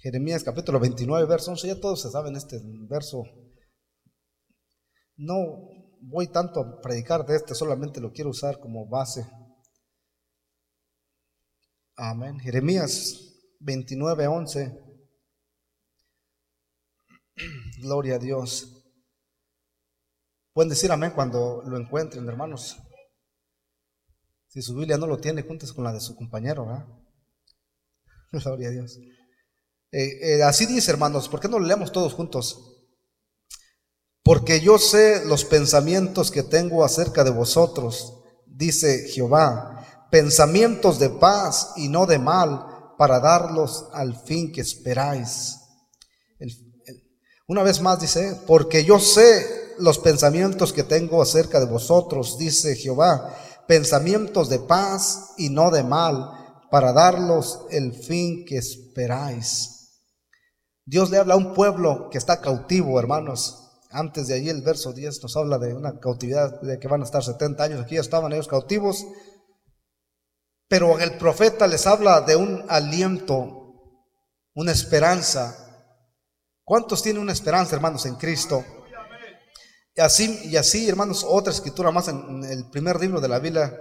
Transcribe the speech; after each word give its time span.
Jeremías 0.00 0.42
capítulo 0.42 0.80
29, 0.80 1.26
verso 1.26 1.50
11, 1.50 1.68
ya 1.68 1.78
todos 1.78 2.00
se 2.00 2.10
saben 2.10 2.34
este 2.34 2.58
verso. 2.88 3.22
No 5.16 5.36
voy 6.00 6.28
tanto 6.28 6.60
a 6.60 6.80
predicar 6.80 7.26
de 7.26 7.36
este, 7.36 7.54
solamente 7.54 8.00
lo 8.00 8.10
quiero 8.10 8.30
usar 8.30 8.58
como 8.60 8.88
base. 8.88 9.30
Amén. 11.96 12.38
Jeremías 12.40 13.42
29, 13.58 14.26
11. 14.26 14.80
Gloria 17.82 18.14
a 18.14 18.18
Dios. 18.18 18.82
Pueden 20.54 20.70
decir 20.70 20.90
amén 20.90 21.12
cuando 21.14 21.62
lo 21.66 21.76
encuentren, 21.76 22.26
hermanos. 22.26 22.78
Si 24.48 24.62
su 24.62 24.74
Biblia 24.74 24.96
no 24.96 25.06
lo 25.06 25.18
tiene, 25.18 25.42
juntos 25.42 25.74
con 25.74 25.84
la 25.84 25.92
de 25.92 26.00
su 26.00 26.16
compañero. 26.16 26.64
Gloria 28.32 28.68
a 28.68 28.70
Dios. 28.70 28.98
Eh, 29.92 30.36
eh, 30.36 30.42
así 30.42 30.66
dice, 30.66 30.90
hermanos, 30.90 31.28
¿por 31.28 31.40
qué 31.40 31.48
no 31.48 31.58
leemos 31.58 31.90
todos 31.90 32.14
juntos? 32.14 32.70
Porque 34.22 34.60
yo 34.60 34.78
sé 34.78 35.24
los 35.24 35.44
pensamientos 35.44 36.30
que 36.30 36.42
tengo 36.42 36.84
acerca 36.84 37.24
de 37.24 37.30
vosotros, 37.30 38.22
dice 38.46 39.08
Jehová, 39.08 40.08
pensamientos 40.10 40.98
de 40.98 41.10
paz 41.10 41.72
y 41.76 41.88
no 41.88 42.06
de 42.06 42.18
mal, 42.18 42.66
para 42.96 43.18
darlos 43.18 43.86
al 43.92 44.14
fin 44.14 44.52
que 44.52 44.60
esperáis. 44.60 45.56
una 47.48 47.62
vez 47.62 47.80
más 47.80 48.00
dice, 48.00 48.38
porque 48.46 48.84
yo 48.84 49.00
sé 49.00 49.74
los 49.78 49.98
pensamientos 49.98 50.72
que 50.72 50.84
tengo 50.84 51.22
acerca 51.22 51.58
de 51.58 51.66
vosotros, 51.66 52.38
dice 52.38 52.76
Jehová, 52.76 53.34
pensamientos 53.66 54.48
de 54.48 54.60
paz 54.60 55.30
y 55.38 55.48
no 55.48 55.70
de 55.70 55.82
mal, 55.82 56.30
para 56.70 56.92
darlos 56.92 57.60
el 57.70 57.92
fin 57.92 58.44
que 58.44 58.58
esperáis. 58.58 59.79
Dios 60.84 61.10
le 61.10 61.18
habla 61.18 61.34
a 61.34 61.36
un 61.38 61.54
pueblo 61.54 62.08
que 62.10 62.18
está 62.18 62.40
cautivo, 62.40 62.98
hermanos. 62.98 63.70
Antes 63.90 64.28
de 64.28 64.34
allí 64.34 64.48
el 64.48 64.62
verso 64.62 64.92
10 64.92 65.22
nos 65.22 65.36
habla 65.36 65.58
de 65.58 65.74
una 65.74 65.98
cautividad 65.98 66.60
de 66.60 66.78
que 66.78 66.88
van 66.88 67.00
a 67.02 67.04
estar 67.04 67.22
70 67.22 67.62
años. 67.62 67.80
Aquí 67.80 67.96
ya 67.96 68.00
estaban 68.00 68.32
ellos 68.32 68.48
cautivos. 68.48 69.04
Pero 70.68 71.00
el 71.00 71.18
profeta 71.18 71.66
les 71.66 71.86
habla 71.86 72.20
de 72.20 72.36
un 72.36 72.64
aliento, 72.68 73.74
una 74.54 74.70
esperanza. 74.70 75.56
¿Cuántos 76.64 77.02
tienen 77.02 77.22
una 77.22 77.32
esperanza, 77.32 77.74
hermanos, 77.74 78.06
en 78.06 78.14
Cristo? 78.14 78.64
Y 79.96 80.00
así, 80.00 80.40
y 80.44 80.56
así, 80.56 80.88
hermanos, 80.88 81.26
otra 81.28 81.52
escritura 81.52 81.90
más 81.90 82.06
en 82.06 82.44
el 82.44 82.70
primer 82.70 83.00
libro 83.00 83.20
de 83.20 83.28
la 83.28 83.40
Biblia, 83.40 83.76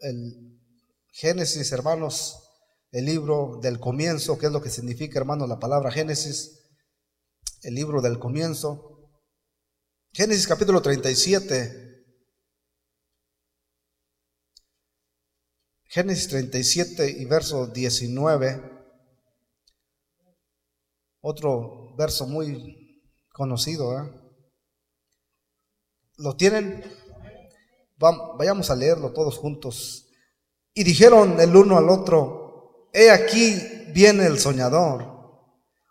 el 0.00 0.60
Génesis, 1.10 1.72
hermanos, 1.72 2.47
el 2.90 3.04
libro 3.04 3.58
del 3.62 3.78
comienzo, 3.78 4.38
que 4.38 4.46
es 4.46 4.52
lo 4.52 4.62
que 4.62 4.70
significa, 4.70 5.18
hermanos, 5.18 5.48
la 5.48 5.58
palabra 5.58 5.90
Génesis, 5.90 6.70
el 7.62 7.74
libro 7.74 8.00
del 8.00 8.18
comienzo. 8.18 9.10
Génesis 10.12 10.46
capítulo 10.46 10.80
37. 10.80 11.88
Génesis 15.84 16.28
37 16.28 17.10
y 17.10 17.24
verso 17.24 17.66
19. 17.66 18.78
Otro 21.20 21.94
verso 21.96 22.26
muy 22.26 23.02
conocido. 23.32 23.98
¿eh? 23.98 24.10
¿Lo 26.18 26.36
tienen? 26.36 26.84
vayamos 27.98 28.70
a 28.70 28.76
leerlo 28.76 29.12
todos 29.12 29.36
juntos. 29.36 30.08
Y 30.72 30.84
dijeron 30.84 31.40
el 31.40 31.56
uno 31.56 31.76
al 31.76 31.88
otro, 31.88 32.47
he 32.92 33.10
aquí 33.10 33.60
viene 33.92 34.26
el 34.26 34.38
soñador. 34.38 35.18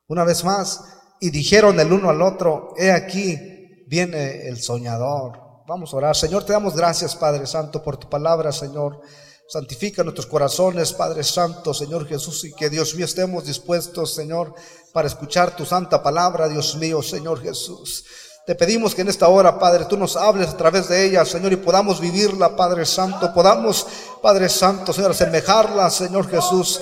Una 0.08 0.24
vez 0.24 0.44
más, 0.44 0.84
y 1.20 1.30
dijeron 1.30 1.80
el 1.80 1.92
uno 1.92 2.10
al 2.10 2.22
otro, 2.22 2.74
he 2.78 2.92
aquí 2.92 3.84
viene 3.88 4.48
el 4.48 4.62
soñador. 4.62 5.40
Vamos 5.68 5.94
a 5.94 5.98
orar. 5.98 6.16
Señor, 6.16 6.46
te 6.46 6.54
damos 6.54 6.76
gracias, 6.76 7.16
Padre 7.16 7.46
Santo, 7.46 7.84
por 7.84 7.98
tu 7.98 8.10
palabra, 8.10 8.52
Señor. 8.52 9.02
Santifica 9.50 10.04
nuestros 10.04 10.28
corazones, 10.28 10.94
Padre 10.94 11.24
Santo, 11.24 11.74
Señor 11.74 12.06
Jesús, 12.08 12.44
y 12.46 12.54
que 12.54 12.70
Dios 12.70 12.96
mío 12.96 13.06
estemos 13.06 13.46
dispuestos, 13.46 14.14
Señor, 14.14 14.54
para 14.94 15.08
escuchar 15.08 15.56
tu 15.56 15.66
santa 15.66 16.04
palabra, 16.04 16.50
Dios 16.50 16.76
mío, 16.76 17.02
Señor 17.02 17.42
Jesús. 17.42 18.06
Te 18.48 18.56
pedimos 18.56 18.96
que 18.96 19.02
en 19.02 19.10
esta 19.10 19.28
hora, 19.28 19.60
Padre, 19.60 19.84
tú 19.84 19.98
nos 19.98 20.16
hables 20.16 20.48
a 20.48 20.56
través 20.56 20.88
de 20.88 21.06
ella, 21.06 21.26
Señor, 21.26 21.52
y 21.52 21.58
podamos 21.58 22.00
vivirla, 22.00 22.56
Padre 22.56 22.86
Santo. 22.86 23.34
Podamos, 23.34 23.86
Padre 24.22 24.48
Santo, 24.48 24.94
Señor, 24.94 25.12
asemejarla, 25.12 25.90
Señor 25.90 26.30
Jesús 26.30 26.80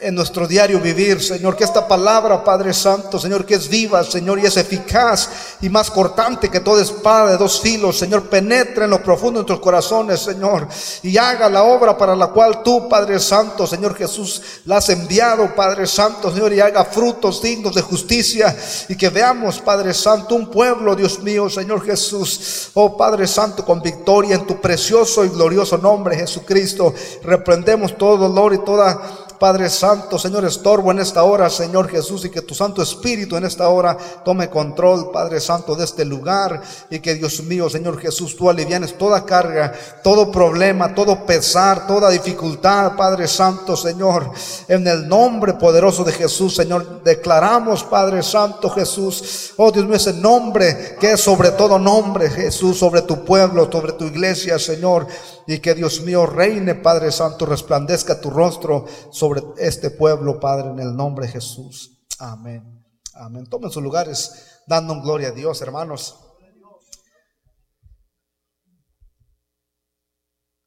en 0.00 0.14
nuestro 0.14 0.46
diario 0.46 0.80
vivir, 0.80 1.22
Señor, 1.22 1.56
que 1.56 1.64
esta 1.64 1.86
palabra, 1.86 2.42
Padre 2.42 2.72
Santo, 2.72 3.18
Señor, 3.18 3.44
que 3.44 3.54
es 3.54 3.68
viva, 3.68 4.02
Señor, 4.02 4.38
y 4.38 4.46
es 4.46 4.56
eficaz 4.56 5.28
y 5.60 5.68
más 5.68 5.90
cortante 5.90 6.48
que 6.48 6.60
toda 6.60 6.82
espada 6.82 7.32
de 7.32 7.36
dos 7.36 7.60
filos, 7.60 7.98
Señor, 7.98 8.28
penetre 8.30 8.84
en 8.84 8.90
lo 8.90 9.02
profundo 9.02 9.40
de 9.40 9.42
nuestros 9.42 9.60
corazones, 9.60 10.20
Señor, 10.20 10.66
y 11.02 11.18
haga 11.18 11.50
la 11.50 11.64
obra 11.64 11.98
para 11.98 12.16
la 12.16 12.28
cual 12.28 12.62
tú, 12.62 12.88
Padre 12.88 13.20
Santo, 13.20 13.66
Señor 13.66 13.94
Jesús, 13.94 14.40
la 14.64 14.78
has 14.78 14.88
enviado, 14.88 15.54
Padre 15.54 15.86
Santo, 15.86 16.32
Señor, 16.32 16.54
y 16.54 16.60
haga 16.60 16.84
frutos 16.86 17.42
dignos 17.42 17.74
de 17.74 17.82
justicia 17.82 18.56
y 18.88 18.96
que 18.96 19.10
veamos, 19.10 19.60
Padre 19.60 19.92
Santo, 19.92 20.34
un 20.34 20.50
pueblo, 20.50 20.96
Dios 20.96 21.22
mío, 21.22 21.50
Señor 21.50 21.84
Jesús, 21.84 22.70
oh 22.72 22.96
Padre 22.96 23.26
Santo, 23.26 23.66
con 23.66 23.82
victoria 23.82 24.36
en 24.36 24.46
tu 24.46 24.60
precioso 24.62 25.26
y 25.26 25.28
glorioso 25.28 25.76
nombre, 25.76 26.16
Jesucristo, 26.16 26.94
reprendemos 27.22 27.98
todo 27.98 28.16
dolor 28.16 28.54
y 28.54 28.64
toda 28.64 29.28
Padre 29.40 29.70
Santo, 29.70 30.18
Señor, 30.18 30.44
estorbo 30.44 30.90
en 30.90 30.98
esta 30.98 31.22
hora, 31.22 31.48
Señor 31.48 31.88
Jesús, 31.88 32.26
y 32.26 32.28
que 32.28 32.42
tu 32.42 32.54
Santo 32.54 32.82
Espíritu 32.82 33.38
en 33.38 33.46
esta 33.46 33.70
hora 33.70 33.96
tome 34.22 34.50
control, 34.50 35.10
Padre 35.10 35.40
Santo, 35.40 35.74
de 35.74 35.84
este 35.84 36.04
lugar, 36.04 36.60
y 36.90 37.00
que 37.00 37.14
Dios 37.14 37.42
mío, 37.44 37.70
Señor 37.70 37.98
Jesús, 37.98 38.36
tú 38.36 38.50
alivianes 38.50 38.98
toda 38.98 39.24
carga, 39.24 39.72
todo 40.04 40.30
problema, 40.30 40.94
todo 40.94 41.24
pesar, 41.24 41.86
toda 41.86 42.10
dificultad, 42.10 42.96
Padre 42.96 43.26
Santo, 43.26 43.78
Señor, 43.78 44.30
en 44.68 44.86
el 44.86 45.08
nombre 45.08 45.54
poderoso 45.54 46.04
de 46.04 46.12
Jesús, 46.12 46.54
Señor, 46.54 47.02
declaramos, 47.02 47.82
Padre 47.82 48.22
Santo 48.22 48.68
Jesús, 48.68 49.54
oh 49.56 49.72
Dios 49.72 49.86
mío, 49.86 49.96
ese 49.96 50.12
nombre 50.12 50.98
que 51.00 51.12
es 51.12 51.20
sobre 51.22 51.52
todo 51.52 51.78
nombre, 51.78 52.28
Jesús, 52.28 52.78
sobre 52.78 53.00
tu 53.00 53.24
pueblo, 53.24 53.72
sobre 53.72 53.92
tu 53.92 54.04
iglesia, 54.04 54.58
Señor, 54.58 55.06
y 55.46 55.58
que 55.58 55.74
Dios 55.74 56.02
mío 56.02 56.26
reine, 56.26 56.74
Padre 56.74 57.10
Santo, 57.12 57.46
resplandezca 57.46 58.20
tu 58.20 58.30
rostro 58.30 58.86
sobre 59.10 59.42
este 59.58 59.90
pueblo, 59.90 60.38
Padre, 60.38 60.70
en 60.70 60.78
el 60.80 60.94
nombre 60.96 61.26
de 61.26 61.32
Jesús. 61.32 62.06
Amén. 62.18 62.84
Amén. 63.14 63.46
Tomen 63.46 63.70
sus 63.70 63.82
lugares 63.82 64.60
dando 64.66 65.00
gloria 65.00 65.28
a 65.28 65.32
Dios, 65.32 65.60
hermanos. 65.62 66.16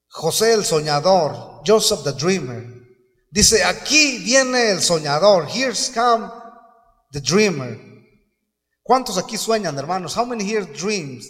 José 0.10 0.54
el 0.54 0.64
soñador, 0.64 1.62
Joseph 1.66 2.04
the 2.04 2.12
dreamer. 2.12 2.84
Dice, 3.32 3.64
aquí 3.64 4.20
viene 4.20 4.70
el 4.70 4.82
soñador. 4.82 5.48
Here's 5.50 5.90
come 5.90 6.30
the 7.12 7.20
dreamer. 7.20 7.80
¿Cuántos 8.84 9.18
aquí 9.18 9.38
sueñan, 9.38 9.76
hermanos? 9.78 10.16
How 10.16 10.26
many 10.26 10.44
here 10.44 10.66
dreams? 10.66 11.26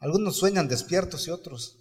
Algunos 0.00 0.36
sueñan 0.36 0.68
despiertos 0.68 1.26
y 1.26 1.30
otros 1.30 1.78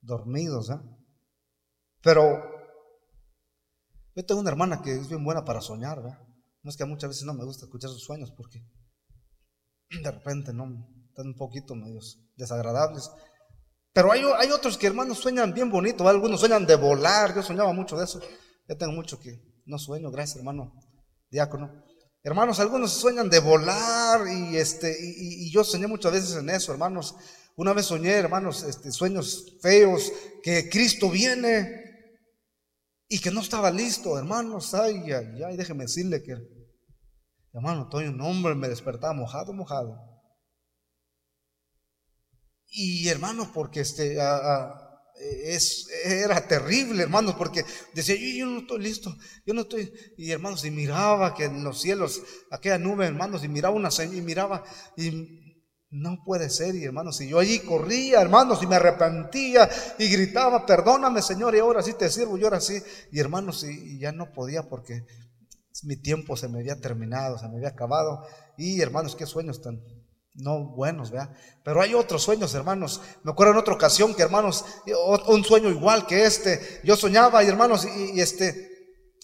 dormidos. 0.00 0.70
¿eh? 0.70 0.78
Pero 2.02 2.42
yo 4.14 4.26
tengo 4.26 4.40
una 4.40 4.50
hermana 4.50 4.82
que 4.82 4.92
es 4.92 5.08
bien 5.08 5.24
buena 5.24 5.44
para 5.44 5.60
soñar. 5.60 6.02
¿verdad? 6.02 6.18
No 6.62 6.70
es 6.70 6.76
que 6.76 6.84
muchas 6.84 7.10
veces 7.10 7.24
no 7.24 7.34
me 7.34 7.44
gusta 7.44 7.64
escuchar 7.64 7.90
sus 7.90 8.04
sueños 8.04 8.30
porque 8.32 8.62
de 9.90 10.10
repente 10.10 10.52
no 10.52 10.88
están 11.08 11.28
un 11.28 11.36
poquito 11.36 11.74
medios 11.74 12.18
desagradables. 12.36 13.10
Pero 13.94 14.12
hay, 14.12 14.22
hay 14.38 14.50
otros 14.50 14.78
que 14.78 14.86
hermanos 14.86 15.18
sueñan 15.18 15.54
bien 15.54 15.70
bonito. 15.70 16.06
Algunos 16.08 16.40
sueñan 16.40 16.66
de 16.66 16.76
volar. 16.76 17.34
Yo 17.34 17.42
soñaba 17.42 17.72
mucho 17.72 17.96
de 17.96 18.04
eso. 18.04 18.20
Yo 18.68 18.76
tengo 18.76 18.92
mucho 18.92 19.18
que 19.18 19.62
no 19.64 19.78
sueño. 19.78 20.10
Gracias, 20.10 20.38
hermano 20.38 20.74
diácono. 21.30 21.84
Hermanos, 22.24 22.60
algunos 22.60 22.92
sueñan 22.92 23.28
de 23.28 23.40
volar 23.40 24.28
y, 24.28 24.56
este, 24.56 24.96
y, 25.00 25.50
yo 25.50 25.64
soñé 25.64 25.88
muchas 25.88 26.12
veces 26.12 26.36
en 26.36 26.50
eso, 26.50 26.70
hermanos. 26.70 27.16
Una 27.56 27.72
vez 27.72 27.86
soñé, 27.86 28.12
hermanos, 28.12 28.62
este, 28.62 28.92
sueños 28.92 29.56
feos, 29.60 30.12
que 30.42 30.70
Cristo 30.70 31.10
viene 31.10 31.82
y 33.08 33.18
que 33.18 33.32
no 33.32 33.40
estaba 33.40 33.72
listo, 33.72 34.16
hermanos. 34.16 34.72
Ay, 34.72 35.10
ay, 35.10 35.42
ay, 35.44 35.56
déjeme 35.56 35.84
decirle 35.84 36.22
que, 36.22 36.36
hermano, 37.52 37.82
estoy 37.82 38.06
un 38.06 38.20
hombre, 38.20 38.54
me 38.54 38.68
despertaba 38.68 39.12
mojado, 39.12 39.52
mojado. 39.52 39.98
Y 42.68 43.08
hermanos, 43.08 43.48
porque 43.52 43.80
este, 43.80 44.16
era 46.04 46.46
terrible, 46.46 47.02
hermanos, 47.02 47.34
porque 47.36 47.64
decía, 47.94 48.16
yo, 48.16 48.38
yo, 48.38 48.46
no 48.46 48.60
estoy 48.60 48.80
listo, 48.80 49.16
yo 49.46 49.54
no 49.54 49.62
estoy, 49.62 49.92
y 50.16 50.30
hermanos, 50.30 50.64
y 50.64 50.70
miraba 50.70 51.34
que 51.34 51.44
en 51.44 51.62
los 51.62 51.80
cielos, 51.80 52.22
aquella 52.50 52.78
nube, 52.78 53.06
hermanos, 53.06 53.44
y 53.44 53.48
miraba 53.48 53.74
una 53.74 53.90
señal, 53.90 54.16
y 54.16 54.22
miraba, 54.22 54.64
y 54.96 55.38
No 55.90 56.22
puede 56.24 56.48
ser, 56.48 56.74
y 56.74 56.84
hermanos, 56.84 57.20
y 57.20 57.28
yo 57.28 57.38
allí 57.38 57.60
corría, 57.60 58.22
hermanos, 58.22 58.62
y 58.62 58.66
me 58.66 58.76
arrepentía 58.76 59.68
y 59.98 60.08
gritaba, 60.08 60.64
perdóname, 60.64 61.20
Señor, 61.20 61.54
y 61.54 61.58
ahora 61.58 61.82
sí 61.82 61.92
te 61.92 62.08
sirvo, 62.08 62.38
y 62.38 62.44
ahora 62.44 62.60
sí. 62.60 62.82
Y 63.10 63.20
hermanos, 63.20 63.62
y, 63.64 63.98
ya 63.98 64.10
no 64.10 64.32
podía 64.32 64.62
porque 64.70 65.04
mi 65.82 65.96
tiempo 65.96 66.34
se 66.34 66.48
me 66.48 66.60
había 66.60 66.80
terminado, 66.80 67.38
se 67.38 67.46
me 67.48 67.56
había 67.56 67.68
acabado. 67.68 68.26
Y 68.56 68.80
hermanos, 68.80 69.14
qué 69.14 69.26
sueños 69.26 69.60
tan 69.60 69.82
no 70.34 70.64
buenos, 70.64 71.10
¿verdad? 71.10 71.30
Pero 71.62 71.82
hay 71.82 71.94
otros 71.94 72.22
sueños, 72.22 72.54
hermanos. 72.54 73.00
Me 73.22 73.32
acuerdo 73.32 73.52
en 73.52 73.58
otra 73.58 73.74
ocasión 73.74 74.14
que, 74.14 74.22
hermanos, 74.22 74.64
un 75.26 75.44
sueño 75.44 75.68
igual 75.68 76.06
que 76.06 76.24
este. 76.24 76.80
Yo 76.84 76.96
soñaba, 76.96 77.44
y 77.44 77.48
hermanos, 77.48 77.86
y 77.86 78.20
este, 78.20 78.72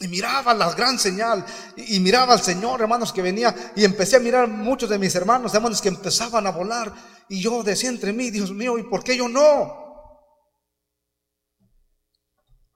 y 0.00 0.08
miraba 0.08 0.55
la 0.55 0.72
gran 0.75 0.99
señal 0.99 1.44
y, 1.76 1.99
miraba 2.00 2.34
al 2.34 2.43
Señor, 2.43 2.81
hermanos, 2.81 3.12
que 3.12 3.22
venía 3.22 3.72
y 3.75 3.84
empecé 3.84 4.16
a 4.16 4.20
mirar 4.20 4.46
muchos 4.46 4.88
de 4.88 4.99
mis 4.99 5.14
hermanos, 5.14 5.55
hermanos, 5.55 5.81
que 5.81 5.88
empezaban 5.88 6.46
a 6.46 6.52
volar 6.52 6.93
y 7.28 7.40
yo 7.40 7.62
decía 7.62 7.90
entre 7.90 8.12
mí, 8.12 8.31
Dios 8.31 8.52
mío, 8.52 8.78
¿y 8.78 8.84
por 8.84 9.02
qué 9.02 9.16
yo 9.16 9.28
no? 9.28 9.88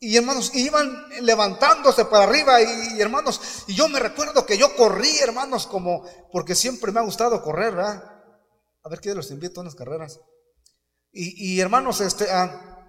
Y 0.01 0.17
hermanos, 0.17 0.51
iban 0.55 0.91
levantándose 1.21 2.07
para 2.07 2.25
arriba 2.25 2.61
y, 2.61 3.01
hermanos, 3.01 3.41
y 3.69 3.75
yo 3.75 3.89
me 3.89 4.01
recuerdo 4.01 4.45
que 4.45 4.59
yo 4.59 4.75
corrí, 4.75 5.17
hermanos, 5.21 5.69
como, 5.69 6.05
porque 6.33 6.57
siempre 6.57 6.91
me 6.91 6.99
ha 6.99 7.05
gustado 7.05 7.41
correr, 7.41 7.77
¿verdad? 7.77 8.12
A 8.85 8.89
ver 8.89 9.01
qué 9.01 9.15
los 9.15 9.31
invito 9.31 9.61
a 9.61 9.63
unas 9.63 9.75
carreras. 9.75 10.21
Y, 11.15 11.61
hermanos, 11.61 12.01
este, 12.01 12.31
ah, 12.31 12.89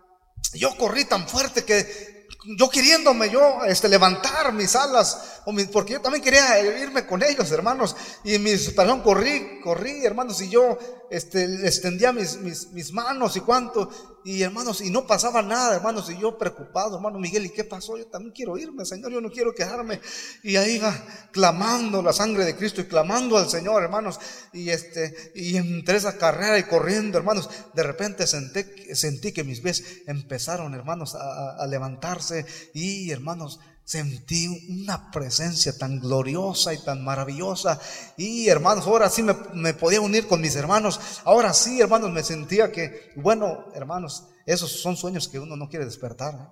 yo 0.54 0.76
corrí 0.78 1.04
tan 1.06 1.28
fuerte 1.28 1.66
que 1.66 2.28
yo 2.58 2.70
queriéndome 2.70 3.30
yo 3.30 3.64
este, 3.66 3.90
levantar 3.90 4.54
mis 4.54 4.76
alas, 4.76 5.42
porque 5.72 5.94
yo 5.94 6.02
también 6.02 6.24
quería 6.24 6.60
irme 6.80 7.06
con 7.06 7.22
ellos, 7.22 7.52
hermanos, 7.52 7.96
y 8.24 8.40
mis, 8.40 8.70
perdón, 8.72 9.02
corrí, 9.02 9.60
corrí, 9.62 10.06
hermanos, 10.06 10.42
y 10.42 10.50
yo 10.50 10.78
este, 11.12 11.44
extendía 11.68 12.12
mis, 12.12 12.38
mis, 12.38 12.72
mis 12.72 12.92
manos 12.94 13.36
y 13.36 13.42
cuánto, 13.42 13.90
y 14.24 14.42
hermanos, 14.42 14.82
y 14.82 14.90
no 14.90 15.06
pasaba 15.06 15.42
nada, 15.42 15.76
hermanos, 15.76 16.10
y 16.10 16.18
yo 16.18 16.38
preocupado, 16.38 16.96
hermano 16.96 17.20
Miguel, 17.20 17.46
¿y 17.46 17.50
qué 17.50 17.64
pasó? 17.64 17.98
Yo 17.98 18.08
también 18.08 18.34
quiero 18.34 18.58
irme, 18.58 18.86
Señor, 18.86 19.12
yo 19.12 19.22
no 19.22 19.30
quiero 19.30 19.54
quedarme. 19.54 20.00
Y 20.44 20.56
ahí 20.56 20.76
iba 20.76 20.94
clamando 21.32 22.02
la 22.02 22.14
sangre 22.14 22.46
de 22.46 22.56
Cristo 22.56 22.82
y 22.82 22.86
clamando 22.86 23.38
al 23.38 23.50
Señor, 23.50 23.84
hermanos, 23.84 24.20
y 24.54 24.70
este, 24.70 25.32
y 25.36 25.58
entre 25.58 25.98
esa 25.98 26.18
carrera 26.18 26.58
y 26.58 26.64
corriendo, 26.64 27.18
hermanos, 27.18 27.50
de 27.74 27.84
repente 27.84 28.28
senté, 28.28 28.96
sentí 28.96 29.32
que 29.32 29.44
mis 29.44 29.62
pies 29.62 29.84
empezaron, 30.08 30.74
hermanos, 30.74 31.16
a 31.16 31.66
levantarse 31.68 32.46
y, 32.74 33.12
hermanos, 33.12 33.60
Sentí 33.86 34.48
una 34.70 35.12
presencia 35.12 35.78
tan 35.78 36.00
gloriosa 36.00 36.74
y 36.74 36.84
tan 36.84 37.04
maravillosa. 37.04 37.80
Y 38.16 38.48
hermanos, 38.48 38.88
ahora 38.88 39.10
sí 39.10 39.24
me, 39.24 39.74
podía 39.74 40.00
unir 40.00 40.28
con 40.28 40.40
mis 40.40 40.56
hermanos. 40.56 41.00
Ahora 41.26 41.54
sí, 41.54 41.82
hermanos, 41.82 42.12
me 42.12 42.24
sentía 42.24 42.72
que, 42.72 43.12
bueno, 43.18 43.66
hermanos, 43.74 44.30
esos 44.46 44.82
son 44.82 44.96
sueños 44.96 45.28
que 45.28 45.40
uno 45.40 45.58
no 45.58 45.68
quiere 45.68 45.86
despertar. 45.86 46.52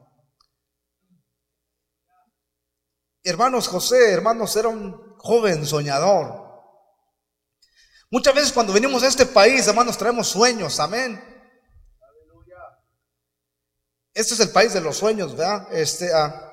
Hermanos, 3.23 3.67
José, 3.67 4.11
hermanos, 4.11 4.55
era 4.55 4.67
un 4.67 5.15
joven 5.17 5.65
soñador. 5.65 6.51
Muchas 8.09 8.35
veces 8.35 8.51
cuando 8.51 8.73
venimos 8.73 9.03
a 9.03 9.07
este 9.07 9.25
país, 9.25 9.65
hermanos, 9.67 9.97
traemos 9.97 10.27
sueños, 10.27 10.81
amén. 10.81 11.23
Este 14.13 14.33
es 14.33 14.39
el 14.41 14.49
país 14.49 14.73
de 14.73 14.81
los 14.81 14.97
sueños, 14.97 15.31
¿verdad? 15.37 15.73
Este, 15.73 16.13
ah, 16.13 16.50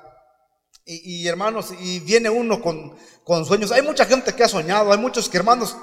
y, 0.91 1.27
hermanos, 1.27 1.67
y 1.79 1.99
viene 1.99 2.29
uno 2.29 2.61
con, 2.61 2.97
con, 3.23 3.45
sueños. 3.45 3.71
Hay 3.71 3.83
mucha 3.83 4.05
gente 4.05 4.33
que 4.33 4.43
ha 4.43 4.49
soñado, 4.49 4.91
hay 4.91 4.97
muchos 4.97 5.29
que 5.29 5.37
hermanos 5.37 5.75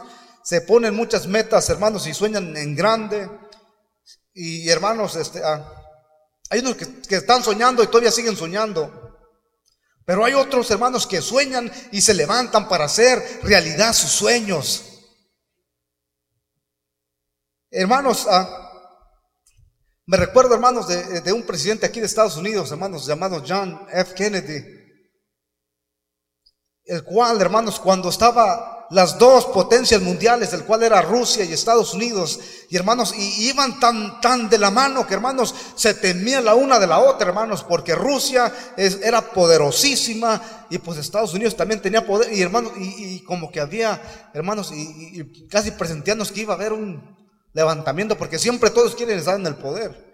se 0.42 0.62
ponen 0.62 0.94
muchas 0.94 1.28
metas, 1.28 1.70
hermanos, 1.70 2.06
y 2.08 2.14
sueñan 2.14 2.56
en 2.56 2.74
grande. 2.74 3.30
Y 4.34 4.68
hermanos, 4.68 5.14
este, 5.14 5.42
ah, 5.44 5.72
hay 6.50 6.60
unos 6.60 6.74
que, 6.74 7.16
están 7.16 7.44
soñando 7.44 7.84
y 7.84 7.86
todavía 7.86 8.10
siguen 8.10 8.36
soñando. 8.36 9.16
Pero 10.04 10.24
hay 10.24 10.34
otros 10.34 10.70
hermanos 10.72 11.06
que 11.06 11.22
sueñan 11.22 11.70
y 11.92 12.00
se 12.00 12.14
levantan 12.14 12.68
para 12.68 12.86
hacer 12.86 13.40
realidad 13.44 13.92
sus 13.92 14.10
sueños. 14.10 14.84
Hermanos, 17.70 18.26
ah, 18.28 18.70
me 20.06 20.16
recuerdo, 20.16 20.54
hermanos, 20.54 20.88
de, 20.88 21.32
un 21.32 21.44
presidente 21.44 21.86
aquí 21.86 22.00
de 22.00 22.06
Estados 22.06 22.36
Unidos, 22.36 22.70
hermanos, 22.72 23.06
llamado 23.06 23.42
John 23.46 23.86
F. 23.92 24.14
Kennedy 24.14 24.75
el 26.86 27.02
cual, 27.02 27.40
hermanos, 27.40 27.80
cuando 27.80 28.08
estaba 28.08 28.86
las 28.90 29.18
dos 29.18 29.46
potencias 29.46 30.00
mundiales, 30.00 30.52
el 30.52 30.64
cual 30.64 30.84
era 30.84 31.02
Rusia 31.02 31.44
y 31.44 31.52
Estados 31.52 31.92
Unidos, 31.94 32.38
y 32.70 32.76
hermanos, 32.76 33.12
y 33.16 33.48
iban 33.48 33.80
tan, 33.80 34.20
tan 34.20 34.48
de 34.48 34.58
la 34.58 34.70
mano 34.70 35.04
que 35.04 35.14
hermanos, 35.14 35.52
se 35.74 35.94
temían 35.94 36.44
la 36.44 36.54
una 36.54 36.78
de 36.78 36.86
la 36.86 37.00
otra, 37.00 37.26
hermanos, 37.26 37.64
porque 37.64 37.96
Rusia 37.96 38.52
era 38.76 39.20
poderosísima 39.20 40.66
y 40.70 40.78
pues 40.78 40.98
Estados 40.98 41.34
Unidos 41.34 41.56
también 41.56 41.82
tenía 41.82 42.06
poder, 42.06 42.32
y 42.32 42.40
hermanos, 42.40 42.72
y, 42.76 43.24
como 43.24 43.50
que 43.50 43.60
había, 43.60 44.30
hermanos, 44.32 44.70
y, 44.72 45.48
casi 45.48 45.72
presentiándonos 45.72 46.30
que 46.30 46.42
iba 46.42 46.54
a 46.54 46.56
haber 46.56 46.72
un 46.72 47.16
levantamiento, 47.52 48.16
porque 48.16 48.38
siempre 48.38 48.70
todos 48.70 48.94
quieren 48.94 49.18
estar 49.18 49.38
en 49.38 49.46
el 49.46 49.56
poder. 49.56 50.06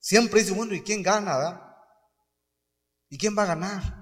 Siempre 0.00 0.40
dice, 0.40 0.54
bueno, 0.54 0.74
¿y 0.74 0.82
quién 0.82 1.02
gana? 1.02 1.76
¿Y 3.08 3.18
quién 3.18 3.36
va 3.38 3.42
a 3.42 3.46
ganar? 3.46 3.99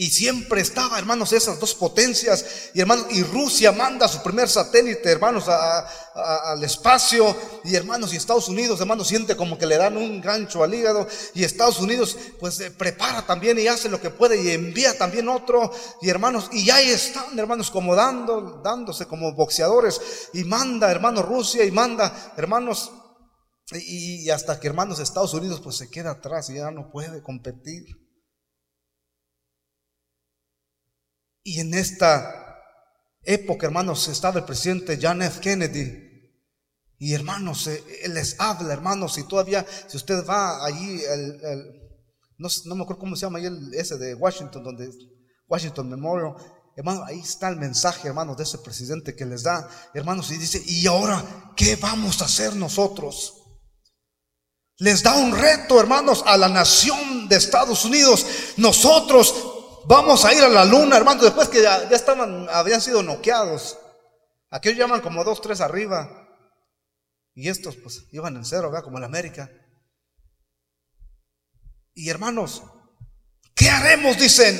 Y 0.00 0.10
siempre 0.10 0.60
estaba, 0.60 0.96
hermanos, 0.96 1.32
esas 1.32 1.58
dos 1.58 1.74
potencias. 1.74 2.70
Y 2.72 2.80
hermanos, 2.80 3.06
y 3.10 3.24
Rusia 3.24 3.72
manda 3.72 4.06
su 4.06 4.22
primer 4.22 4.48
satélite, 4.48 5.10
hermanos, 5.10 5.46
al 5.48 6.62
espacio. 6.62 7.36
Y 7.64 7.74
hermanos, 7.74 8.14
y 8.14 8.16
Estados 8.16 8.48
Unidos, 8.48 8.80
hermanos, 8.80 9.08
siente 9.08 9.34
como 9.36 9.58
que 9.58 9.66
le 9.66 9.76
dan 9.76 9.96
un 9.96 10.20
gancho 10.20 10.62
al 10.62 10.72
hígado. 10.72 11.08
Y 11.34 11.42
Estados 11.42 11.80
Unidos, 11.80 12.16
pues, 12.38 12.62
prepara 12.78 13.26
también 13.26 13.58
y 13.58 13.66
hace 13.66 13.88
lo 13.88 14.00
que 14.00 14.10
puede 14.10 14.40
y 14.40 14.52
envía 14.52 14.96
también 14.96 15.28
otro. 15.28 15.72
Y 16.00 16.08
hermanos, 16.10 16.48
y 16.52 16.70
ahí 16.70 16.90
están, 16.90 17.36
hermanos, 17.36 17.68
como 17.68 17.96
dando, 17.96 18.60
dándose 18.62 19.06
como 19.06 19.34
boxeadores. 19.34 20.00
Y 20.32 20.44
manda, 20.44 20.92
hermanos, 20.92 21.26
Rusia 21.26 21.64
y 21.64 21.72
manda, 21.72 22.34
hermanos, 22.36 22.92
y, 23.72 24.26
y 24.26 24.30
hasta 24.30 24.60
que, 24.60 24.68
hermanos, 24.68 25.00
Estados 25.00 25.34
Unidos, 25.34 25.60
pues 25.60 25.76
se 25.76 25.90
queda 25.90 26.12
atrás 26.12 26.50
y 26.50 26.54
ya 26.54 26.70
no 26.70 26.88
puede 26.88 27.20
competir. 27.20 27.97
Y 31.48 31.60
en 31.60 31.72
esta 31.72 32.60
época, 33.22 33.66
hermanos, 33.66 34.06
estaba 34.08 34.40
el 34.40 34.44
presidente 34.44 34.98
John 35.00 35.22
F. 35.22 35.40
Kennedy. 35.40 36.06
Y 36.98 37.14
hermanos, 37.14 37.66
eh, 37.68 37.82
él 38.02 38.12
les 38.12 38.38
habla, 38.38 38.70
hermanos, 38.70 39.16
y 39.16 39.22
todavía, 39.22 39.64
si 39.86 39.96
usted 39.96 40.26
va 40.26 40.62
allí, 40.62 41.00
no, 42.36 42.74
me 42.74 42.82
acuerdo 42.82 43.00
cómo 43.00 43.16
se 43.16 43.22
llama 43.22 43.38
ahí 43.38 43.46
el, 43.46 43.72
ese 43.72 43.96
de 43.96 44.14
Washington, 44.14 44.62
donde 44.62 44.90
Washington 45.48 45.88
Memorial, 45.88 46.34
hermano, 46.76 47.02
ahí 47.06 47.20
está 47.20 47.48
el 47.48 47.56
mensaje, 47.56 48.08
hermanos, 48.08 48.36
de 48.36 48.42
ese 48.42 48.58
presidente 48.58 49.16
que 49.16 49.24
les 49.24 49.42
da, 49.42 49.70
hermanos, 49.94 50.30
y 50.30 50.36
dice, 50.36 50.62
¿y 50.66 50.86
ahora 50.86 51.54
qué 51.56 51.76
vamos 51.76 52.20
a 52.20 52.26
hacer 52.26 52.56
nosotros? 52.56 53.32
Les 54.76 55.02
da 55.02 55.16
un 55.16 55.34
reto, 55.34 55.80
hermanos, 55.80 56.22
a 56.26 56.36
la 56.36 56.50
nación 56.50 57.26
de 57.26 57.36
Estados 57.36 57.86
Unidos. 57.86 58.26
Nosotros 58.58 59.57
Vamos 59.86 60.24
a 60.24 60.34
ir 60.34 60.42
a 60.42 60.48
la 60.48 60.64
luna, 60.64 60.96
hermano, 60.96 61.22
después 61.22 61.48
que 61.48 61.62
ya, 61.62 61.82
estaban, 61.90 62.48
habían 62.50 62.80
sido 62.80 63.02
noqueados. 63.02 63.78
Aquellos 64.50 64.78
llaman 64.78 65.00
como 65.00 65.24
dos, 65.24 65.40
tres 65.40 65.60
arriba. 65.60 66.26
Y 67.34 67.48
estos 67.48 67.76
pues 67.76 68.04
iban 68.12 68.36
en 68.36 68.44
cero, 68.44 68.70
¿verdad? 68.70 68.84
Como 68.84 68.98
en 68.98 69.04
América. 69.04 69.50
Y 71.94 72.08
hermanos, 72.08 72.62
¿qué 73.54 73.70
haremos? 73.70 74.18
Dicen, 74.18 74.58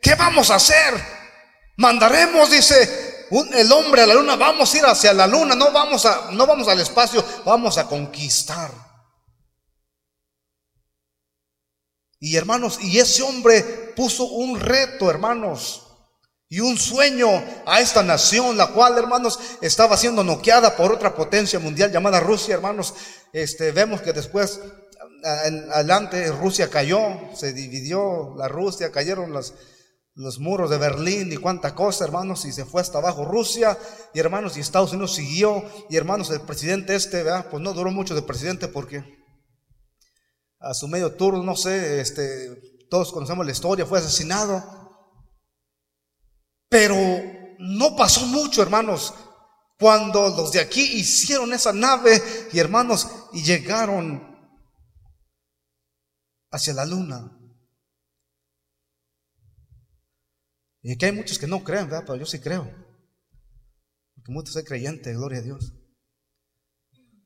¿qué 0.00 0.14
vamos 0.14 0.50
a 0.50 0.56
hacer? 0.56 0.94
Mandaremos, 1.76 2.50
dice, 2.50 3.26
el 3.54 3.72
hombre 3.72 4.02
a 4.02 4.06
la 4.06 4.14
luna, 4.14 4.36
vamos 4.36 4.72
a 4.72 4.78
ir 4.78 4.84
hacia 4.84 5.12
la 5.12 5.26
luna, 5.26 5.54
no 5.54 5.72
vamos 5.72 6.04
a, 6.04 6.30
no 6.32 6.46
vamos 6.46 6.68
al 6.68 6.80
espacio, 6.80 7.24
vamos 7.44 7.78
a 7.78 7.86
conquistar. 7.86 8.91
Y 12.24 12.36
hermanos, 12.36 12.78
y 12.80 13.00
ese 13.00 13.24
hombre 13.24 13.64
puso 13.96 14.26
un 14.26 14.60
reto, 14.60 15.10
hermanos, 15.10 15.88
y 16.48 16.60
un 16.60 16.78
sueño 16.78 17.26
a 17.66 17.80
esta 17.80 18.04
nación, 18.04 18.56
la 18.56 18.68
cual, 18.68 18.96
hermanos, 18.96 19.40
estaba 19.60 19.96
siendo 19.96 20.22
noqueada 20.22 20.76
por 20.76 20.92
otra 20.92 21.16
potencia 21.16 21.58
mundial 21.58 21.90
llamada 21.90 22.20
Rusia, 22.20 22.54
hermanos. 22.54 22.94
Este, 23.32 23.72
vemos 23.72 24.02
que 24.02 24.12
después, 24.12 24.60
adelante, 25.24 26.30
Rusia 26.30 26.70
cayó, 26.70 27.00
se 27.34 27.52
dividió 27.52 28.36
la 28.36 28.46
Rusia, 28.46 28.92
cayeron 28.92 29.32
los 29.32 30.38
muros 30.38 30.70
de 30.70 30.78
Berlín 30.78 31.32
y 31.32 31.38
cuánta 31.38 31.74
cosa, 31.74 32.04
hermanos, 32.04 32.44
y 32.44 32.52
se 32.52 32.64
fue 32.64 32.82
hasta 32.82 32.98
abajo 32.98 33.24
Rusia, 33.24 33.76
y 34.14 34.20
hermanos, 34.20 34.56
y 34.56 34.60
Estados 34.60 34.92
Unidos 34.92 35.16
siguió, 35.16 35.64
y 35.90 35.96
hermanos, 35.96 36.30
el 36.30 36.42
presidente 36.42 36.94
este, 36.94 37.24
pues 37.50 37.60
no 37.60 37.72
duró 37.72 37.90
mucho 37.90 38.14
de 38.14 38.22
presidente 38.22 38.68
porque 38.68 39.21
a 40.62 40.74
su 40.74 40.88
medio 40.88 41.14
turno, 41.14 41.42
no 41.42 41.56
sé, 41.56 42.00
este, 42.00 42.86
todos 42.88 43.12
conocemos 43.12 43.44
la 43.44 43.52
historia, 43.52 43.86
fue 43.86 43.98
asesinado. 43.98 44.80
Pero 46.68 46.96
no 47.58 47.96
pasó 47.96 48.26
mucho, 48.26 48.62
hermanos, 48.62 49.12
cuando 49.78 50.28
los 50.28 50.52
de 50.52 50.60
aquí 50.60 50.80
hicieron 50.80 51.52
esa 51.52 51.72
nave 51.72 52.22
y 52.52 52.58
hermanos, 52.58 53.08
y 53.32 53.42
llegaron 53.42 54.32
hacia 56.50 56.74
la 56.74 56.84
luna. 56.84 57.38
Y 60.82 60.92
aquí 60.92 61.06
hay 61.06 61.12
muchos 61.12 61.38
que 61.38 61.46
no 61.46 61.62
creen, 61.62 61.88
¿verdad? 61.88 62.04
Pero 62.06 62.16
yo 62.18 62.26
sí 62.26 62.40
creo. 62.40 62.64
Porque 64.14 64.32
muchos 64.32 64.54
soy 64.54 64.64
creyente, 64.64 65.12
gloria 65.12 65.38
a 65.38 65.42
Dios. 65.42 65.81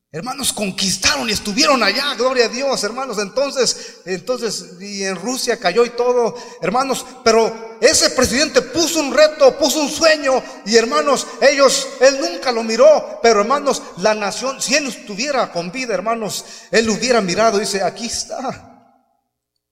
Hermanos, 0.09 0.53
conquistaron 0.53 1.27
y 1.29 1.33
estuvieron 1.33 1.83
allá, 1.83 2.15
gloria 2.15 2.45
a 2.45 2.47
Dios, 2.47 2.81
hermanos. 2.85 3.19
Entonces, 3.19 3.97
entonces, 4.05 4.79
y 4.79 5.03
en 5.03 5.17
Rusia 5.17 5.59
cayó 5.59 5.83
y 5.83 5.89
todo, 5.89 6.33
hermanos. 6.61 7.05
Pero 7.25 7.77
ese 7.81 8.11
presidente 8.11 8.61
puso 8.61 9.01
un 9.01 9.13
reto, 9.13 9.57
puso 9.57 9.81
un 9.81 9.89
sueño, 9.89 10.41
y 10.65 10.77
hermanos, 10.77 11.27
ellos, 11.41 11.89
él 11.99 12.21
nunca 12.21 12.53
lo 12.53 12.63
miró. 12.63 13.19
Pero 13.21 13.41
hermanos, 13.41 13.81
la 13.97 14.15
nación, 14.15 14.61
si 14.61 14.75
él 14.75 14.87
estuviera 14.87 15.51
con 15.51 15.73
vida, 15.73 15.93
hermanos, 15.93 16.45
él 16.71 16.89
hubiera 16.89 17.19
mirado 17.19 17.57
y 17.57 17.61
dice: 17.61 17.83
Aquí 17.83 18.05
está 18.05 18.75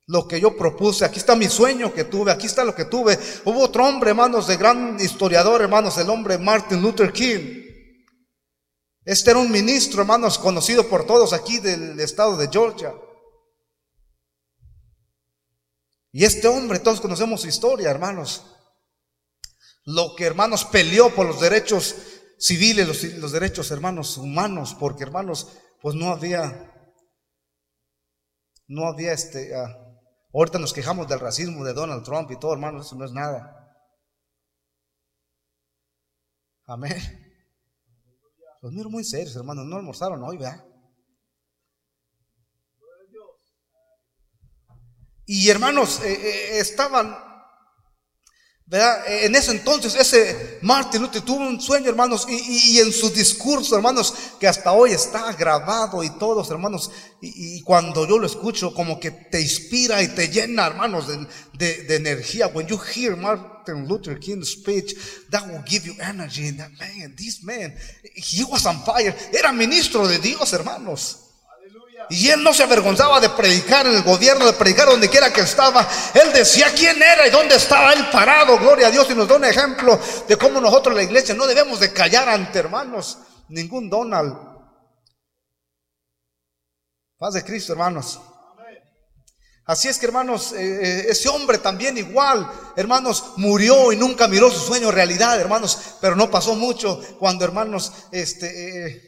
lo 0.08 0.28
que 0.28 0.40
yo 0.42 0.56
propuse, 0.58 1.06
aquí 1.06 1.18
está 1.18 1.36
mi 1.38 1.48
sueño 1.48 1.94
que 1.94 2.04
tuve, 2.04 2.34
aquí 2.34 2.46
está 2.46 2.66
lo 2.66 2.76
que 2.76 2.86
tuve. 2.86 3.18
Hubo 3.46 3.62
otro 3.62 3.86
hombre, 3.86 4.10
hermanos, 4.10 4.48
de 4.48 4.58
gran 4.58 4.98
historiador, 5.00 5.62
hermanos, 5.62 5.98
el 5.98 6.10
hombre 6.10 6.38
Martin 6.38 6.82
Luther 6.82 7.14
King. 7.14 7.65
Este 9.06 9.30
era 9.30 9.40
un 9.40 9.52
ministro, 9.52 10.02
hermanos, 10.02 10.40
conocido 10.40 10.90
por 10.90 11.06
todos 11.06 11.32
aquí 11.32 11.60
del 11.60 12.00
estado 12.00 12.36
de 12.38 12.50
Georgia. 12.50 12.94
Y 16.12 16.26
este 16.26 16.48
hombre, 16.48 16.80
todos 16.80 17.00
conocemos 17.00 17.42
su 17.42 17.48
historia, 17.48 17.92
hermanos. 17.92 18.44
Lo 19.84 20.16
que, 20.16 20.26
hermanos, 20.26 20.66
peleó 20.66 21.14
por 21.14 21.28
los 21.28 21.40
derechos 21.40 21.96
civiles, 22.40 22.88
los, 23.18 23.32
derechos, 23.32 23.70
hermanos, 23.70 24.18
humanos, 24.18 24.76
porque, 24.80 25.04
hermanos, 25.04 25.50
pues 25.82 25.94
no 25.94 26.10
había, 26.10 26.74
no 28.68 28.88
había 28.88 29.14
este, 29.14 29.56
ah, 29.56 29.68
ahorita 30.34 30.58
nos 30.58 30.74
quejamos 30.74 31.08
del 31.08 31.20
racismo 31.20 31.64
de 31.64 31.74
Donald 31.74 32.04
Trump 32.04 32.32
y 32.32 32.40
todo, 32.40 32.54
hermanos, 32.54 32.88
eso 32.88 32.96
no 32.96 33.06
es 33.06 33.12
nada. 33.12 33.52
Amén. 36.66 37.25
Los 38.66 38.74
miro 38.74 38.90
muy 38.90 39.04
serios, 39.04 39.36
hermanos. 39.36 39.64
No 39.68 39.76
almorzaron 39.76 40.24
hoy, 40.24 40.38
¿verdad? 40.38 40.66
Y 45.28 45.48
hermanos, 45.50 46.02
eh, 46.04 46.14
eh, 46.14 46.58
estaban, 46.58 47.16
¿verdad? 48.66 49.04
En 49.24 49.36
ese 49.36 49.52
entonces, 49.52 49.94
ese 49.94 50.58
Martin 50.64 51.04
Luther 51.04 51.22
tuvo 51.22 51.48
un 51.48 51.62
sueño, 51.62 51.90
hermanos, 51.90 52.26
y, 52.28 52.80
en 52.80 52.92
su 52.92 53.12
discurso, 53.12 53.76
hermanos, 53.76 54.16
que 54.40 54.48
hasta 54.48 54.72
hoy 54.72 54.94
está 54.94 55.32
grabado 55.34 56.04
y 56.04 56.10
todos, 56.18 56.50
hermanos, 56.50 56.90
y, 57.22 57.62
cuando 57.62 58.08
yo 58.08 58.18
lo 58.18 58.26
escucho, 58.26 58.74
como 58.74 59.00
que 59.00 59.12
te 59.12 59.42
inspira 59.42 60.02
y 60.02 60.08
te 60.08 60.30
llena, 60.30 60.66
hermanos, 60.66 61.06
de, 61.54 61.84
de 61.84 61.96
energía. 61.98 62.48
When 62.48 62.66
you 62.66 62.80
hear 62.80 63.16
Martin 63.16 63.55
Martin 63.66 63.88
Luther 63.88 64.20
King's 64.20 64.52
speech, 64.52 64.96
that 65.30 65.48
will 65.48 65.64
give 65.66 65.86
you 65.86 65.96
energy. 66.00 66.48
And 66.48 66.60
that 66.60 66.72
man, 66.80 67.16
this 67.18 67.44
man, 67.44 67.74
he 68.14 68.44
was 68.44 68.66
on 68.66 68.78
fire. 68.84 69.16
Era 69.34 69.52
ministro 69.52 70.08
de 70.08 70.20
Dios, 70.20 70.54
hermanos. 70.54 71.22
Y 72.10 72.30
él 72.30 72.44
no 72.44 72.54
se 72.54 72.62
avergonzaba 72.62 73.20
de 73.20 73.30
predicar 73.30 73.88
en 73.88 73.96
el 73.96 74.04
gobierno, 74.04 74.46
de 74.46 74.54
predicar 74.54 74.88
donde 74.88 75.10
quiera 75.10 75.34
que 75.34 75.42
estaba. 75.42 75.88
Él 76.14 76.32
decía 76.34 76.72
quién 76.76 77.02
era 77.02 77.28
y 77.28 77.32
dónde 77.32 77.56
estaba 77.56 77.94
él 77.94 78.06
parado. 78.12 78.60
Gloria 78.60 78.88
a 78.88 78.92
Dios. 78.92 79.08
Y 79.10 79.16
nos 79.16 79.28
da 79.28 79.38
un 79.38 79.46
ejemplo 79.46 80.00
de 80.28 80.38
cómo 80.38 80.62
nosotros, 80.62 80.96
la 80.96 81.02
iglesia, 81.02 81.34
no 81.34 81.48
debemos 81.48 81.80
de 81.80 81.92
callar 81.92 82.30
ante 82.30 82.60
hermanos. 82.60 83.18
Ningún 83.50 83.90
Donald. 83.90 84.38
Paz 87.18 87.34
de 87.34 87.44
Cristo, 87.44 87.74
hermanos. 87.74 88.20
Así 89.66 89.88
es 89.88 89.98
que 89.98 90.06
hermanos, 90.06 90.54
eh, 90.54 90.58
eh, 90.60 91.06
ese 91.10 91.28
hombre 91.28 91.58
también 91.58 91.98
igual, 91.98 92.48
hermanos, 92.76 93.34
murió 93.38 93.92
y 93.92 93.98
nunca 93.98 94.28
miró 94.28 94.52
su 94.52 94.60
sueño 94.60 94.92
realidad, 94.92 95.40
hermanos, 95.40 95.96
pero 96.00 96.16
no 96.16 96.30
pasó 96.30 96.56
mucho 96.56 97.02
cuando 97.18 97.46
hermanos, 97.46 97.92
este, 98.12 98.86
eh, 98.86 99.02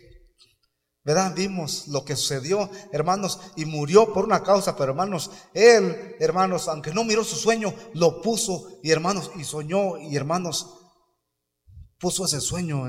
¿verdad? 1.04 1.36
Vimos 1.36 1.88
lo 1.90 2.04
que 2.04 2.16
sucedió, 2.16 2.72
hermanos, 2.92 3.40
y 3.56 3.66
murió 3.66 4.12
por 4.12 4.26
una 4.26 4.42
causa, 4.42 4.76
pero 4.76 4.94
hermanos, 4.94 5.30
él, 5.54 6.16
hermanos, 6.20 6.68
aunque 6.68 6.92
no 6.92 7.04
miró 7.04 7.24
su 7.24 7.36
sueño, 7.36 7.72
lo 7.94 8.20
puso 8.24 8.80
y 8.82 8.90
hermanos, 8.90 9.30
y 9.36 9.44
soñó 9.44 10.00
y 10.00 10.16
hermanos, 10.16 10.68
puso 12.00 12.26
ese 12.26 12.42
sueño 12.42 12.88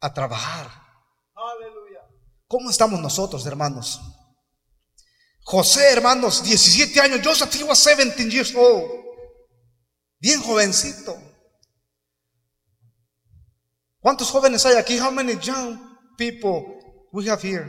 a 0.00 0.12
trabajar. 0.12 0.68
Aleluya. 1.36 2.00
¿Cómo 2.48 2.70
estamos 2.70 3.00
nosotros, 3.00 3.46
hermanos? 3.46 4.00
José, 5.50 5.94
hermanos, 5.94 6.42
17 6.44 7.00
años. 7.00 7.20
Joseph, 7.24 7.54
he 7.54 7.64
was 7.64 7.82
17 7.82 8.30
years 8.30 8.54
old. 8.54 8.84
Bien 10.20 10.42
jovencito. 10.42 11.16
¿Cuántos 13.98 14.30
jóvenes 14.30 14.66
hay 14.66 14.76
aquí? 14.76 14.98
How 14.98 15.10
many 15.10 15.38
young 15.40 15.78
people 16.18 17.08
we 17.12 17.30
have 17.30 17.40
here? 17.40 17.66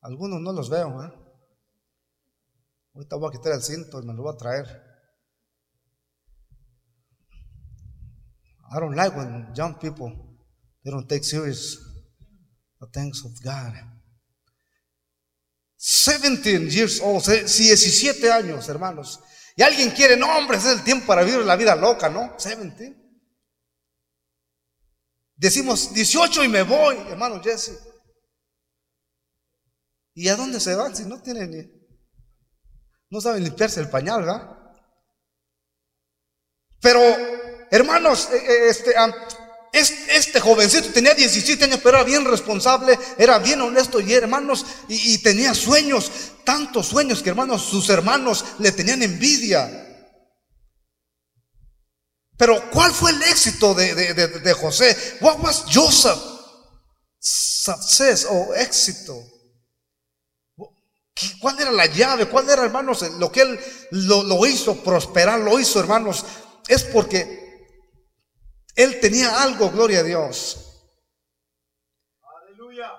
Algunos 0.00 0.40
no 0.40 0.54
los 0.54 0.70
veo, 0.70 0.88
¿eh? 1.04 1.12
Ahorita 2.94 3.16
voy 3.16 3.28
a 3.28 3.32
quitar 3.32 3.52
el 3.52 3.62
cinto 3.62 4.00
y 4.00 4.06
me 4.06 4.14
lo 4.14 4.22
voy 4.22 4.32
a 4.32 4.38
traer. 4.38 4.66
I 8.74 8.80
don't 8.80 8.96
like 8.96 9.14
when 9.14 9.52
young 9.54 9.78
people 9.78 10.38
they 10.82 10.90
don't 10.90 11.06
take 11.06 11.24
serious 11.24 11.91
the 12.82 12.88
things 12.88 13.24
of 13.24 13.32
God. 13.42 13.74
17 15.76 16.68
years 16.70 17.00
old, 17.00 17.22
17 17.22 18.30
años, 18.30 18.68
hermanos. 18.68 19.20
Y 19.56 19.62
alguien 19.62 19.90
quiere, 19.90 20.16
no, 20.16 20.26
hombre, 20.36 20.56
es 20.56 20.66
el 20.66 20.82
tiempo 20.82 21.06
para 21.06 21.22
vivir 21.22 21.40
la 21.40 21.56
vida 21.56 21.76
loca, 21.76 22.08
¿no? 22.08 22.36
17. 22.38 22.96
Decimos 25.36 25.92
18 25.92 26.44
y 26.44 26.48
me 26.48 26.62
voy, 26.62 26.96
hermano 27.08 27.40
Jesse. 27.42 27.78
¿Y 30.14 30.28
a 30.28 30.36
dónde 30.36 30.60
se 30.60 30.74
van 30.74 30.94
si 30.94 31.04
no 31.04 31.20
tienen 31.22 31.50
ni, 31.50 31.82
no 33.10 33.20
saben 33.20 33.44
limpiarse 33.44 33.80
el 33.80 33.90
pañal, 33.90 34.20
¿verdad? 34.20 34.58
Pero, 36.80 37.00
hermanos, 37.70 38.28
eh, 38.32 38.68
eh, 38.68 38.68
este, 39.72 40.38
jovencito 40.38 40.92
tenía 40.92 41.14
17 41.14 41.64
años, 41.64 41.80
pero 41.82 41.96
era 41.96 42.04
bien 42.04 42.26
responsable, 42.26 42.98
era 43.16 43.38
bien 43.38 43.60
honesto 43.62 44.00
y 44.00 44.12
hermanos, 44.12 44.66
y, 44.88 45.16
tenía 45.18 45.54
sueños, 45.54 46.10
tantos 46.44 46.88
sueños 46.88 47.22
que 47.22 47.30
hermanos, 47.30 47.62
sus 47.62 47.88
hermanos 47.88 48.44
le 48.58 48.70
tenían 48.72 49.02
envidia. 49.02 49.88
Pero 52.36 52.70
¿cuál 52.70 52.92
fue 52.92 53.12
el 53.12 53.22
éxito 53.22 53.72
de, 53.72 53.94
de 53.94 54.52
José? 54.52 54.96
What 55.20 55.38
was 55.40 55.64
Joseph 55.72 56.18
success 57.18 58.26
o 58.28 58.52
éxito? 58.54 59.14
¿Cuál 61.40 61.60
era 61.60 61.70
la 61.70 61.86
llave? 61.86 62.26
¿Cuál 62.26 62.48
era, 62.50 62.64
hermanos, 62.64 63.02
lo 63.18 63.30
que 63.30 63.42
él 63.42 63.60
lo, 63.90 64.22
lo 64.22 64.44
hizo 64.46 64.82
prosperar, 64.82 65.40
lo 65.40 65.58
hizo, 65.58 65.78
hermanos? 65.78 66.24
Es 66.68 66.84
porque 66.84 67.41
él 68.74 69.00
tenía 69.00 69.42
algo, 69.42 69.70
gloria 69.70 70.00
a 70.00 70.02
Dios. 70.02 70.58
Aleluya. 72.42 72.90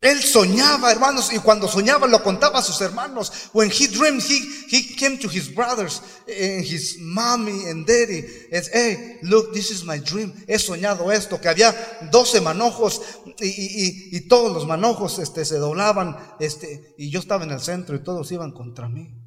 Él 0.00 0.22
soñaba, 0.22 0.92
hermanos, 0.92 1.32
y 1.32 1.38
cuando 1.38 1.66
soñaba 1.66 2.06
lo 2.06 2.22
contaba 2.22 2.58
a 2.58 2.62
sus 2.62 2.78
hermanos. 2.82 3.32
When 3.54 3.70
he 3.70 3.88
dreamed, 3.88 4.22
he, 4.22 4.38
he 4.68 4.94
came 4.96 5.18
to 5.18 5.28
his 5.28 5.48
brothers, 5.48 6.02
and 6.28 6.62
his 6.62 6.98
mommy 7.00 7.64
and 7.70 7.86
daddy, 7.86 8.22
and 8.52 8.68
hey, 8.70 9.18
look, 9.22 9.54
this 9.54 9.70
is 9.70 9.82
my 9.82 9.98
dream. 9.98 10.34
He 10.46 10.58
soñado 10.58 11.10
esto, 11.10 11.40
que 11.40 11.48
había 11.48 11.74
doce 12.12 12.42
manojos 12.42 13.00
y, 13.40 13.46
y, 13.46 14.08
y, 14.12 14.28
todos 14.28 14.52
los 14.52 14.66
manojos 14.66 15.18
este, 15.18 15.46
se 15.46 15.56
doblaban, 15.56 16.18
este, 16.38 16.94
y 16.98 17.08
yo 17.10 17.20
estaba 17.20 17.44
en 17.44 17.52
el 17.52 17.60
centro 17.60 17.96
y 17.96 18.04
todos 18.04 18.30
iban 18.30 18.52
contra 18.52 18.90
mí. 18.90 19.23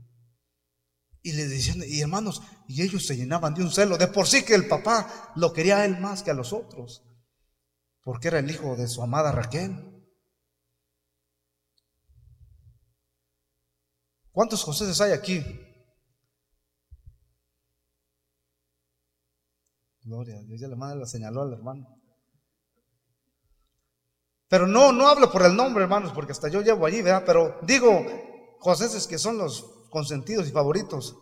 Y 1.27 1.33
le 1.33 1.45
decían, 1.45 1.83
y 1.85 1.99
hermanos, 1.99 2.41
y 2.69 2.81
ellos 2.83 3.05
se 3.05 3.17
llenaban 3.17 3.53
de 3.53 3.61
un 3.61 3.69
celo. 3.69 3.97
De 3.97 4.07
por 4.07 4.27
sí 4.27 4.45
que 4.45 4.55
el 4.55 4.65
papá 4.65 5.33
lo 5.35 5.51
quería 5.51 5.79
a 5.79 5.85
él 5.85 5.99
más 5.99 6.23
que 6.23 6.31
a 6.31 6.33
los 6.33 6.53
otros. 6.53 7.03
Porque 8.01 8.29
era 8.29 8.39
el 8.39 8.49
hijo 8.49 8.77
de 8.77 8.87
su 8.87 9.03
amada 9.03 9.33
Raquel. 9.33 9.73
¿Cuántos 14.31 14.63
José 14.63 14.85
hay 15.03 15.11
aquí? 15.11 15.43
Gloria 20.03 20.37
a 20.37 20.43
Dios, 20.43 20.61
ya 20.61 20.69
la 20.69 20.77
madre 20.77 20.97
la 20.97 21.07
señaló 21.07 21.41
al 21.41 21.51
hermano. 21.51 22.01
Pero 24.47 24.65
no, 24.65 24.93
no 24.93 25.09
hablo 25.09 25.29
por 25.29 25.41
el 25.41 25.57
nombre, 25.57 25.83
hermanos, 25.83 26.13
porque 26.13 26.31
hasta 26.31 26.47
yo 26.47 26.61
llevo 26.61 26.85
allí, 26.85 27.01
¿verdad? 27.01 27.23
Pero 27.25 27.59
digo, 27.63 28.05
José 28.59 28.85
es 28.85 29.07
que 29.07 29.17
son 29.17 29.37
los 29.37 29.76
consentidos 29.89 30.47
y 30.47 30.51
favoritos. 30.51 31.15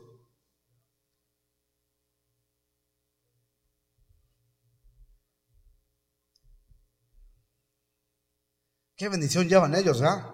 Qué 8.98 9.10
bendición 9.10 9.50
llevan 9.50 9.76
ellos, 9.76 10.02
¿ah? 10.02 10.32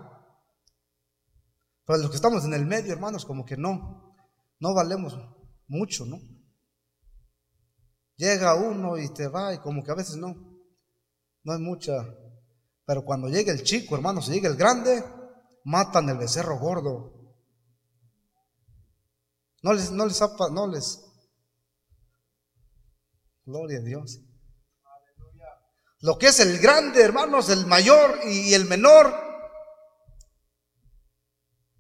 ¿eh? 1.88 1.98
Los 1.98 2.10
que 2.10 2.16
estamos 2.16 2.46
en 2.46 2.54
el 2.54 2.66
medio, 2.66 2.94
hermanos, 2.94 3.26
como 3.26 3.44
que 3.44 3.58
no, 3.58 4.16
no 4.60 4.74
valemos 4.74 5.18
mucho, 5.68 6.06
¿no? 6.06 6.20
Llega 8.16 8.56
uno 8.56 8.98
y 8.98 9.12
te 9.14 9.28
va 9.28 9.54
y 9.54 9.58
como 9.58 9.84
que 9.84 9.92
a 9.92 9.96
veces 9.96 10.16
no, 10.16 10.36
no 11.44 11.54
hay 11.54 11.60
mucha. 11.60 11.94
Pero 12.86 13.04
cuando 13.04 13.28
llega 13.28 13.52
el 13.52 13.64
chico, 13.64 13.96
hermanos, 13.96 14.26
si 14.28 14.34
llega 14.34 14.48
el 14.48 14.56
grande, 14.56 15.04
matan 15.64 16.10
el 16.10 16.18
becerro 16.18 16.60
gordo. 16.60 17.21
No 19.62 19.74
les, 19.74 19.92
no 19.92 20.06
les, 20.06 20.22
no 20.52 20.68
les. 20.68 21.00
Gloria 23.46 23.80
a 23.80 23.82
Dios. 23.82 24.20
Lo 26.00 26.18
que 26.18 26.28
es 26.28 26.40
el 26.40 26.58
grande, 26.60 27.02
hermanos, 27.02 27.50
el 27.50 27.68
mayor 27.68 28.20
y 28.26 28.54
el 28.56 28.66
menor, 28.66 29.14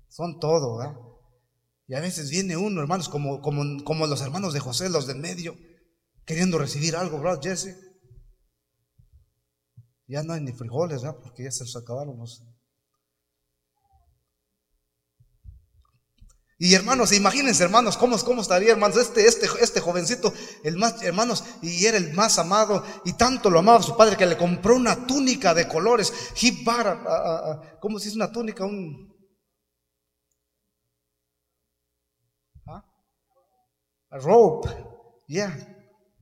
son 0.08 0.40
todo, 0.40 0.78
¿verdad? 0.78 0.96
Y 1.88 1.96
a 1.96 2.02
veces 2.02 2.30
viene 2.30 2.56
uno, 2.56 2.82
hermanos, 2.82 3.10
como, 3.10 3.42
como, 3.42 3.84
como 3.84 4.06
los 4.06 4.22
hermanos 4.22 4.54
de 4.54 4.60
José, 4.60 4.90
los 4.90 5.08
del 5.08 5.18
medio, 5.18 5.58
queriendo 6.26 6.60
recibir 6.60 6.96
algo, 6.96 7.20
¿verdad, 7.20 7.42
Jesse? 7.42 7.76
Ya 10.08 10.22
no 10.24 10.34
hay 10.34 10.42
ni 10.42 10.54
frijoles, 10.54 11.02
¿verdad? 11.02 11.20
Porque 11.24 11.44
ya 11.44 11.52
se 11.52 11.64
los 11.64 11.76
acabaron 11.76 12.18
los. 12.18 12.44
Y 16.64 16.76
hermanos, 16.76 17.12
imagínense, 17.12 17.64
hermanos, 17.64 17.98
cómo, 17.98 18.16
cómo 18.20 18.44
estaría, 18.44 18.74
hermanos, 18.74 18.96
este, 18.96 19.26
este, 19.26 19.48
este 19.62 19.80
jovencito, 19.80 20.32
el 20.64 20.78
más, 20.78 21.02
hermanos, 21.02 21.44
y 21.64 21.88
era 21.88 21.98
el 21.98 22.14
más 22.14 22.38
amado, 22.38 22.84
y 23.04 23.14
tanto 23.14 23.50
lo 23.50 23.58
amaba 23.58 23.82
su 23.82 23.98
padre 23.98 24.16
que 24.16 24.28
le 24.28 24.38
compró 24.38 24.76
una 24.76 25.08
túnica 25.08 25.56
de 25.56 25.68
colores. 25.68 26.14
¿cómo 27.80 27.98
se 27.98 28.06
dice 28.06 28.16
una 28.16 28.32
túnica? 28.32 28.64
Un, 28.64 29.12
¿ah? 32.68 32.86
A 34.12 34.18
rope, 34.20 34.70
yeah, 35.30 35.52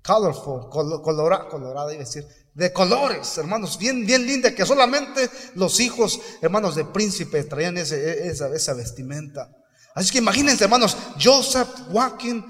colorful, 0.01 0.69
colorada, 0.69 1.49
colorada, 1.49 1.91
iba 1.91 2.03
a 2.03 2.05
decir, 2.05 2.25
de 2.53 2.71
colores, 2.71 3.37
hermanos, 3.37 3.77
bien, 3.77 4.05
bien 4.05 4.25
linda, 4.25 4.55
que 4.55 4.65
solamente 4.65 5.29
los 5.55 5.81
hijos, 5.81 6.21
hermanos 6.41 6.75
de 6.75 6.85
príncipe, 6.85 7.43
traían 7.43 7.77
ese, 7.77 8.29
esa, 8.29 8.47
esa 8.55 8.73
vestimenta. 8.73 9.53
Así 9.95 10.11
que 10.11 10.19
imagínense, 10.19 10.63
hermanos, 10.63 10.97
Joseph 11.21 11.67
walking, 11.89 12.41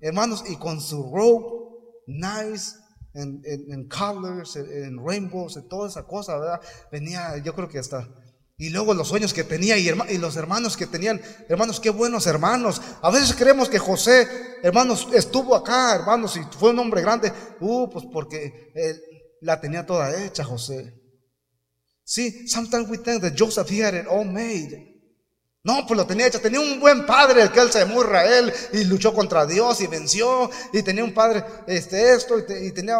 hermanos, 0.00 0.44
y 0.48 0.56
con 0.56 0.80
su 0.80 1.10
robe 1.12 1.62
nice, 2.06 2.76
en, 3.14 3.88
colors, 3.88 4.56
en, 4.56 5.04
rainbows, 5.04 5.56
en 5.56 5.68
toda 5.68 5.88
esa 5.88 6.06
cosa, 6.06 6.38
¿verdad? 6.38 6.60
Venía, 6.90 7.36
yo 7.38 7.54
creo 7.54 7.68
que 7.68 7.78
hasta. 7.78 8.08
Y 8.56 8.70
luego 8.70 8.94
los 8.94 9.08
sueños 9.08 9.32
que 9.32 9.44
tenía 9.44 9.76
y, 9.76 9.88
y, 9.88 10.18
los 10.18 10.36
hermanos 10.36 10.76
que 10.76 10.86
tenían, 10.86 11.20
hermanos, 11.48 11.80
qué 11.80 11.90
buenos 11.90 12.26
hermanos. 12.26 12.80
A 13.02 13.10
veces 13.10 13.34
creemos 13.34 13.68
que 13.68 13.78
José, 13.78 14.28
hermanos, 14.62 15.08
estuvo 15.12 15.54
acá, 15.54 15.94
hermanos, 15.94 16.36
y 16.36 16.42
fue 16.56 16.70
un 16.70 16.78
hombre 16.78 17.02
grande. 17.02 17.32
Uh, 17.60 17.90
pues 17.90 18.04
porque 18.12 18.72
él 18.74 19.00
la 19.40 19.60
tenía 19.60 19.84
toda 19.84 20.24
hecha, 20.24 20.44
José. 20.44 20.94
Sí, 22.04 22.46
sometimes 22.48 22.88
we 22.88 22.98
think 22.98 23.22
that 23.22 23.34
Joseph 23.36 23.70
he 23.70 23.82
had 23.82 23.94
it 23.94 24.06
all 24.06 24.24
made. 24.24 24.91
No, 25.64 25.86
pues 25.86 25.96
lo 25.96 26.06
tenía 26.06 26.26
hecho. 26.26 26.40
Tenía 26.40 26.60
un 26.60 26.80
buen 26.80 27.06
padre, 27.06 27.42
el 27.42 27.52
que 27.52 27.60
él 27.60 27.70
se 27.70 27.80
llamó 27.80 28.02
Israel 28.02 28.52
y 28.72 28.84
luchó 28.84 29.14
contra 29.14 29.46
Dios 29.46 29.80
y 29.80 29.86
venció. 29.86 30.50
Y 30.72 30.82
tenía 30.82 31.04
un 31.04 31.14
padre, 31.14 31.44
este, 31.66 32.14
esto, 32.14 32.38
y, 32.38 32.72
tenía 32.72 32.98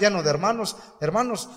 lleno 0.00 0.22
de 0.22 0.30
hermanos. 0.30 0.76
Hermanos, 1.00 1.48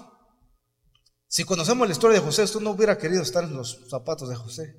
si 1.28 1.44
conocemos 1.44 1.88
la 1.88 1.94
historia 1.94 2.20
de 2.20 2.26
José, 2.26 2.46
tú 2.48 2.62
no 2.62 2.72
hubiera 2.72 2.98
querido 2.98 3.24
estar 3.24 3.44
en 3.44 3.56
los 3.56 3.80
zapatos 3.90 4.30
de 4.30 4.36
José. 4.36 4.76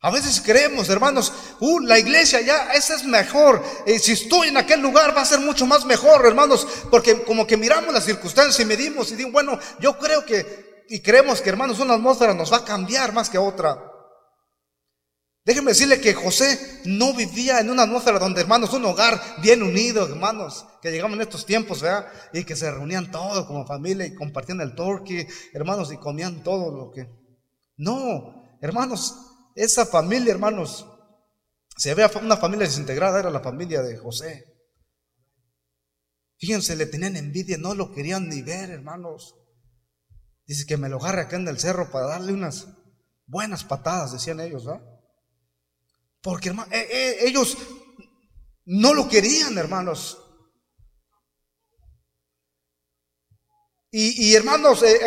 A 0.00 0.12
veces 0.12 0.40
creemos, 0.40 0.88
hermanos, 0.90 1.32
uh, 1.58 1.80
la 1.80 1.98
iglesia 1.98 2.40
ya, 2.40 2.72
esa 2.72 2.94
es 2.94 3.04
mejor. 3.04 3.60
Eh, 3.84 3.98
si 3.98 4.12
estoy 4.12 4.46
en 4.46 4.56
aquel 4.56 4.80
lugar 4.80 5.16
va 5.16 5.22
a 5.22 5.26
ser 5.26 5.40
mucho 5.40 5.66
más 5.66 5.84
mejor, 5.84 6.24
hermanos, 6.24 6.68
porque 6.88 7.24
como 7.24 7.48
que 7.48 7.56
miramos 7.56 7.92
las 7.92 8.04
circunstancias 8.04 8.60
y 8.60 8.64
medimos 8.64 9.10
y 9.10 9.16
digo, 9.16 9.32
bueno, 9.32 9.58
yo 9.80 9.98
creo 9.98 10.24
que 10.24 10.67
y 10.88 11.00
creemos 11.00 11.40
que, 11.40 11.50
hermanos, 11.50 11.78
una 11.80 11.94
atmósfera 11.94 12.34
nos 12.34 12.52
va 12.52 12.58
a 12.58 12.64
cambiar 12.64 13.12
más 13.12 13.28
que 13.28 13.38
otra. 13.38 13.92
Déjenme 15.44 15.70
decirle 15.70 16.00
que 16.00 16.12
José 16.12 16.82
no 16.84 17.14
vivía 17.14 17.60
en 17.60 17.70
una 17.70 17.84
atmósfera 17.84 18.18
donde, 18.18 18.42
hermanos, 18.42 18.72
un 18.74 18.84
hogar 18.84 19.18
bien 19.40 19.62
unido, 19.62 20.06
hermanos, 20.06 20.66
que 20.82 20.90
llegaban 20.90 21.14
en 21.14 21.22
estos 21.22 21.46
tiempos, 21.46 21.80
¿verdad? 21.80 22.06
Y 22.34 22.44
que 22.44 22.54
se 22.54 22.70
reunían 22.70 23.10
todos 23.10 23.46
como 23.46 23.66
familia 23.66 24.04
y 24.04 24.14
compartían 24.14 24.60
el 24.60 24.74
torque, 24.74 25.26
hermanos, 25.54 25.90
y 25.90 25.96
comían 25.96 26.42
todo 26.42 26.70
lo 26.70 26.90
que... 26.90 27.08
No, 27.76 28.58
hermanos, 28.60 29.14
esa 29.54 29.86
familia, 29.86 30.32
hermanos, 30.32 30.86
se 31.78 31.94
ve 31.94 32.06
una 32.20 32.36
familia 32.36 32.66
desintegrada, 32.66 33.20
era 33.20 33.30
la 33.30 33.40
familia 33.40 33.80
de 33.82 33.96
José. 33.96 34.44
Fíjense, 36.38 36.76
le 36.76 36.86
tenían 36.86 37.16
envidia, 37.16 37.56
no 37.56 37.74
lo 37.74 37.90
querían 37.92 38.28
ni 38.28 38.42
ver, 38.42 38.70
hermanos. 38.70 39.34
Dice 40.48 40.64
que 40.64 40.78
me 40.78 40.88
lo 40.88 40.96
agarre 40.96 41.20
acá 41.20 41.36
en 41.36 41.46
el 41.46 41.60
cerro 41.60 41.90
para 41.90 42.06
darle 42.06 42.32
unas 42.32 42.68
buenas 43.26 43.64
patadas, 43.64 44.12
decían 44.12 44.40
ellos, 44.40 44.64
¿verdad? 44.64 44.82
Porque 46.22 46.48
hermano, 46.48 46.72
eh, 46.72 46.88
eh, 46.90 47.16
ellos 47.28 47.58
no 48.64 48.94
lo 48.94 49.06
querían, 49.10 49.58
hermanos. 49.58 50.16
Y, 53.90 54.34
hermanos, 54.34 54.82
eh, 54.82 55.00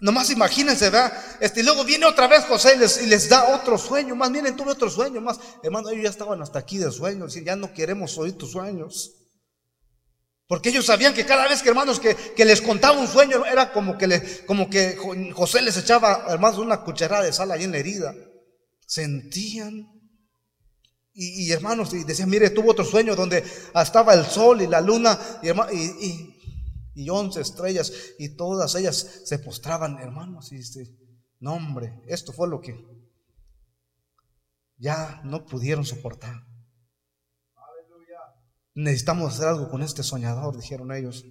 nomás 0.00 0.30
imagínense, 0.30 0.88
¿verdad? 0.88 1.12
Este, 1.40 1.60
y 1.60 1.62
luego 1.62 1.84
viene 1.84 2.06
otra 2.06 2.26
vez 2.26 2.44
José 2.44 2.76
y 2.76 2.78
les, 2.78 3.26
y 3.26 3.28
da 3.28 3.54
otro 3.54 3.76
sueño, 3.76 4.16
más 4.16 4.30
miren, 4.30 4.56
tuve 4.56 4.72
otro 4.72 4.88
sueño, 4.88 5.20
más, 5.20 5.38
hermano, 5.62 5.90
ellos 5.90 6.04
ya 6.04 6.10
estaban 6.10 6.40
hasta 6.40 6.58
aquí 6.58 6.78
de 6.78 6.90
sueños, 6.90 7.36
y 7.36 7.44
ya 7.44 7.56
no 7.56 7.72
queremos 7.74 8.16
oír 8.16 8.36
tus 8.38 8.52
sueños. 8.52 9.19
Porque 10.50 10.70
ellos 10.70 10.86
sabían 10.86 11.14
que 11.14 11.24
cada 11.24 11.46
vez 11.46 11.62
que 11.62 11.68
hermanos 11.68 12.00
que, 12.00 12.44
les 12.44 12.60
contaba 12.60 12.98
un 12.98 13.06
sueño 13.06 13.46
era 13.46 13.72
como 13.72 13.96
que, 13.96 14.08
le, 14.08 14.44
como 14.46 14.68
que 14.68 14.96
José 15.32 15.62
les 15.62 15.76
echaba 15.76 16.24
hermanos 16.28 16.58
una 16.58 16.82
cucharada 16.82 17.22
de 17.22 17.32
sal 17.32 17.52
ahí 17.52 17.62
en 17.62 17.70
la 17.70 17.78
herida. 17.78 18.12
Sentían. 18.84 19.86
Y, 21.12 21.52
hermanos, 21.52 21.94
y 21.94 22.02
decían, 22.02 22.28
mire, 22.28 22.50
tuvo 22.50 22.72
otro 22.72 22.84
sueño 22.84 23.14
donde 23.14 23.44
estaba 23.76 24.12
el 24.12 24.26
sol 24.26 24.60
y 24.60 24.66
la 24.66 24.80
luna 24.80 25.16
y, 25.40 26.34
y, 26.96 27.10
once 27.10 27.40
estrellas 27.40 27.92
y 28.18 28.30
todas 28.30 28.74
ellas 28.74 29.20
se 29.24 29.38
postraban, 29.38 30.00
hermanos. 30.00 30.50
Y 30.50 30.56
dice, 30.56 30.98
no 31.38 31.54
hombre, 31.54 32.02
esto 32.08 32.32
fue 32.32 32.48
lo 32.48 32.60
que 32.60 32.74
ya 34.78 35.20
no 35.22 35.46
pudieron 35.46 35.84
soportar. 35.84 36.49
Necesitamos 38.74 39.34
hacer 39.34 39.48
algo 39.48 39.68
con 39.68 39.82
este 39.82 40.02
soñador, 40.02 40.56
dijeron 40.56 40.92
ellos. 40.92 41.24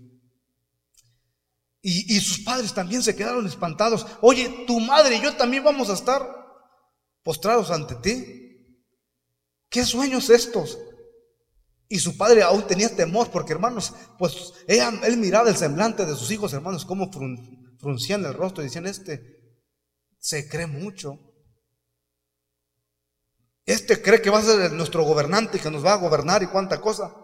Y, 1.82 2.20
sus 2.20 2.40
padres 2.40 2.74
también 2.74 3.02
se 3.02 3.16
quedaron 3.16 3.48
espantados. 3.48 4.06
Oye, 4.22 4.66
tu 4.68 4.80
madre 4.82 5.16
y 5.16 5.22
yo 5.22 5.36
también 5.38 5.64
vamos 5.64 5.90
a 5.90 5.94
estar 5.94 6.22
postrados 7.24 7.72
ante 7.72 7.96
ti. 7.96 8.76
¿Qué 9.70 9.86
sueños 9.86 10.30
estos? 10.30 10.78
Y 11.88 12.00
su 12.00 12.18
padre 12.18 12.44
aún 12.44 12.68
tenía 12.68 12.94
temor 12.94 13.32
porque, 13.32 13.54
hermanos, 13.54 13.94
pues 14.18 14.54
él 14.68 15.18
miraba 15.18 15.50
el 15.50 15.56
semblante 15.56 16.06
de 16.06 16.16
sus 16.16 16.30
hijos, 16.32 16.52
hermanos, 16.54 16.86
cómo 16.86 17.10
fruncían 17.80 18.26
el 18.26 18.34
rostro 18.34 18.62
y 18.62 18.68
decían, 18.68 18.86
este 18.86 19.40
se 20.20 20.50
cree 20.50 20.68
mucho. 20.68 21.18
Este 23.66 24.02
cree 24.02 24.22
que 24.22 24.30
va 24.30 24.40
a 24.40 24.44
ser 24.44 24.72
nuestro 24.74 25.04
gobernante 25.04 25.58
y 25.58 25.62
que 25.62 25.72
nos 25.72 25.86
va 25.86 25.94
a 25.94 25.98
gobernar 25.98 26.44
y 26.44 26.48
cuánta 26.48 26.82
cosa. 26.82 27.16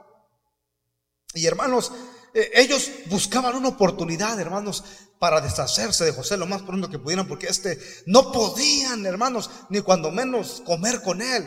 Y 1.36 1.46
hermanos, 1.46 1.92
eh, 2.34 2.50
ellos 2.56 2.90
buscaban 3.08 3.56
una 3.56 3.68
oportunidad, 3.70 4.40
hermanos, 4.40 4.84
para 5.20 5.42
deshacerse 5.42 6.06
de 6.06 6.14
José 6.14 6.38
lo 6.38 6.46
más 6.46 6.64
pronto 6.64 6.90
que 6.90 6.98
pudieran, 6.98 7.28
porque 7.28 7.48
este 7.48 7.80
no 8.06 8.32
podían, 8.32 9.06
hermanos, 9.06 9.50
ni 9.70 9.82
cuando 9.82 10.12
menos 10.12 10.62
comer 10.66 11.02
con 11.02 11.22
él. 11.22 11.46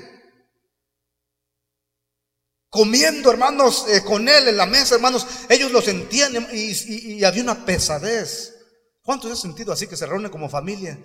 Comiendo, 2.71 3.31
hermanos, 3.31 3.87
eh, 3.89 4.05
con 4.05 4.29
él 4.29 4.49
en 4.49 4.57
la 4.59 4.67
mesa, 4.67 4.95
hermanos, 4.95 5.27
ellos 5.49 5.73
lo 5.73 5.81
sentían 5.81 6.35
y, 6.53 7.25
había 7.25 7.43
una 7.43 7.65
pesadez. 7.65 8.55
¿Cuántos 9.03 9.31
han 9.31 9.39
sentido 9.39 9.73
así 9.73 9.87
que 9.87 9.97
se 9.97 10.05
reúnen 10.05 10.31
como 10.31 10.51
familia 10.51 11.03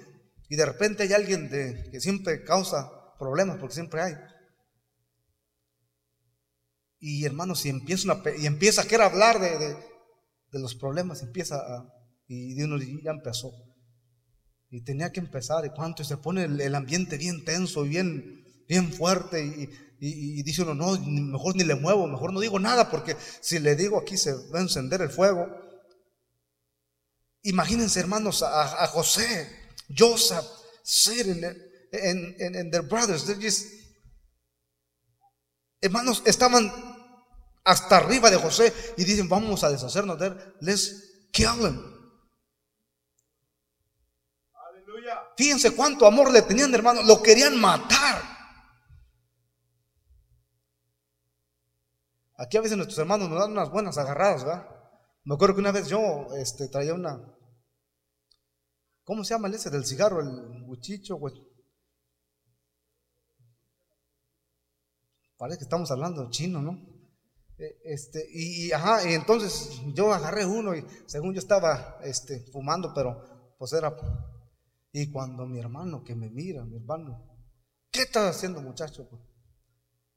y 0.50 0.58
de 0.58 0.66
repente 0.66 1.04
hay 1.04 1.14
alguien 1.14 1.50
de, 1.50 1.90
que 1.90 2.02
siempre 2.02 2.44
causa 2.44 2.90
problemas, 3.18 3.58
porque 3.60 3.76
siempre 3.76 4.02
hay? 4.02 4.14
Y 7.06 7.26
hermanos, 7.26 7.66
y 7.66 7.70
empieza, 7.70 8.24
y 8.40 8.46
empieza 8.46 8.84
a 8.84 8.86
querer 8.86 9.02
hablar 9.02 9.38
de, 9.38 9.76
los 10.54 10.74
problemas, 10.74 11.22
empieza 11.22 11.58
a, 11.58 11.94
y 12.30 12.62
uno 12.62 12.78
ya 12.78 13.12
empezó. 13.12 13.52
Y 14.70 14.86
tenía 14.86 15.12
que 15.12 15.20
empezar, 15.20 15.66
y 15.66 15.72
cuánto, 15.72 16.06
se 16.06 16.16
pone 16.16 16.46
el, 16.46 16.76
ambiente 16.76 17.18
bien 17.18 17.44
tenso 17.44 17.86
y 17.86 17.90
bien, 17.90 18.46
bien 18.70 18.94
fuerte, 18.94 19.46
y, 19.46 19.70
y, 20.00 20.44
dice 20.44 20.62
uno, 20.62 20.76
no, 20.76 20.98
mejor 20.98 21.58
ni 21.58 21.66
le 21.66 21.76
muevo, 21.76 22.08
mejor 22.08 22.32
no 22.32 22.40
digo 22.40 22.58
nada, 22.58 22.90
porque 22.90 23.18
si 23.42 23.60
le 23.60 23.76
digo 23.76 24.00
aquí 24.00 24.16
se 24.16 24.32
va 24.32 24.60
a 24.60 24.62
encender 24.62 25.02
el 25.02 25.10
fuego. 25.10 25.46
Imagínense, 27.42 28.00
hermanos, 28.00 28.44
a, 28.44 28.88
José, 28.88 29.50
Joseph, 29.94 30.46
and, 31.92 32.56
and, 32.56 32.72
their 32.72 32.88
brothers, 32.88 33.26
just, 33.42 33.68
hermanos, 35.82 36.24
estaban 36.26 36.93
hasta 37.64 37.98
arriba 37.98 38.30
de 38.30 38.38
José 38.38 38.74
y 38.98 39.04
dicen, 39.04 39.30
vamos 39.30 39.64
a 39.64 39.70
deshacernos 39.70 40.20
de 40.20 40.28
él, 40.28 40.56
let's 40.62 41.30
kill 41.32 41.62
him. 41.62 41.94
Fíjense 45.36 45.76
cuánto 45.76 46.06
amor 46.06 46.32
le 46.32 46.42
tenían, 46.42 46.74
hermanos, 46.74 47.06
lo 47.06 47.22
querían 47.22 47.60
matar. 47.60 48.22
Aquí 52.38 52.58
a 52.58 52.62
veces 52.62 52.78
nuestros 52.78 53.00
hermanos 53.00 53.30
nos 53.30 53.40
dan 53.40 53.52
unas 53.52 53.70
buenas 53.70 53.98
agarradas, 53.98 54.44
¿verdad? 54.44 54.68
Me 55.24 55.36
acuerdo 55.36 55.56
que 55.56 55.62
una 55.62 55.72
vez 55.72 55.88
yo 55.88 56.28
este, 56.38 56.68
traía 56.68 56.94
una. 56.94 57.22
¿Cómo 59.04 59.24
se 59.24 59.34
llama 59.34 59.48
el 59.48 59.56
ese 59.56 59.70
del 59.70 59.86
cigarro? 59.86 60.20
El 60.20 60.64
buchicho, 60.66 61.16
güey. 61.16 61.34
Parece 65.38 65.60
que 65.60 65.64
estamos 65.64 65.90
hablando 65.92 66.30
chino, 66.30 66.62
¿no? 66.62 66.93
E, 67.58 67.78
este, 67.84 68.26
y, 68.32 68.72
ajá, 68.72 69.10
y 69.10 69.14
entonces 69.14 69.82
yo 69.94 70.14
agarré 70.14 70.46
uno 70.46 70.76
y 70.76 70.86
según 71.06 71.34
yo 71.34 71.40
estaba 71.40 72.00
este, 72.04 72.40
fumando, 72.52 72.94
pero 72.94 73.56
pues 73.58 73.74
era. 73.74 73.96
Y 74.92 75.12
cuando 75.12 75.46
mi 75.46 75.60
hermano 75.60 76.04
que 76.04 76.16
me 76.16 76.30
mira, 76.30 76.64
mi 76.66 76.78
hermano, 76.78 77.26
¿qué 77.92 78.02
estás 78.02 78.36
haciendo, 78.36 78.62
muchacho? 78.62 79.08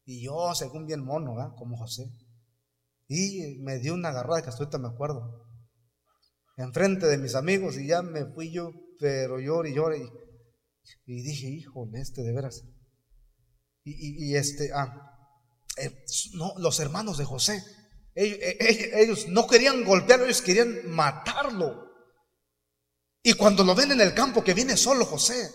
Y 0.06 0.22
yo, 0.22 0.54
según 0.54 0.86
bien 0.86 1.04
mono. 1.04 1.34
Como 1.56 1.76
José. 1.76 2.10
Y 3.08 3.58
me 3.60 3.78
dio 3.78 3.94
una 3.94 4.08
agarrada 4.08 4.42
que 4.42 4.78
me 4.78 4.88
acuerdo. 4.88 5.44
Enfrente 6.56 7.06
de 7.06 7.18
mis 7.18 7.34
amigos 7.34 7.76
y 7.76 7.88
ya 7.88 8.02
me 8.02 8.24
fui 8.24 8.50
yo, 8.50 8.70
pero 8.98 9.38
lloré 9.40 9.70
y 9.70 9.74
lloré. 9.74 10.10
Y, 11.04 11.22
dije, 11.22 11.48
híjole, 11.48 12.00
este 12.00 12.22
de 12.22 12.32
veras. 12.32 12.64
Y, 13.84 14.34
este, 14.34 14.70
ah, 14.72 15.15
eh, 15.76 16.04
no, 16.34 16.54
los 16.58 16.80
hermanos 16.80 17.18
de 17.18 17.24
José, 17.24 17.62
ellos, 18.14 18.38
eh, 18.40 18.90
ellos 18.94 19.28
no 19.28 19.46
querían 19.46 19.84
golpearlo, 19.84 20.24
ellos 20.24 20.42
querían 20.42 20.90
matarlo. 20.90 21.86
Y 23.22 23.34
cuando 23.34 23.64
lo 23.64 23.74
ven 23.74 23.92
en 23.92 24.00
el 24.00 24.14
campo 24.14 24.42
que 24.42 24.54
viene 24.54 24.76
solo 24.76 25.04
José, 25.04 25.50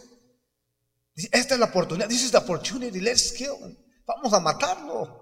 esta 1.31 1.53
es 1.53 1.59
la 1.59 1.67
oportunidad, 1.67 2.07
this 2.07 2.23
is 2.23 2.31
the 2.31 2.37
opportunity, 2.37 2.99
let's 2.99 3.31
kill. 3.31 3.55
Vamos 4.05 4.33
a 4.33 4.39
matarlo. 4.39 5.21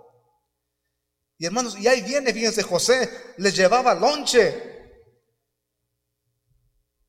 Y 1.38 1.46
hermanos, 1.46 1.78
y 1.80 1.88
ahí 1.88 2.02
viene, 2.02 2.34
fíjense, 2.34 2.64
José 2.64 3.10
les 3.38 3.56
llevaba 3.56 3.94
lonche. 3.96 4.78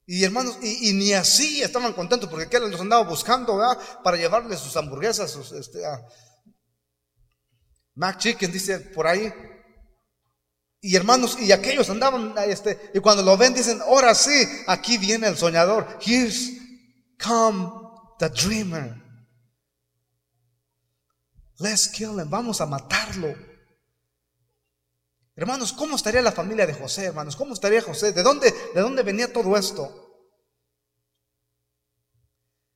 Y 0.06 0.24
hermanos, 0.24 0.58
y, 0.62 0.92
ni 0.92 1.12
así 1.12 1.62
estaban 1.62 1.92
contentos 1.92 2.28
porque 2.28 2.46
aquel 2.46 2.70
los 2.70 2.80
andaba 2.80 3.04
buscando 3.04 3.56
¿verdad? 3.56 3.78
para 4.02 4.16
llevarles 4.16 4.60
sus 4.60 4.76
hamburguesas, 4.76 5.30
sus 5.30 5.52
este, 5.52 5.80
Mac 7.94 8.18
Chicken, 8.18 8.52
dice 8.52 8.80
por 8.80 9.06
ahí. 9.06 9.32
Y 10.82 10.96
hermanos, 10.96 11.36
y 11.38 11.52
aquellos 11.52 11.90
andaban, 11.90 12.34
este, 12.46 12.90
y 12.94 13.00
cuando 13.00 13.22
lo 13.22 13.36
ven 13.36 13.52
dicen, 13.52 13.80
ahora 13.82 14.14
sí, 14.14 14.46
aquí 14.66 14.96
viene 14.96 15.28
el 15.28 15.36
soñador. 15.36 15.98
Here's 16.00 16.52
come 17.18 17.70
the 18.18 18.30
dreamer. 18.30 18.96
Let's 21.58 21.88
kill 21.88 22.18
him. 22.18 22.30
Vamos 22.30 22.60
a 22.62 22.66
matarlo. 22.66 23.34
Hermanos, 25.36 25.72
¿cómo 25.72 25.96
estaría 25.96 26.22
la 26.22 26.32
familia 26.32 26.66
de 26.66 26.74
José, 26.74 27.06
hermanos? 27.06 27.36
¿Cómo 27.36 27.52
estaría 27.52 27.82
José? 27.82 28.12
¿De 28.12 28.22
dónde, 28.22 28.50
de 28.74 28.80
dónde 28.80 29.02
venía 29.02 29.32
todo 29.32 29.56
esto? 29.56 29.99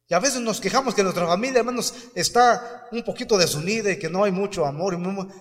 Y 0.07 0.13
a 0.13 0.19
veces 0.19 0.41
nos 0.43 0.61
quejamos 0.61 0.95
que 0.95 1.03
nuestra 1.03 1.27
familia, 1.27 1.61
hermanos, 1.61 1.95
está 2.15 2.89
un 2.93 3.03
poquito 3.03 3.39
desunida 3.39 3.91
y 3.91 3.99
que 3.99 4.11
no 4.11 4.25
hay 4.25 4.33
mucho 4.33 4.67
amor. 4.67 4.99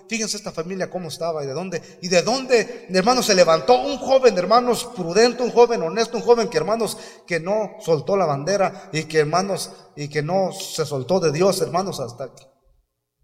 Fíjense 0.08 0.38
esta 0.38 0.52
familia 0.52 0.88
cómo 0.88 1.08
estaba 1.08 1.44
y 1.44 1.46
de 1.46 1.52
dónde, 1.52 1.98
y 2.00 2.08
de 2.08 2.22
dónde, 2.22 2.86
hermanos, 2.88 3.26
se 3.26 3.34
levantó 3.34 3.82
un 3.82 3.98
joven, 3.98 4.38
hermanos, 4.38 4.88
prudente, 4.96 5.42
un 5.42 5.50
joven 5.50 5.82
honesto, 5.82 6.16
un 6.16 6.22
joven 6.22 6.48
que, 6.48 6.56
hermanos, 6.56 6.96
que 7.26 7.40
no 7.40 7.72
soltó 7.80 8.16
la 8.16 8.24
bandera 8.24 8.88
y 8.90 9.04
que, 9.04 9.18
hermanos, 9.18 9.70
y 9.96 10.08
que 10.08 10.22
no 10.22 10.50
se 10.52 10.86
soltó 10.86 11.20
de 11.20 11.30
Dios, 11.30 11.60
hermanos, 11.60 12.00
hasta 12.00 12.32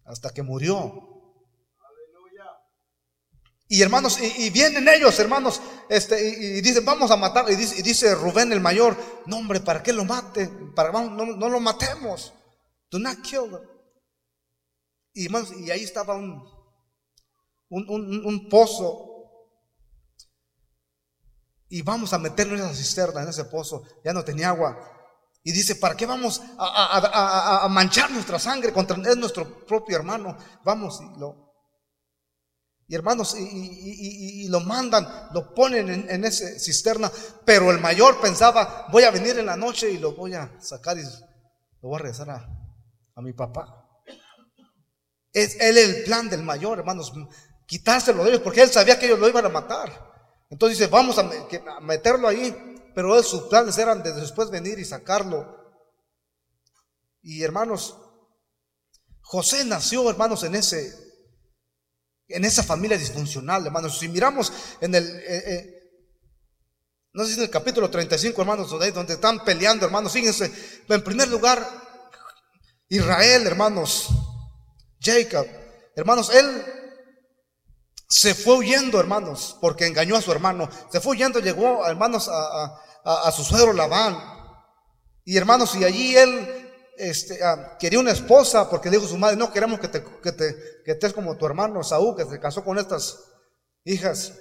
hasta 0.05 0.31
que 0.31 0.43
murió. 0.43 1.10
Y 3.73 3.83
hermanos, 3.83 4.19
y, 4.21 4.51
vienen 4.51 4.89
ellos, 4.89 5.17
hermanos, 5.21 5.63
este, 5.89 6.21
y, 6.29 6.61
dicen, 6.61 6.85
vamos 6.85 7.13
a 7.13 7.17
matar. 7.17 7.49
Y 7.49 7.55
dice, 7.55 8.17
Rubén 8.17 8.51
el 8.53 8.61
mayor, 8.61 8.97
no 9.27 9.37
hombre, 9.37 9.61
¿para 9.61 9.81
qué 9.81 9.93
lo 9.93 10.05
mate? 10.05 10.49
Para, 10.75 10.91
no, 10.91 11.49
lo 11.49 11.61
matemos. 11.61 12.33
Do 12.91 12.99
not 12.99 13.21
kill 13.23 13.61
Y, 15.13 15.27
hermanos, 15.27 15.53
y 15.57 15.71
ahí 15.71 15.85
estaba 15.85 16.17
un, 16.17 16.43
un, 17.69 18.49
pozo. 18.49 19.07
Y 21.69 21.83
vamos 21.83 22.13
a 22.13 22.19
meterlo 22.19 22.57
en 22.57 22.63
esa 22.63 22.75
cisterna, 22.75 23.23
en 23.23 23.29
ese 23.29 23.45
pozo. 23.45 23.85
Ya 24.05 24.13
no 24.13 24.25
tenía 24.25 24.49
agua. 24.49 24.81
Y 25.45 25.53
dice, 25.53 25.77
¿para 25.77 25.97
qué 25.97 26.07
vamos 26.07 26.43
a, 26.59 27.69
manchar 27.71 28.11
nuestra 28.11 28.41
sangre 28.41 28.73
contra 28.73 28.97
nuestro 28.97 29.65
propio 29.65 29.97
hermano? 29.97 30.37
Vamos 30.65 31.01
y 31.01 31.21
lo... 31.21 31.50
Y 32.91 32.95
hermanos, 32.97 33.37
y, 33.39 34.49
lo 34.49 34.59
mandan, 34.59 35.07
lo 35.33 35.55
ponen 35.55 35.89
en, 35.89 36.11
en 36.11 36.25
esa 36.25 36.59
cisterna, 36.59 37.09
pero 37.45 37.71
el 37.71 37.79
mayor 37.79 38.21
pensaba, 38.21 38.89
voy 38.91 39.05
a 39.05 39.13
venir 39.13 39.39
en 39.39 39.47
la 39.47 39.57
noche 39.57 39.89
y 39.89 39.99
lo 39.99 40.17
voy 40.17 40.35
a 40.35 40.61
sacar 40.61 40.99
y 40.99 41.05
lo 41.05 41.09
voy 41.89 41.95
a 41.95 42.03
regresar 42.03 42.31
a, 42.31 43.23
mi 43.23 43.33
papá. 43.33 43.87
Es 45.33 45.57
él 45.61 45.79
el 45.79 46.03
plan 46.03 46.29
del 46.29 46.43
mayor, 46.43 46.81
hermanos, 46.81 47.13
quitárselo 47.65 48.25
de 48.25 48.31
ellos, 48.31 48.43
porque 48.43 48.63
él 48.63 48.71
sabía 48.71 48.99
que 48.99 49.07
ellos 49.07 49.21
lo 49.21 49.29
iban 49.29 49.47
a 49.47 49.51
matar. 49.51 50.11
Entonces 50.51 50.77
dice, 50.77 50.91
vamos 50.91 51.17
a 51.19 51.31
meterlo 51.81 52.27
ahí 52.27 52.71
pero 52.95 53.23
sus 53.23 53.43
planes 53.43 53.79
eran 53.79 54.03
de 54.03 54.13
después 54.13 54.51
venir 54.51 54.79
y 54.79 54.85
sacarlo. 54.85 55.57
Y 57.23 57.43
hermanos, 57.43 57.97
José 59.21 59.65
nació, 59.65 60.09
hermanos, 60.11 60.43
en 60.43 60.55
ese 60.55 61.10
en 62.31 62.45
esa 62.45 62.63
familia 62.63 62.97
disfuncional, 62.97 63.67
hermanos. 63.67 63.99
Si 63.99 64.09
miramos 64.09 64.53
en 64.81 64.95
el 64.95 65.05
eh, 65.05 65.43
eh, 65.47 65.81
no 67.13 67.25
sé 67.25 67.33
si 67.33 67.39
en 67.39 67.45
el 67.45 67.51
capítulo 67.51 67.91
35, 67.91 68.41
hermanos, 68.41 68.71
donde 68.71 69.15
están 69.15 69.45
peleando, 69.45 69.85
hermanos, 69.85 70.13
fíjense, 70.13 70.53
en 70.89 71.03
primer 71.03 71.29
lugar, 71.29 71.67
Israel, 72.89 73.47
hermanos, 73.47 74.09
Jacob, 75.01 75.47
hermanos, 75.97 76.31
él 76.33 76.65
se 78.09 78.35
fue 78.35 78.59
huyendo, 78.59 79.01
hermanos, 79.01 79.57
porque 79.61 79.87
engañó 79.87 80.17
a 80.17 80.23
su 80.23 80.31
hermano. 80.31 80.69
Se 80.91 81.01
fue 81.01 81.13
huyendo, 81.13 81.41
llegó, 81.41 81.87
hermanos, 81.87 82.29
a, 82.29 83.33
su 83.33 83.45
suegro 83.45 83.73
Labán. 83.73 84.17
Y 85.25 85.37
hermanos, 85.37 85.75
y 85.75 85.85
allí 85.85 86.17
él 86.17 86.60
este, 87.01 87.43
ah, 87.43 87.77
quería 87.79 87.99
una 87.99 88.13
esposa 88.13 88.69
porque 88.69 88.91
dijo 88.91 89.07
su 89.07 89.17
madre, 89.17 89.37
no 89.37 89.53
queremos 89.53 89.81
que 89.81 89.89
te, 89.89 90.05
que 90.23 90.33
te 90.33 90.83
que 90.85 90.93
estés 90.93 91.13
como 91.13 91.37
tu 91.37 91.47
hermano 91.47 91.83
Saúl, 91.83 92.17
que 92.17 92.25
se 92.25 92.39
casó 92.39 92.63
con 92.63 92.79
estas 92.79 93.19
hijas 93.85 94.35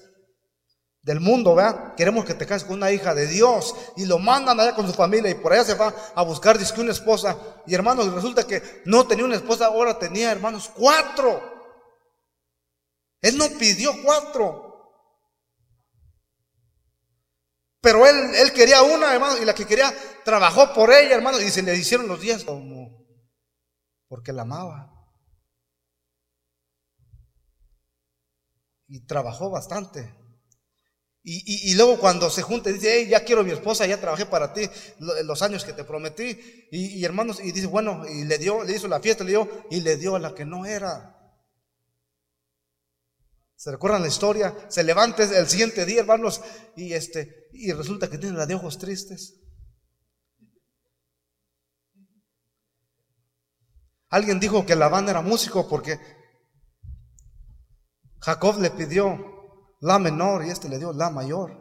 del 1.01 1.19
mundo, 1.19 1.55
¿verdad? 1.55 1.95
Queremos 1.95 2.25
que 2.25 2.33
te 2.33 2.45
cases 2.45 2.67
con 2.67 2.77
una 2.77 2.91
hija 2.91 3.15
de 3.15 3.27
Dios. 3.27 3.73
Y 3.95 4.05
lo 4.05 4.19
mandan 4.19 4.59
allá 4.59 4.75
con 4.75 4.87
su 4.87 4.93
familia 4.93 5.31
y 5.31 5.35
por 5.35 5.53
allá 5.53 5.63
se 5.63 5.75
va 5.75 5.93
a 6.13 6.23
buscar, 6.23 6.57
dice 6.57 6.79
una 6.79 6.91
esposa. 6.91 7.37
Y 7.65 7.73
hermanos, 7.73 8.13
resulta 8.13 8.45
que 8.45 8.81
no 8.85 9.07
tenía 9.07 9.25
una 9.25 9.35
esposa, 9.35 9.67
ahora 9.67 9.97
tenía, 9.97 10.31
hermanos, 10.31 10.69
cuatro. 10.73 11.41
Él 13.21 13.37
no 13.37 13.49
pidió 13.57 13.91
cuatro. 14.03 14.67
Pero 17.81 18.05
él, 18.05 18.35
él 18.35 18.51
quería 18.51 18.81
una, 18.81 19.13
hermano, 19.13 19.37
y 19.37 19.45
la 19.45 19.55
que 19.55 19.65
quería 19.65 19.93
trabajó 20.23 20.73
por 20.73 20.91
ella, 20.91 21.15
hermano, 21.15 21.39
y 21.39 21.49
se 21.49 21.61
le 21.61 21.75
hicieron 21.75 22.07
los 22.07 22.21
días 22.21 22.43
como 22.43 22.99
porque 24.07 24.33
la 24.33 24.41
amaba. 24.41 24.93
Y 28.87 29.05
trabajó 29.05 29.49
bastante. 29.49 30.15
Y, 31.21 31.71
y, 31.71 31.75
luego 31.75 31.99
cuando 31.99 32.29
se 32.29 32.41
junta, 32.41 32.71
dice, 32.71 32.91
hey, 32.91 33.07
ya 33.09 33.23
quiero 33.23 33.41
a 33.41 33.43
mi 33.43 33.51
esposa, 33.51 33.85
ya 33.85 33.99
trabajé 33.99 34.25
para 34.25 34.53
ti 34.53 34.67
los 34.99 35.41
años 35.41 35.63
que 35.63 35.73
te 35.73 35.83
prometí. 35.83 36.67
Y, 36.71 36.99
y 36.99 37.05
hermanos, 37.05 37.39
y 37.43 37.51
dice, 37.51 37.67
bueno, 37.67 38.07
y 38.07 38.23
le 38.23 38.37
dio, 38.37 38.63
le 38.63 38.73
hizo 38.73 38.87
la 38.87 38.99
fiesta, 38.99 39.23
le 39.23 39.31
dio, 39.31 39.67
y 39.69 39.81
le 39.81 39.97
dio 39.97 40.15
a 40.15 40.19
la 40.19 40.33
que 40.33 40.45
no 40.45 40.65
era. 40.65 41.15
¿Se 43.55 43.69
recuerdan 43.69 44.01
la 44.01 44.07
historia? 44.07 44.55
Se 44.69 44.83
levanta 44.83 45.23
el 45.23 45.47
siguiente 45.47 45.85
día, 45.85 45.99
hermanos, 45.99 46.41
y 46.77 46.93
este, 46.93 47.49
y 47.51 47.73
resulta 47.73 48.09
que 48.09 48.17
tiene 48.17 48.37
la 48.37 48.45
de 48.45 48.55
ojos 48.55 48.79
tristes. 48.79 49.35
Alguien 54.09 54.39
dijo 54.39 54.65
que 54.65 54.75
Labán 54.75 55.07
era 55.07 55.21
músico 55.21 55.67
porque 55.67 55.99
Jacob 58.19 58.59
le 58.59 58.71
pidió 58.71 59.75
la 59.81 59.99
menor 59.99 60.45
y 60.45 60.49
este 60.49 60.67
le 60.67 60.79
dio 60.79 60.93
la 60.93 61.09
mayor. 61.09 61.57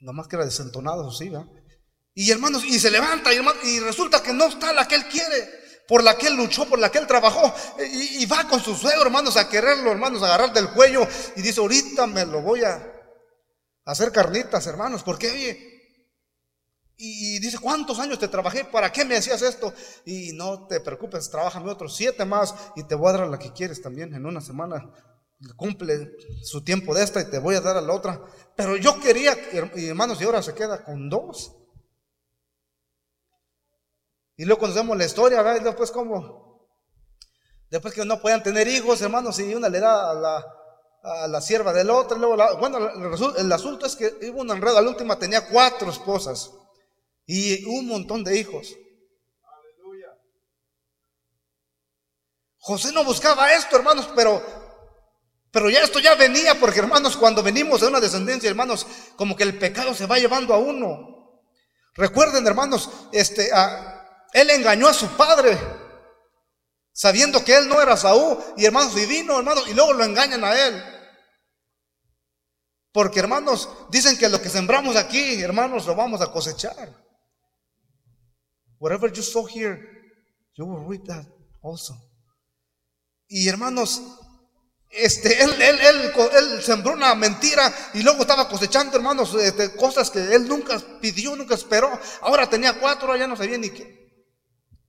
Nomás 0.00 0.26
que 0.26 0.36
era 0.36 0.44
desentonado, 0.44 1.10
sí, 1.12 1.28
¿verdad? 1.28 1.46
Y 2.14 2.30
hermanos, 2.30 2.64
y 2.64 2.78
se 2.78 2.90
levanta 2.90 3.30
y, 3.32 3.80
resulta 3.80 4.22
que 4.22 4.32
no 4.32 4.46
está 4.46 4.72
la 4.72 4.86
que 4.86 4.96
él 4.96 5.06
quiere 5.06 5.62
por 5.88 6.02
la 6.02 6.16
que 6.16 6.26
él 6.26 6.36
luchó, 6.36 6.68
por 6.68 6.78
la 6.78 6.90
que 6.90 6.98
él 6.98 7.06
trabajó, 7.06 7.54
y, 7.80 8.24
va 8.26 8.48
con 8.48 8.62
su 8.62 8.74
suegro, 8.74 9.02
hermanos, 9.02 9.36
a 9.36 9.48
quererlo, 9.48 9.90
hermanos, 9.90 10.22
a 10.22 10.26
agarrar 10.26 10.52
del 10.52 10.70
cuello, 10.70 11.06
y 11.36 11.42
dice, 11.42 11.60
ahorita 11.60 12.06
me 12.06 12.24
lo 12.24 12.40
voy 12.40 12.62
a 12.64 12.82
hacer 13.84 14.12
carnitas, 14.12 14.66
hermanos, 14.66 15.02
porque 15.02 15.30
oye, 15.30 15.71
y, 17.04 17.40
dice, 17.40 17.58
¿cuántos 17.58 17.98
años 17.98 18.20
te 18.20 18.28
trabajé? 18.28 18.64
¿Para 18.64 18.92
qué 18.92 19.04
me 19.04 19.16
hacías 19.16 19.42
esto? 19.42 19.74
Y 20.04 20.32
no 20.34 20.68
te 20.68 20.78
preocupes, 20.78 21.28
trabajame 21.28 21.68
otros 21.68 21.96
siete 21.96 22.24
más 22.24 22.54
y 22.76 22.84
te 22.84 22.94
voy 22.94 23.08
a 23.08 23.18
dar 23.18 23.28
la 23.28 23.40
que 23.40 23.52
quieres 23.52 23.82
también 23.82 24.14
en 24.14 24.24
una 24.24 24.40
semana. 24.40 24.88
Cumple 25.56 26.12
su 26.44 26.62
tiempo 26.62 26.94
de 26.94 27.02
esta 27.02 27.20
y 27.20 27.24
te 27.28 27.40
voy 27.40 27.56
a 27.56 27.60
dar 27.60 27.76
a 27.76 27.80
la 27.80 27.92
otra. 27.92 28.22
Pero 28.54 28.76
yo 28.76 29.00
quería, 29.00 29.36
hermanos, 29.52 30.20
y 30.20 30.24
ahora 30.24 30.42
se 30.42 30.54
queda 30.54 30.84
con 30.84 31.10
dos. 31.10 31.56
Y 34.36 34.44
luego 34.44 34.60
conocemos 34.60 34.96
la 34.96 35.04
historia, 35.04 35.42
¿verdad? 35.42 35.60
Y 35.60 35.64
después 35.64 35.90
como, 35.90 36.68
después 37.68 37.94
que 37.94 38.04
no 38.04 38.20
podían 38.20 38.44
tener 38.44 38.68
hijos, 38.68 39.02
hermanos, 39.02 39.40
y 39.40 39.52
una 39.56 39.68
le 39.68 39.80
da 39.80 40.12
a 40.12 40.14
la, 40.14 40.46
a 41.02 41.26
la 41.26 41.40
sierva 41.40 41.72
del 41.72 41.90
otro, 41.90 42.16
luego 42.16 42.36
bueno, 42.60 42.78
el, 43.36 43.50
asunto 43.50 43.86
es 43.86 43.96
que 43.96 44.30
hubo 44.30 44.40
un 44.40 44.50
enredo, 44.52 44.80
la 44.80 44.88
última 44.88 45.18
tenía 45.18 45.48
cuatro 45.48 45.90
esposas 45.90 46.52
y 47.26 47.64
un 47.64 47.86
montón 47.86 48.24
de 48.24 48.38
hijos. 48.38 48.76
José 52.58 52.92
no 52.92 53.04
buscaba 53.04 53.52
esto, 53.54 53.76
hermanos, 53.76 54.08
pero 54.14 54.40
pero 55.52 55.68
ya 55.68 55.80
esto 55.80 55.98
ya 55.98 56.14
venía 56.14 56.58
porque 56.58 56.78
hermanos, 56.78 57.16
cuando 57.16 57.42
venimos 57.42 57.82
de 57.82 57.86
una 57.86 58.00
descendencia, 58.00 58.48
hermanos, 58.48 58.86
como 59.16 59.36
que 59.36 59.42
el 59.42 59.58
pecado 59.58 59.94
se 59.94 60.06
va 60.06 60.18
llevando 60.18 60.54
a 60.54 60.58
uno. 60.58 61.42
Recuerden, 61.94 62.46
hermanos, 62.46 62.88
este 63.12 63.50
él 64.32 64.50
engañó 64.50 64.88
a 64.88 64.94
su 64.94 65.08
padre, 65.08 65.58
sabiendo 66.90 67.44
que 67.44 67.54
él 67.54 67.68
no 67.68 67.82
era 67.82 67.98
Saúl, 67.98 68.38
y 68.56 68.64
hermanos, 68.64 68.96
y 68.96 69.04
vino, 69.04 69.38
hermanos, 69.38 69.68
y 69.68 69.74
luego 69.74 69.92
lo 69.92 70.04
engañan 70.04 70.42
a 70.42 70.58
él. 70.58 70.82
Porque 72.90 73.20
hermanos, 73.20 73.68
dicen 73.90 74.16
que 74.16 74.30
lo 74.30 74.40
que 74.40 74.48
sembramos 74.48 74.96
aquí, 74.96 75.42
hermanos, 75.42 75.84
lo 75.84 75.94
vamos 75.94 76.22
a 76.22 76.32
cosechar. 76.32 77.01
Whatever 78.82 79.12
you 79.12 79.22
sow 79.22 79.46
here, 79.46 79.78
you 80.56 80.66
will 80.66 80.84
reap 80.84 81.04
that 81.06 81.24
also. 81.62 81.94
Y 83.28 83.48
hermanos, 83.48 84.02
este, 84.90 85.40
él, 85.40 85.52
él, 85.62 85.78
él, 85.80 86.12
él, 86.36 86.62
sembró 86.62 86.94
una 86.94 87.14
mentira 87.14 87.72
y 87.94 88.02
luego 88.02 88.22
estaba 88.22 88.48
cosechando, 88.48 88.96
hermanos, 88.96 89.36
este, 89.36 89.76
cosas 89.76 90.10
que 90.10 90.18
él 90.34 90.48
nunca 90.48 90.82
pidió, 91.00 91.36
nunca 91.36 91.54
esperó. 91.54 91.96
Ahora 92.22 92.50
tenía 92.50 92.80
cuatro, 92.80 93.16
ya 93.16 93.28
no 93.28 93.36
sabía 93.36 93.56
ni 93.56 93.70
qué. 93.70 94.02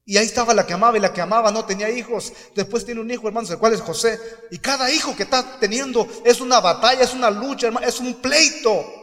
Y 0.06 0.18
ahí 0.18 0.26
estaba 0.26 0.56
la 0.56 0.66
que 0.66 0.74
amaba 0.74 0.98
y 0.98 1.00
la 1.00 1.14
que 1.14 1.22
amaba 1.22 1.52
no 1.52 1.64
tenía 1.64 1.92
hijos. 1.92 2.34
Después 2.56 2.86
tiene 2.86 3.00
un 3.00 3.12
hijo, 3.12 3.28
hermanos, 3.28 3.52
el 3.52 3.60
cual 3.60 3.74
es 3.74 3.82
José. 3.82 4.20
Y 4.50 4.58
cada 4.58 4.90
hijo 4.90 5.16
que 5.16 5.22
está 5.22 5.60
teniendo 5.60 6.08
es 6.26 6.42
una 6.42 6.60
batalla, 6.60 7.04
es 7.04 7.14
una 7.14 7.30
lucha, 7.30 7.68
hermano, 7.68 7.86
es 7.86 8.00
un 8.00 8.16
pleito. 8.16 9.03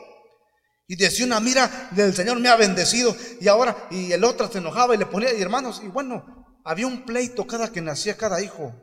Y 0.90 0.96
decía 0.96 1.24
una, 1.24 1.38
mira, 1.38 1.88
el 1.96 2.16
Señor 2.16 2.40
me 2.40 2.48
ha 2.48 2.56
bendecido. 2.56 3.16
Y 3.40 3.46
ahora, 3.46 3.86
y 3.92 4.10
el 4.10 4.24
otro 4.24 4.50
se 4.50 4.58
enojaba 4.58 4.92
y 4.92 4.98
le 4.98 5.06
ponía, 5.06 5.32
y 5.32 5.40
hermanos, 5.40 5.80
y 5.84 5.86
bueno, 5.86 6.58
había 6.64 6.88
un 6.88 7.04
pleito 7.04 7.46
cada 7.46 7.70
que 7.70 7.80
nacía 7.80 8.16
cada 8.16 8.42
hijo. 8.42 8.74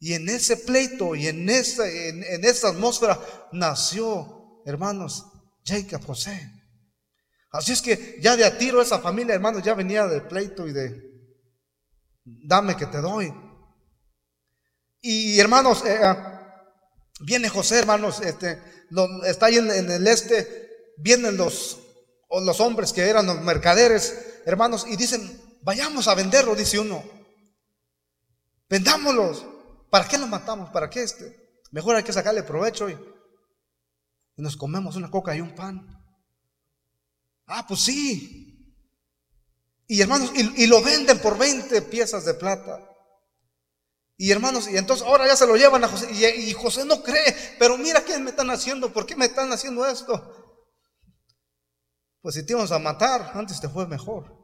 Y 0.00 0.14
en 0.14 0.28
ese 0.28 0.56
pleito 0.56 1.14
y 1.14 1.28
en 1.28 1.48
esa, 1.48 1.88
en, 1.88 2.44
esa 2.44 2.70
atmósfera 2.70 3.20
nació, 3.52 4.62
hermanos, 4.66 5.26
Jacob 5.64 6.04
José. 6.04 6.50
Así 7.52 7.70
es 7.70 7.80
que 7.80 8.18
ya 8.20 8.36
de 8.36 8.44
a 8.44 8.58
tiro 8.58 8.82
esa 8.82 8.98
familia, 8.98 9.36
hermanos, 9.36 9.62
ya 9.62 9.74
venía 9.74 10.08
de 10.08 10.22
pleito 10.22 10.66
y 10.66 10.72
de, 10.72 11.04
dame 12.24 12.76
que 12.76 12.86
te 12.86 12.98
doy. 12.98 13.32
Y 15.00 15.38
hermanos, 15.38 15.84
eh, 15.86 16.00
ah, 16.02 16.64
viene 17.20 17.48
José, 17.48 17.78
hermanos, 17.78 18.20
este, 18.22 18.60
está 19.24 19.46
ahí 19.46 19.58
en, 19.58 19.70
el 19.70 20.06
este, 20.08 20.63
vienen 20.96 21.36
los, 21.36 21.78
los 22.30 22.60
hombres 22.60 22.92
que 22.92 23.08
eran 23.08 23.26
los 23.26 23.40
mercaderes, 23.40 24.40
hermanos, 24.46 24.86
y 24.88 24.96
dicen, 24.96 25.40
vayamos 25.62 26.08
a 26.08 26.14
venderlo, 26.14 26.54
dice 26.54 26.78
uno. 26.78 27.02
Vendámoslos. 28.68 29.46
¿Para 29.90 30.08
qué 30.08 30.18
los 30.18 30.28
matamos? 30.28 30.70
¿Para 30.70 30.90
qué 30.90 31.02
este? 31.02 31.44
Mejor 31.70 31.96
hay 31.96 32.02
que 32.02 32.12
sacarle 32.12 32.42
provecho 32.42 32.88
y, 32.88 32.98
nos 34.36 34.56
comemos 34.56 34.96
una 34.96 35.10
coca 35.10 35.34
y 35.36 35.40
un 35.40 35.54
pan. 35.54 35.86
Ah, 37.46 37.64
pues 37.66 37.80
sí. 37.80 38.74
Y 39.86 40.00
hermanos, 40.00 40.32
y, 40.34 40.66
lo 40.66 40.82
venden 40.82 41.20
por 41.20 41.38
20 41.38 41.82
piezas 41.82 42.24
de 42.24 42.34
plata. 42.34 42.80
Y 44.16 44.30
hermanos, 44.30 44.68
y 44.68 44.76
entonces 44.76 45.06
ahora 45.06 45.26
ya 45.26 45.36
se 45.36 45.46
lo 45.46 45.56
llevan 45.56 45.84
a 45.84 45.88
José. 45.88 46.10
Y, 46.12 46.52
José 46.52 46.84
no 46.84 47.02
cree, 47.02 47.56
pero 47.58 47.78
mira 47.78 48.04
qué 48.04 48.18
me 48.18 48.30
están 48.30 48.50
haciendo, 48.50 48.92
¿por 48.92 49.06
qué 49.06 49.14
me 49.16 49.26
están 49.26 49.52
haciendo 49.52 49.86
esto? 49.86 50.43
Pues 52.24 52.36
si 52.36 52.42
te 52.42 52.54
íbamos 52.54 52.72
a 52.72 52.78
matar, 52.78 53.32
antes 53.34 53.60
te 53.60 53.68
fue 53.68 53.86
mejor. 53.86 54.42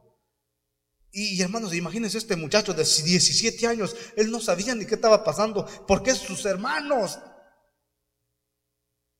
Y, 1.11 1.41
hermanos, 1.41 1.73
imagínense 1.73 2.19
este 2.19 2.35
muchacho 2.35 2.73
de 2.73 2.83
17 2.83 3.65
años, 3.65 3.95
él 4.15 4.29
no 4.29 4.39
sabía 4.39 4.75
ni 4.75 4.85
qué 4.85 4.93
estaba 4.95 5.23
pasando, 5.23 5.65
porque 5.87 6.13
sus 6.13 6.45
hermanos. 6.45 7.17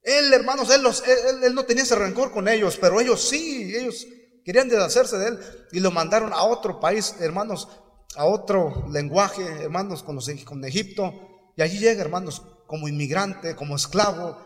Él, 0.04 0.32
hermanos, 0.32 0.69
él, 0.69 0.84
los, 0.84 1.04
él 1.06 1.56
no 1.56 1.65
tenía 1.65 1.84
ese 1.84 1.95
rencor 1.95 2.32
con 2.32 2.47
ellos, 2.47 2.78
pero 2.80 3.02
ellos 3.02 3.28
sí, 3.28 3.76
ellos 3.76 4.06
Querían 4.43 4.69
deshacerse 4.69 5.17
de 5.17 5.28
él 5.30 5.39
y 5.71 5.80
lo 5.80 5.91
mandaron 5.91 6.34
a 6.34 6.43
otro 6.43 6.80
país, 6.80 7.15
hermanos, 7.19 7.67
a 8.15 8.26
otro 8.26 8.88
lenguaje, 8.91 9.43
hermanos, 9.63 10.04
con, 10.04 10.15
los, 10.15 10.28
Egipto. 10.28 11.13
Y 11.56 11.62
allí 11.62 11.78
llega, 11.78 12.02
hermanos, 12.02 12.41
como 12.65 12.88
inmigrante, 12.88 13.56
como 13.56 13.76
esclavo. 13.76 14.38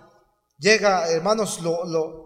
Llega, 0.57 1.09
hermanos, 1.09 1.61
lo, 1.61 2.24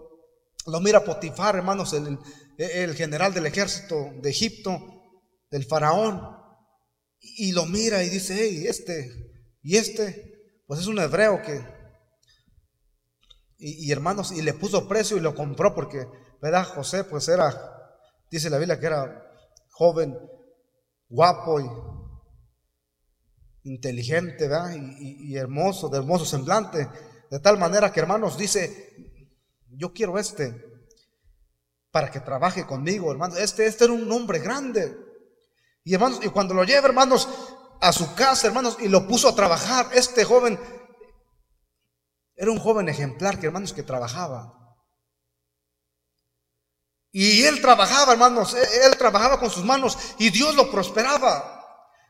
mira 0.80 1.04
Potifar, 1.04 1.56
hermanos, 1.56 1.92
el, 1.92 2.18
el 2.58 2.94
general 2.94 3.34
del 3.34 3.46
ejército 3.46 4.10
de 4.20 4.30
Egipto, 4.30 4.78
del 5.50 5.64
faraón. 5.64 6.36
Y 7.20 7.52
lo 7.52 7.66
mira 7.66 8.02
y 8.02 8.08
dice, 8.08 8.36
hey, 8.38 8.64
este, 8.66 9.10
y 9.62 9.76
este, 9.76 10.54
pues 10.66 10.80
es 10.80 10.86
un 10.86 10.98
hebreo 10.98 11.42
que, 11.42 11.60
y, 13.58 13.86
y, 13.86 13.92
hermanos, 13.92 14.32
y 14.32 14.40
le 14.40 14.54
puso 14.54 14.88
precio 14.88 15.16
y 15.16 15.20
lo 15.20 15.34
compró 15.34 15.74
porque 15.74 16.06
¿verdad? 16.40 16.64
José 16.64 17.04
pues 17.04 17.28
era, 17.28 17.52
dice 18.30 18.50
la 18.50 18.58
Biblia 18.58 18.80
que 18.80 18.86
era 18.86 19.26
joven, 19.70 20.16
guapo 21.08 21.60
y 21.60 21.68
inteligente, 23.64 24.48
¿verdad? 24.48 24.74
Y, 24.74 25.36
hermoso, 25.36 25.88
de 25.88 25.98
hermoso 25.98 26.24
semblante, 26.24 26.88
de 27.30 27.40
tal 27.40 27.58
manera 27.58 27.92
que 27.92 28.00
hermanos 28.00 28.38
dice, 28.38 29.19
yo 29.76 29.92
quiero 29.92 30.18
este 30.18 30.70
para 31.90 32.10
que 32.10 32.20
trabaje 32.20 32.66
conmigo, 32.66 33.10
hermanos. 33.10 33.38
Este, 33.38 33.66
este 33.66 33.84
era 33.84 33.92
un 33.92 34.10
hombre 34.12 34.38
grande. 34.38 34.96
Y 35.84 35.94
hermanos, 35.94 36.20
y 36.22 36.28
cuando 36.28 36.54
lo 36.54 36.64
lleva, 36.64 36.86
hermanos, 36.86 37.28
a 37.80 37.92
su 37.92 38.14
casa, 38.14 38.46
hermanos, 38.46 38.76
y 38.80 38.88
lo 38.88 39.06
puso 39.06 39.28
a 39.28 39.34
trabajar, 39.34 39.88
este 39.92 40.24
joven 40.24 40.58
era 42.36 42.50
un 42.50 42.58
joven 42.58 42.88
ejemplar 42.88 43.38
que, 43.38 43.46
hermanos, 43.46 43.72
que 43.72 43.82
trabajaba. 43.82 44.54
Y 47.12 47.42
él 47.42 47.60
trabajaba, 47.60 48.12
hermanos, 48.12 48.54
e-, 48.54 48.86
él 48.86 48.96
trabajaba 48.96 49.40
con 49.40 49.50
sus 49.50 49.64
manos 49.64 49.98
y 50.18 50.30
Dios 50.30 50.54
lo 50.54 50.70
prosperaba. 50.70 51.56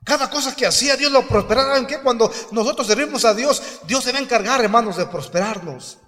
Cada 0.04 0.30
cosa 0.30 0.54
que 0.54 0.66
hacía, 0.66 0.96
Dios 0.96 1.12
lo 1.12 1.26
prosperaba. 1.26 1.78
¿En 1.78 1.86
qué? 1.86 2.00
Cuando 2.00 2.32
nosotros 2.52 2.86
servimos 2.86 3.24
a 3.24 3.34
Dios, 3.34 3.80
Dios 3.86 4.04
se 4.04 4.12
va 4.12 4.18
a 4.18 4.22
encargar, 4.22 4.62
hermanos, 4.62 4.96
de 4.96 5.06
prosperarnos. 5.06 5.98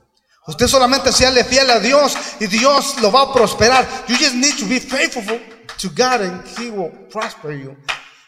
Usted 0.47 0.67
solamente 0.67 1.13
seale 1.13 1.45
fiel 1.45 1.71
a 1.71 1.79
Dios 1.79 2.17
y 2.41 2.47
Dios 2.47 2.97
lo 3.01 3.13
va 3.13 3.23
a 3.23 3.33
prosperar. 3.33 3.87
You 4.09 4.17
just 4.17 4.35
need 4.35 4.57
to 4.59 4.67
be 4.67 4.81
faithful 4.81 5.41
to 5.79 5.89
God 5.91 6.21
and 6.23 6.45
He 6.59 6.71
will 6.71 6.91
prosper 7.11 7.53
you. 7.53 7.77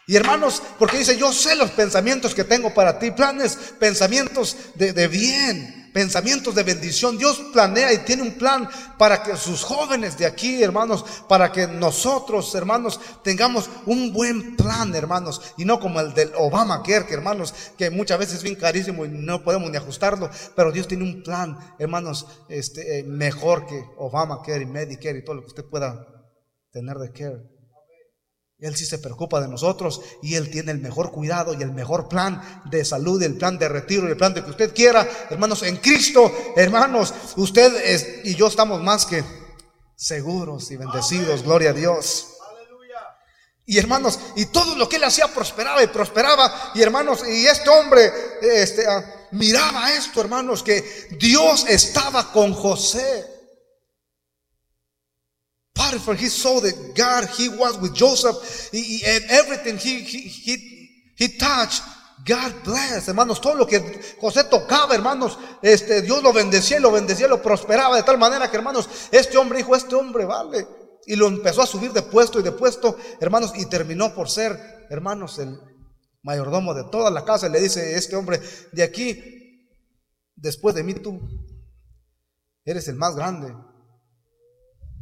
Y 0.07 0.15
hermanos, 0.15 0.61
porque 0.77 0.99
dice, 0.99 1.17
yo 1.17 1.33
sé 1.33 1.55
los 1.55 1.71
pensamientos 1.71 2.35
que 2.35 2.43
tengo 2.43 2.73
para 2.73 2.99
ti, 2.99 3.11
planes, 3.11 3.57
pensamientos 3.79 4.55
de, 4.75 4.93
de 4.93 5.07
bien 5.07 5.84
pensamientos 5.95 6.53
de 6.53 6.63
bendición. 6.63 7.17
Dios 7.17 7.41
planea 7.53 7.93
y 7.93 7.99
tiene 7.99 8.21
un 8.21 8.33
plan 8.33 8.67
para 8.97 9.23
que 9.23 9.37
sus 9.37 9.63
jóvenes 9.63 10.17
de 10.17 10.25
aquí, 10.25 10.61
hermanos, 10.61 11.05
para 11.29 11.53
que 11.53 11.67
nosotros, 11.67 12.53
hermanos, 12.53 12.99
tengamos 13.23 13.69
un 13.85 14.11
buen 14.11 14.57
plan, 14.57 14.93
hermanos, 14.93 15.53
y 15.55 15.63
no 15.63 15.79
como 15.79 16.01
el 16.01 16.13
del 16.13 16.33
Obamacare, 16.37 17.05
que 17.05 17.13
hermanos, 17.13 17.53
que 17.77 17.89
muchas 17.89 18.19
veces 18.19 18.35
es 18.35 18.43
bien 18.43 18.55
carísimo 18.55 19.05
y 19.05 19.09
no 19.09 19.41
podemos 19.41 19.71
ni 19.71 19.77
ajustarlo, 19.77 20.29
pero 20.53 20.73
Dios 20.73 20.85
tiene 20.85 21.05
un 21.05 21.23
plan, 21.23 21.57
hermanos, 21.79 22.27
este, 22.49 22.99
eh, 22.99 23.03
mejor 23.05 23.65
que 23.65 23.81
Obamacare 23.97 24.63
y 24.63 24.65
Medicare 24.65 25.19
y 25.19 25.23
todo 25.23 25.35
lo 25.35 25.43
que 25.43 25.47
usted 25.47 25.63
pueda 25.63 26.05
tener 26.73 26.97
de 26.97 27.11
care. 27.13 27.54
Él 28.59 28.75
sí 28.75 28.85
se 28.85 28.99
preocupa 28.99 29.41
de 29.41 29.49
nosotros 29.49 30.01
y 30.21 30.35
Él 30.35 30.49
tiene 30.49 30.71
el 30.71 30.79
mejor 30.79 31.11
cuidado 31.11 31.53
y 31.53 31.61
el 31.61 31.71
mejor 31.71 32.07
plan 32.07 32.61
de 32.65 32.85
salud, 32.85 33.21
el 33.21 33.37
plan 33.37 33.59
de 33.59 33.67
retiro 33.67 34.07
el 34.07 34.15
plan 34.15 34.33
de 34.33 34.43
que 34.43 34.49
usted 34.49 34.73
quiera. 34.73 35.07
Hermanos, 35.29 35.63
en 35.63 35.77
Cristo, 35.77 36.31
hermanos, 36.55 37.13
usted 37.35 38.23
y 38.23 38.35
yo 38.35 38.47
estamos 38.47 38.81
más 38.81 39.05
que 39.05 39.23
seguros 39.95 40.71
y 40.71 40.77
bendecidos, 40.77 41.43
gloria 41.43 41.71
a 41.71 41.73
Dios. 41.73 42.27
Y 43.67 43.79
hermanos, 43.79 44.19
y 44.35 44.45
todo 44.45 44.75
lo 44.75 44.87
que 44.87 44.97
él 44.97 45.03
hacía 45.03 45.27
prosperaba 45.27 45.81
y 45.83 45.87
prosperaba. 45.87 46.71
Y 46.75 46.81
hermanos, 46.83 47.23
y 47.27 47.47
este 47.47 47.67
hombre 47.69 48.11
este, 48.41 48.85
ah, 48.87 49.27
miraba 49.31 49.91
esto, 49.93 50.21
hermanos, 50.21 50.61
que 50.61 51.09
Dios 51.19 51.65
estaba 51.67 52.31
con 52.31 52.53
José. 52.53 53.34
Potiphar, 55.95 56.15
he 56.15 56.27
saw 56.27 56.59
that 56.59 56.93
God, 56.95 57.27
he 57.37 57.49
was 57.49 57.77
with 57.79 57.93
Joseph, 57.93 58.69
and 58.73 59.23
everything 59.29 59.77
he, 59.77 60.01
he, 60.01 60.19
he, 60.27 60.89
he 61.15 61.27
touched, 61.37 61.81
God 62.25 62.53
bless, 62.63 63.07
hermanos, 63.07 63.39
todo 63.39 63.55
lo 63.55 63.65
que 63.65 63.79
José 64.19 64.43
tocaba, 64.45 64.95
hermanos, 64.95 65.37
este, 65.61 66.01
Dios 66.01 66.23
lo 66.23 66.33
bendecía 66.33 66.79
lo 66.79 66.91
bendecía, 66.91 67.27
lo 67.27 67.41
prosperaba 67.41 67.95
de 67.95 68.03
tal 68.03 68.17
manera 68.17 68.49
que, 68.49 68.57
hermanos, 68.57 68.89
este 69.11 69.37
hombre 69.37 69.59
dijo, 69.59 69.75
este 69.75 69.95
hombre 69.95 70.25
vale. 70.25 70.67
Y 71.07 71.15
lo 71.15 71.27
empezó 71.27 71.61
a 71.61 71.67
subir 71.67 71.93
de 71.93 72.01
puesto 72.01 72.39
y 72.39 72.43
de 72.43 72.51
puesto, 72.51 72.97
hermanos, 73.19 73.53
y 73.55 73.67
terminó 73.67 74.13
por 74.15 74.29
ser, 74.29 74.87
hermanos, 74.89 75.37
el 75.39 75.59
mayordomo 76.23 76.73
de 76.73 76.85
toda 76.85 77.11
la 77.11 77.23
casa. 77.23 77.47
Le 77.47 77.61
dice 77.61 77.95
este 77.95 78.15
hombre, 78.15 78.41
de 78.71 78.81
aquí, 78.81 79.69
después 80.35 80.73
de 80.73 80.83
mí 80.83 80.95
tú, 80.95 81.21
eres 82.65 82.87
el 82.87 82.95
más 82.95 83.15
grande. 83.15 83.53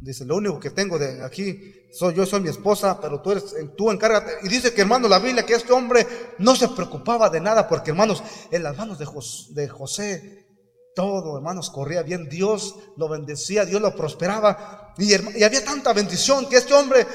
Dice, 0.04 0.26
lo 0.26 0.36
único 0.36 0.60
que 0.60 0.68
tengo 0.68 0.98
de 0.98 1.24
aquí 1.24 1.88
soy 1.90 2.14
yo, 2.14 2.26
soy 2.26 2.40
mi 2.40 2.50
esposa, 2.50 3.00
pero 3.00 3.22
tú 3.22 3.32
eres, 3.32 3.54
tú 3.74 3.90
encárgate. 3.90 4.32
Y 4.42 4.48
dice 4.48 4.74
que 4.74 4.82
hermano 4.82 5.08
la 5.08 5.18
Biblia 5.18 5.46
que 5.46 5.54
este 5.54 5.72
hombre 5.72 6.06
no 6.38 6.54
se 6.54 6.68
preocupaba 6.68 7.30
de 7.30 7.40
nada, 7.40 7.66
porque 7.66 7.90
hermanos, 7.90 8.22
en 8.50 8.62
las 8.62 8.76
manos 8.76 8.98
de, 8.98 9.06
de 9.54 9.68
José, 9.68 10.46
todo, 10.94 11.38
hermanos, 11.38 11.70
corría 11.70 12.02
bien. 12.02 12.28
Dios 12.28 12.74
lo 12.98 13.08
bendecía, 13.08 13.64
Dios 13.64 13.80
lo 13.80 13.96
prosperaba. 13.96 14.92
Y, 14.98 15.14
y 15.38 15.42
había 15.42 15.64
tanta 15.64 15.94
bendición 15.94 16.50
que 16.50 16.58
este 16.58 16.74
hombre, 16.74 17.06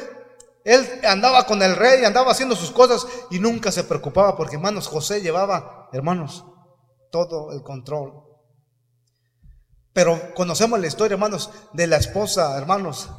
él 0.64 0.88
andaba 1.04 1.46
con 1.46 1.62
el 1.62 1.76
rey, 1.76 2.04
andaba 2.06 2.32
haciendo 2.32 2.56
sus 2.56 2.72
cosas 2.72 3.06
y 3.30 3.38
nunca 3.38 3.72
se 3.72 3.84
preocupaba, 3.84 4.36
porque 4.36 4.56
hermanos, 4.56 4.88
José 4.88 5.22
llevaba, 5.22 5.90
hermanos, 5.94 6.44
todo 7.12 7.52
el 7.52 7.62
control. 7.62 8.29
Pero 9.94 10.34
conocemos 10.36 10.80
la 10.80 10.88
historia, 10.88 11.16
hermanos, 11.16 11.50
de 11.74 11.88
la 11.88 11.98
esposa, 11.98 12.58
hermanos, 12.58 13.10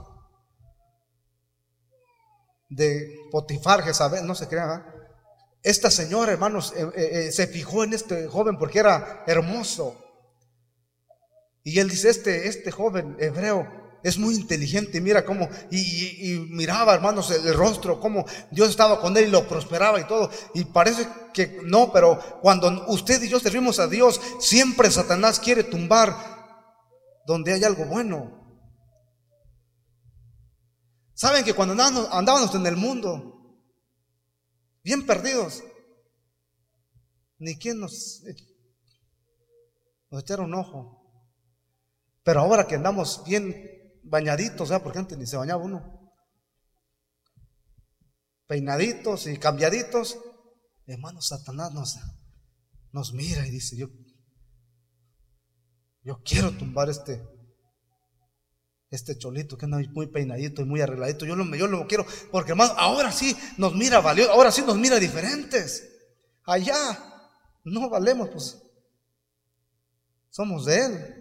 de 2.69 3.27
Potifar, 3.31 3.83
Jezabel, 3.83 4.27
no 4.27 4.35
se 4.35 4.49
crean. 4.49 4.85
Esta 5.63 5.91
señora, 5.91 6.33
hermanos, 6.33 6.73
eh, 6.75 6.89
eh, 6.95 7.11
eh, 7.13 7.33
se 7.33 7.47
fijó 7.47 7.85
en 7.85 7.93
este 7.93 8.29
joven 8.29 8.57
porque 8.57 8.79
era 8.79 9.25
hermoso. 9.27 9.97
Y 11.63 11.79
él 11.81 11.91
dice, 11.91 12.09
este, 12.09 12.49
este 12.49 12.71
joven 12.71 13.17
hebreo 13.19 13.69
es 14.03 14.17
muy 14.17 14.35
inteligente, 14.35 15.01
mira 15.03 15.27
cómo, 15.27 15.51
y, 15.71 16.47
miraba, 16.51 16.95
hermanos, 16.95 17.31
el, 17.31 17.53
rostro, 17.53 18.01
cómo 18.01 18.25
Dios 18.51 18.71
estaba 18.71 18.99
con 18.99 19.15
él 19.19 19.29
y 19.29 19.31
lo 19.31 19.47
prosperaba 19.47 20.01
y 20.01 20.07
todo. 20.07 20.31
Y 20.55 20.65
parece 20.65 21.07
que 21.35 21.61
no, 21.65 21.93
pero 21.93 22.19
cuando 22.41 22.87
usted 22.89 23.23
y 23.23 23.29
yo 23.29 23.39
servimos 23.41 23.79
a 23.79 23.89
Dios, 23.89 24.19
siempre 24.39 24.91
Satanás 24.91 25.39
quiere 25.39 25.65
tumbar 25.65 26.40
donde 27.31 27.53
hay 27.53 27.63
algo 27.63 27.85
bueno. 27.85 28.41
Saben 31.15 31.45
que 31.45 31.55
cuando 31.55 31.81
andábamos, 31.81 32.53
en 32.57 32.67
el 32.67 32.77
mundo, 32.77 33.57
bien 34.83 35.07
perdidos, 35.07 35.63
ni 37.39 37.57
quien 37.57 37.79
nos, 37.79 38.25
nos 40.11 40.23
echara 40.25 40.43
un 40.43 40.55
ojo. 40.55 41.09
Pero 42.25 42.41
ahora 42.41 42.67
que 42.67 42.75
andamos 42.75 43.23
bien 43.25 43.55
bañaditos, 44.03 44.73
porque 44.83 44.99
antes 44.99 45.17
ni 45.17 45.25
se 45.25 45.37
bañaba 45.37 45.63
uno, 45.63 46.13
peinaditos 48.49 49.29
y 49.29 49.39
cambiaditos, 49.39 50.19
hermano 50.85 51.23
Satanás 51.23 51.73
nos, 51.73 51.97
nos 52.91 53.13
mira 53.13 53.47
y 53.47 53.51
dice, 53.53 53.77
yo 53.77 53.87
yo 56.03 56.21
quiero 56.25 56.51
tumbar 56.53 56.89
este, 56.89 57.23
este 58.91 59.19
cholito 59.19 59.57
que 59.57 59.67
anda 59.67 59.79
muy 59.93 60.07
peinadito 60.07 60.63
y 60.63 60.65
muy 60.65 60.81
arregladito. 60.81 61.27
Yo 61.27 61.37
lo, 61.37 61.45
yo 61.57 61.67
lo 61.67 61.87
quiero, 61.87 62.07
porque 62.31 62.53
hermano, 62.53 62.75
ahora 62.77 63.13
sí 63.13 63.37
nos 63.57 63.75
mira 63.75 64.01
valioso, 64.01 64.33
ahora 64.33 64.51
sí 64.51 64.63
nos 64.63 64.77
mira 64.77 64.99
diferentes. 64.99 65.89
Allá 66.45 66.77
no 67.65 67.91
valemos, 67.91 68.29
pues 68.31 68.57
somos 70.31 70.65
de 70.65 70.85
Él. 70.85 71.17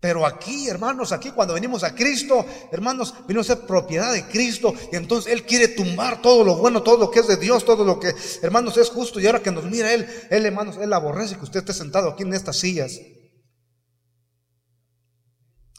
Pero 0.00 0.24
aquí, 0.24 0.66
hermanos, 0.66 1.12
aquí 1.12 1.30
cuando 1.30 1.52
venimos 1.52 1.84
a 1.84 1.94
Cristo, 1.94 2.46
hermanos, 2.72 3.14
venimos 3.26 3.50
a 3.50 3.54
ser 3.54 3.66
propiedad 3.66 4.14
de 4.14 4.26
Cristo. 4.28 4.72
Y 4.90 4.96
entonces 4.96 5.30
Él 5.30 5.44
quiere 5.44 5.68
tumbar 5.68 6.22
todo 6.22 6.42
lo 6.42 6.56
bueno, 6.56 6.82
todo 6.82 6.96
lo 6.96 7.10
que 7.10 7.20
es 7.20 7.26
de 7.26 7.36
Dios, 7.36 7.66
todo 7.66 7.84
lo 7.84 8.00
que, 8.00 8.14
hermanos, 8.40 8.78
es 8.78 8.88
justo. 8.88 9.20
Y 9.20 9.26
ahora 9.26 9.42
que 9.42 9.50
nos 9.50 9.64
mira 9.64 9.92
Él, 9.92 10.08
Él, 10.30 10.46
hermanos, 10.46 10.78
Él 10.78 10.92
aborrece 10.94 11.36
que 11.36 11.44
usted 11.44 11.60
esté 11.60 11.74
sentado 11.74 12.08
aquí 12.08 12.22
en 12.22 12.32
estas 12.32 12.56
sillas. 12.56 12.98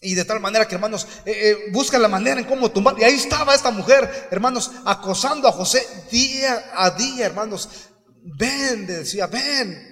Y 0.03 0.15
de 0.15 0.25
tal 0.25 0.39
manera 0.39 0.67
que, 0.67 0.73
hermanos, 0.73 1.07
eh, 1.25 1.31
eh, 1.31 1.71
buscan 1.71 2.01
la 2.01 2.07
manera 2.07 2.39
en 2.39 2.47
cómo 2.47 2.71
tumbar. 2.71 2.95
Y 2.97 3.03
ahí 3.03 3.13
estaba 3.13 3.53
esta 3.53 3.69
mujer, 3.69 4.29
hermanos, 4.31 4.71
acosando 4.83 5.47
a 5.47 5.51
José 5.51 5.85
día 6.09 6.71
a 6.73 6.89
día, 6.89 7.27
hermanos. 7.27 7.69
Ven, 8.23 8.87
decía, 8.87 9.27
ven. 9.27 9.89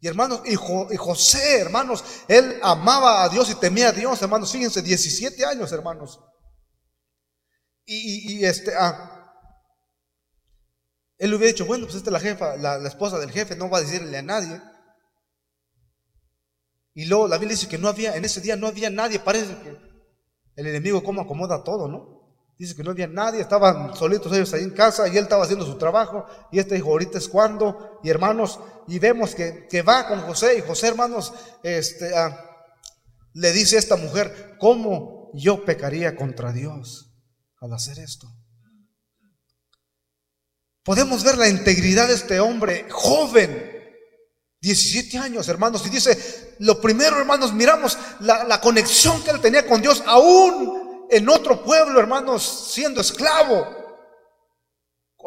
Y 0.00 0.06
hermanos, 0.06 0.42
y, 0.44 0.54
José, 0.54 1.58
hermanos, 1.58 2.04
él 2.28 2.60
amaba 2.62 3.24
a 3.24 3.28
Dios 3.28 3.50
y 3.50 3.56
temía 3.56 3.88
a 3.88 3.92
Dios, 3.92 4.22
hermanos. 4.22 4.52
Fíjense, 4.52 4.82
17 4.82 5.44
años, 5.44 5.72
hermanos. 5.72 6.20
Y, 7.84 8.44
este, 8.44 8.72
ah, 8.76 9.34
él 11.16 11.34
hubiera 11.34 11.52
dicho, 11.52 11.66
bueno, 11.66 11.86
pues 11.86 11.96
esta 11.96 12.10
es 12.10 12.12
la 12.12 12.20
jefa, 12.20 12.56
la 12.56 12.86
esposa 12.86 13.18
del 13.18 13.32
jefe, 13.32 13.56
no 13.56 13.68
va 13.68 13.78
a 13.78 13.82
decirle 13.82 14.16
a 14.16 14.22
nadie. 14.22 14.60
Y 16.98 17.04
luego 17.04 17.28
la 17.28 17.38
Biblia 17.38 17.54
dice 17.54 17.68
que 17.68 17.78
no 17.78 17.86
había, 17.86 18.16
en 18.16 18.24
ese 18.24 18.40
día 18.40 18.56
no 18.56 18.66
había 18.66 18.90
nadie, 18.90 19.20
parece 19.20 19.56
que 19.62 19.76
el 20.56 20.66
enemigo 20.66 21.00
como 21.04 21.20
acomoda 21.20 21.62
todo, 21.62 21.86
¿no? 21.86 22.42
Dice 22.58 22.74
que 22.74 22.82
no 22.82 22.90
había 22.90 23.06
nadie, 23.06 23.40
estaban 23.40 23.94
solitos 23.94 24.32
ellos 24.32 24.52
ahí 24.52 24.64
en 24.64 24.70
casa 24.70 25.06
y 25.06 25.16
él 25.16 25.22
estaba 25.22 25.44
haciendo 25.44 25.64
su 25.64 25.78
trabajo 25.78 26.26
y 26.50 26.58
este 26.58 26.74
dijo, 26.74 26.88
ahorita 26.88 27.18
es 27.18 27.28
cuando, 27.28 28.00
y 28.02 28.10
hermanos, 28.10 28.58
y 28.88 28.98
vemos 28.98 29.36
que, 29.36 29.68
que 29.70 29.82
va 29.82 30.08
con 30.08 30.22
José 30.22 30.58
y 30.58 30.62
José, 30.62 30.88
hermanos, 30.88 31.32
este, 31.62 32.16
ah, 32.16 32.36
le 33.32 33.52
dice 33.52 33.76
a 33.76 33.78
esta 33.78 33.94
mujer, 33.94 34.56
¿cómo 34.58 35.30
yo 35.34 35.64
pecaría 35.64 36.16
contra 36.16 36.50
Dios 36.50 37.14
al 37.60 37.74
hacer 37.74 38.00
esto? 38.00 38.26
Podemos 40.82 41.22
ver 41.22 41.38
la 41.38 41.48
integridad 41.48 42.08
de 42.08 42.14
este 42.14 42.40
hombre 42.40 42.88
joven, 42.90 43.67
17 44.60 45.18
años, 45.18 45.48
hermanos. 45.48 45.86
Y 45.86 45.90
dice, 45.90 46.56
lo 46.58 46.80
primero, 46.80 47.18
hermanos, 47.18 47.52
miramos 47.52 47.96
la, 48.20 48.60
conexión 48.60 49.22
que 49.22 49.30
él 49.30 49.40
tenía 49.40 49.66
con 49.66 49.80
Dios, 49.80 50.02
aún 50.06 51.06
en 51.10 51.28
otro 51.28 51.62
pueblo, 51.62 52.00
hermanos, 52.00 52.70
siendo 52.72 53.00
esclavo, 53.00 53.66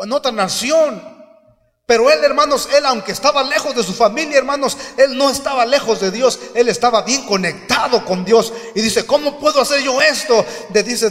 en 0.02 0.12
otra 0.12 0.32
nación. 0.32 1.20
Pero 1.86 2.10
él, 2.10 2.24
hermanos, 2.24 2.70
él, 2.74 2.86
aunque 2.86 3.12
estaba 3.12 3.44
lejos 3.44 3.76
de 3.76 3.84
su 3.84 3.94
familia, 3.94 4.38
hermanos, 4.38 4.78
él 4.98 5.17
no 5.17 5.30
estaba 5.30 5.65
lejos 5.65 6.00
de 6.00 6.12
Dios, 6.12 6.39
él 6.54 6.70
estaba 6.70 7.02
bien 7.02 7.26
conectado 7.26 8.06
con 8.06 8.23
Dios. 8.23 8.54
Y 8.75 8.82
dice, 8.82 9.06
¿cómo 9.06 9.40
puedo 9.40 9.62
hacer 9.62 9.82
yo 9.82 10.02
esto? 10.02 10.46
De, 10.69 10.84
dice, 10.84 11.10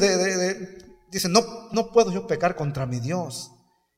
dice, 1.11 1.29
no, 1.29 1.69
no 1.73 1.91
puedo 1.91 2.11
yo 2.13 2.27
pecar 2.27 2.57
contra 2.57 2.87
mi 2.87 3.01
Dios. 3.01 3.51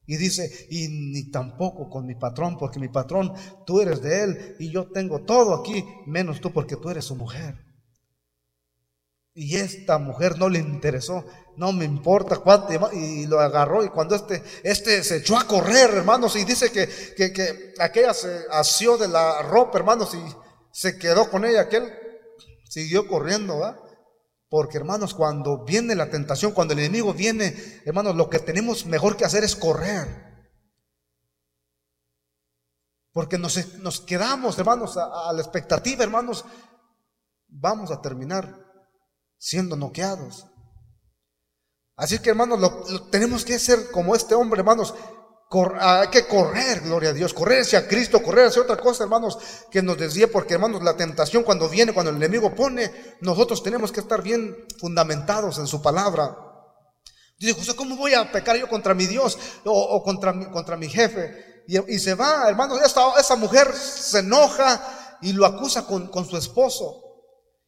Y 0.07 0.17
dice, 0.17 0.67
y 0.71 0.89
ni 0.89 1.31
tampoco 1.31 1.89
con 1.89 2.07
mi 2.07 2.15
patrón, 2.15 2.59
porque 2.59 2.81
mi 2.81 2.89
patrón, 2.89 3.33
tú 3.65 3.81
eres 3.81 4.03
de 4.03 4.25
él 4.25 4.57
y 4.59 4.71
yo 4.71 4.91
tengo 4.91 5.23
todo 5.23 5.55
aquí, 5.55 5.85
menos 6.07 6.41
tú 6.41 6.53
porque 6.53 6.77
tú 6.77 6.91
eres 6.91 7.05
su 7.05 7.15
mujer. 7.15 7.55
Y 9.35 9.57
esta 9.57 9.99
mujer 9.99 10.37
no 10.39 10.49
le 10.49 10.59
interesó, 10.59 11.25
no 11.57 11.73
me 11.73 11.87
importa 11.87 12.37
cuánto, 12.39 12.73
y 12.93 13.27
lo 13.27 13.41
agarró. 13.41 13.83
Y 13.85 13.89
cuando 13.89 14.15
este, 14.15 14.43
este 14.63 15.03
se 15.03 15.19
echó 15.19 15.39
a 15.39 15.47
correr, 15.47 15.91
hermanos, 15.91 16.37
y 16.37 16.45
dice 16.45 16.71
que, 16.71 16.89
que, 17.17 17.33
que 17.33 17.73
aquella 17.79 18.13
se 18.13 18.43
asió 18.51 18.99
de 18.99 19.09
la 19.09 19.41
ropa, 19.43 19.79
hermanos, 19.79 20.15
y 20.15 20.23
se 20.71 20.99
quedó 20.99 21.31
con 21.31 21.45
ella, 21.47 21.63
aquel 21.63 21.91
siguió 22.69 23.07
corriendo, 23.07 23.59
¿va? 23.59 23.82
Porque 24.53 24.77
hermanos, 24.77 25.15
cuando 25.15 25.65
viene 25.65 25.95
la 25.95 26.11
tentación, 26.11 26.53
cuando 26.53 26.75
el 26.75 26.81
enemigo 26.81 27.15
viene, 27.15 27.57
hermanos, 27.87 28.15
lo 28.15 28.29
que 28.29 28.39
tenemos 28.39 28.85
mejor 28.85 29.17
que 29.17 29.25
hacer 29.25 29.43
es 29.45 29.57
correr. 29.57 30.07
Porque 33.13 33.39
nos, 33.39 33.57
quedamos, 34.03 34.59
hermanos, 34.59 34.99
a, 34.99 35.33
la 35.33 35.41
expectativa, 35.41 36.05
hermanos, 36.05 36.45
vamos 37.49 37.91
a 37.91 38.03
terminar 38.03 38.55
siendo 39.39 39.75
noqueados. 39.75 40.47
Así 41.97 42.19
que, 42.19 42.29
hermanos, 42.29 42.61
lo, 42.61 43.05
tenemos 43.09 43.47
que 43.47 43.55
hacer 43.55 43.91
como 43.91 44.15
este 44.15 44.35
hombre, 44.35 44.61
hermanos, 44.61 44.95
hay 45.81 46.09
que 46.09 46.27
correr, 46.27 46.81
gloria 46.81 47.11
a 47.11 47.13
Dios, 47.13 47.35
correr 47.35 47.61
hacia 47.61 47.87
Cristo, 47.87 48.23
correr 48.23 48.47
hacia 48.47 48.63
otra 48.63 48.77
cosa, 48.77 49.05
hermanos, 49.05 49.39
que 49.71 49.83
nos 49.83 49.99
desvíe, 49.99 50.27
porque 50.27 50.55
hermanos, 50.55 50.83
la 50.83 50.97
tentación 50.97 51.43
cuando 51.43 51.69
viene, 51.69 51.93
cuando 51.93 52.11
el 52.11 52.17
enemigo 52.17 52.55
pone, 52.55 52.91
nosotros 53.21 53.63
tenemos 53.63 53.93
que 53.93 54.01
estar 54.01 54.23
bien 54.23 54.57
fundamentados 54.79 55.59
en 55.59 55.67
su 55.67 55.83
palabra. 55.83 56.37
Dice 57.39 57.55
José, 57.55 57.77
¿cómo 57.77 57.97
voy 57.97 58.15
a 58.15 58.31
pecar 58.31 58.57
yo 58.57 58.69
contra 58.69 58.95
mi 58.95 59.07
Dios 59.07 59.39
o, 59.65 60.03
contra, 60.03 60.33
mi, 60.33 60.47
contra 60.47 60.77
mi 60.77 60.89
jefe? 60.89 61.65
Y, 61.67 61.99
se 61.99 62.15
va, 62.15 62.49
hermanos, 62.49 62.81
esta, 62.83 63.03
esa 63.19 63.37
mujer 63.37 63.73
se 63.75 64.21
enoja 64.21 65.19
y 65.21 65.33
lo 65.33 65.45
acusa 65.45 65.87
con, 65.87 66.09
con 66.09 66.25
su 66.25 66.37
esposo. 66.37 67.02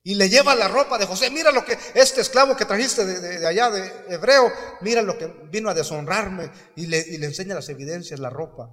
Y 0.07 0.17
le 0.17 0.29
lleva 0.29 0.55
la 0.55 0.69
ropa 0.69 0.99
de 0.99 1.07
José. 1.07 1.31
Mira 1.31 1.51
lo 1.51 1.65
que 1.65 1.79
este 1.95 2.21
esclavo 2.21 2.55
que 2.55 2.67
trajiste 2.67 3.07
de, 3.07 3.47
allá, 3.47 3.71
de 3.71 4.15
hebreo, 4.15 4.53
mira 4.83 5.01
lo 5.01 5.17
que 5.17 5.27
vino 5.51 5.71
a 5.71 5.75
deshonrarme. 5.75 6.53
Y 6.77 6.87
le, 6.87 7.25
enseña 7.25 7.55
las 7.55 7.71
evidencias, 7.71 8.21
la 8.21 8.29
ropa. 8.29 8.71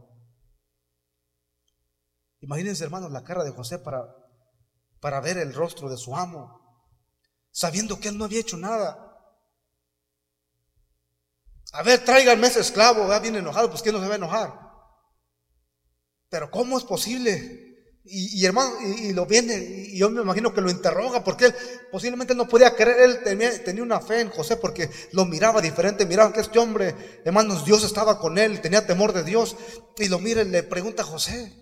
Imagínense, 2.42 2.84
hermanos, 2.84 3.12
la 3.14 3.24
cara 3.24 3.46
de 3.46 3.52
José 3.52 3.80
para, 3.80 4.14
para 5.00 5.22
ver 5.22 5.38
el 5.38 5.54
rostro 5.54 5.90
de 5.90 5.96
su 5.96 6.18
amo, 6.18 6.60
sabiendo 7.50 7.98
que 7.98 8.10
él 8.10 8.18
no 8.18 8.26
había 8.26 8.42
hecho 8.42 8.58
nada. 8.58 9.08
A 11.72 11.84
ver, 11.84 12.04
tráiganme 12.04 12.48
ese 12.48 12.60
esclavo, 12.60 13.08
va 13.08 13.20
bien 13.20 13.38
enojado, 13.38 13.70
pues 13.70 13.82
¿quién 13.82 13.96
no 13.96 14.02
se 14.02 14.08
va 14.08 14.16
a 14.16 14.18
enojar? 14.18 14.60
Pero 16.28 16.52
¿cómo 16.52 16.78
es 16.78 16.84
posible? 16.84 17.71
Y, 18.04 18.44
hermano, 18.46 18.74
y, 18.82 19.14
lo 19.14 19.28
viene, 19.28 19.56
y 19.90 19.98
yo 19.98 20.10
me 20.10 20.24
imagino 20.24 20.52
que 20.54 20.62
lo 20.62 20.72
interroga, 20.72 21.24
porque 21.24 21.46
él 21.46 21.56
posiblemente 21.92 22.34
no 22.34 22.48
podía 22.48 22.76
creer, 22.76 23.00
él 23.02 23.24
tenía, 23.24 23.64
tenía, 23.64 23.84
una 23.84 24.00
fe 24.00 24.22
en 24.22 24.30
José, 24.30 24.58
porque 24.58 24.90
lo 25.12 25.26
miraba 25.26 25.62
diferente, 25.62 26.08
miraba 26.08 26.34
que 26.34 26.42
este 26.42 26.58
hombre, 26.58 26.96
hermanos, 27.24 27.64
Dios 27.64 27.84
estaba 27.84 28.20
con 28.20 28.40
él, 28.40 28.60
tenía 28.60 28.88
temor 28.88 29.14
de 29.14 29.24
Dios, 29.24 29.56
y 29.98 30.08
lo 30.08 30.18
mira 30.18 30.42
y 30.42 30.50
le 30.50 30.64
pregunta 30.64 31.04
a 31.04 31.06
José. 31.06 31.56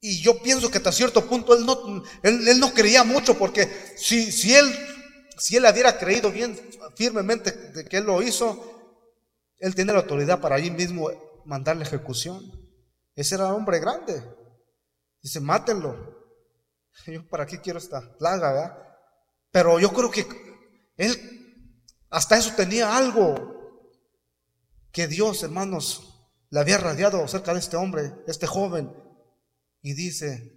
Y 0.00 0.20
yo 0.20 0.42
pienso 0.42 0.68
que 0.68 0.78
hasta 0.78 0.90
cierto 0.90 1.24
punto 1.28 1.54
él 1.54 1.64
no, 1.64 2.02
él, 2.24 2.58
no 2.58 2.74
creía 2.74 3.04
mucho, 3.04 3.38
porque 3.38 3.68
si, 3.96 4.32
si, 4.32 4.52
él, 4.52 4.66
si 5.38 5.56
él 5.56 5.64
hubiera 5.70 5.96
creído 5.96 6.32
bien 6.32 6.58
firmemente 6.96 7.52
de 7.52 7.84
que 7.84 7.98
él 7.98 8.04
lo 8.04 8.20
hizo, 8.20 8.98
él 9.60 9.76
tenía 9.76 9.92
la 9.92 10.00
autoridad 10.00 10.40
para 10.40 10.56
allí 10.56 10.72
mismo 10.72 11.08
mandarle 11.44 11.84
ejecución. 11.84 12.61
Ese 13.14 13.34
era 13.34 13.54
hombre 13.54 13.78
grande. 13.78 14.22
Dice, 15.22 15.40
mátenlo. 15.40 15.96
Yo, 17.06 17.28
¿para 17.28 17.46
qué 17.46 17.60
quiero 17.60 17.78
esta 17.78 18.16
plaga? 18.18 18.52
¿verdad? 18.52 18.78
Pero 19.50 19.78
yo 19.78 19.92
creo 19.92 20.10
que 20.10 20.26
él 20.96 21.42
hasta 22.08 22.36
eso 22.36 22.54
tenía 22.54 22.96
algo 22.96 23.34
que 24.92 25.06
Dios, 25.06 25.42
hermanos, 25.42 26.30
le 26.50 26.60
había 26.60 26.78
radiado 26.78 27.22
acerca 27.24 27.54
de 27.54 27.60
este 27.60 27.76
hombre, 27.76 28.14
este 28.26 28.46
joven. 28.46 28.94
Y 29.80 29.94
dice, 29.94 30.52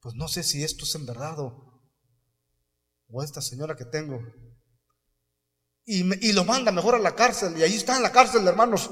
pues 0.00 0.14
no 0.14 0.28
sé 0.28 0.42
si 0.42 0.64
esto 0.64 0.84
es 0.84 0.94
en 0.94 1.06
verdad 1.06 1.38
o, 1.38 1.92
esta 3.22 3.40
señora 3.40 3.76
que 3.76 3.84
tengo. 3.84 4.20
Y, 5.84 6.26
y, 6.26 6.32
lo 6.32 6.44
manda 6.44 6.72
mejor 6.72 6.96
a 6.96 6.98
la 6.98 7.14
cárcel. 7.14 7.56
Y 7.56 7.62
ahí 7.62 7.76
está 7.76 7.96
en 7.96 8.02
la 8.02 8.12
cárcel, 8.12 8.46
hermanos. 8.46 8.90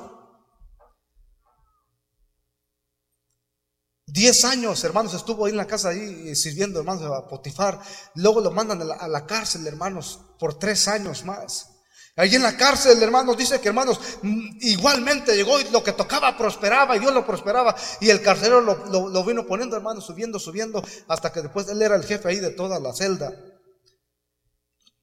Diez 4.15 4.45
años, 4.45 4.85
hermanos, 4.85 5.13
estuvo 5.13 5.45
ahí 5.45 5.51
en 5.51 5.57
la 5.57 5.67
casa 5.67 5.89
ahí 5.89 6.29
eh, 6.29 6.37
sirviendo, 6.37 6.79
hermanos, 6.79 7.03
a 7.03 7.27
Potifar. 7.29 7.81
Luego 8.15 8.41
lo 8.41 8.53
mandan 8.53 8.81
a 8.81 9.09
la, 9.09 9.27
cárcel, 9.27 9.67
hermanos, 9.67 10.21
por 10.39 10.57
tres 10.57 10.87
años 10.87 11.25
más. 11.25 11.71
Allí 12.15 12.37
en 12.37 12.45
la 12.45 12.57
cárcel, 12.57 13.03
hermanos, 13.03 13.37
dice 13.37 13.61
que, 13.61 13.67
hermanos, 13.67 13.99
mm, 14.23 14.59
igualmente 14.61 15.35
llegó 15.35 15.59
y 15.59 15.69
lo 15.71 15.83
que 15.83 15.95
tocaba 15.95 16.39
prosperaba 16.39 16.95
y 16.95 17.01
Dios 17.01 17.13
lo 17.13 17.27
prosperaba. 17.27 17.75
Y 18.01 18.09
el 18.09 18.23
carcelero 18.23 18.61
lo, 18.61 19.25
vino 19.25 19.45
poniendo, 19.49 19.75
hermanos, 19.75 20.07
subiendo, 20.07 20.39
subiendo, 20.39 20.81
hasta 21.09 21.33
que 21.33 21.43
después 21.43 21.67
él 21.67 21.83
era 21.83 21.97
el 21.97 22.05
jefe 22.05 22.29
ahí 22.29 22.39
de 22.39 22.51
toda 22.51 22.79
la 22.79 22.95
celda. 22.95 23.33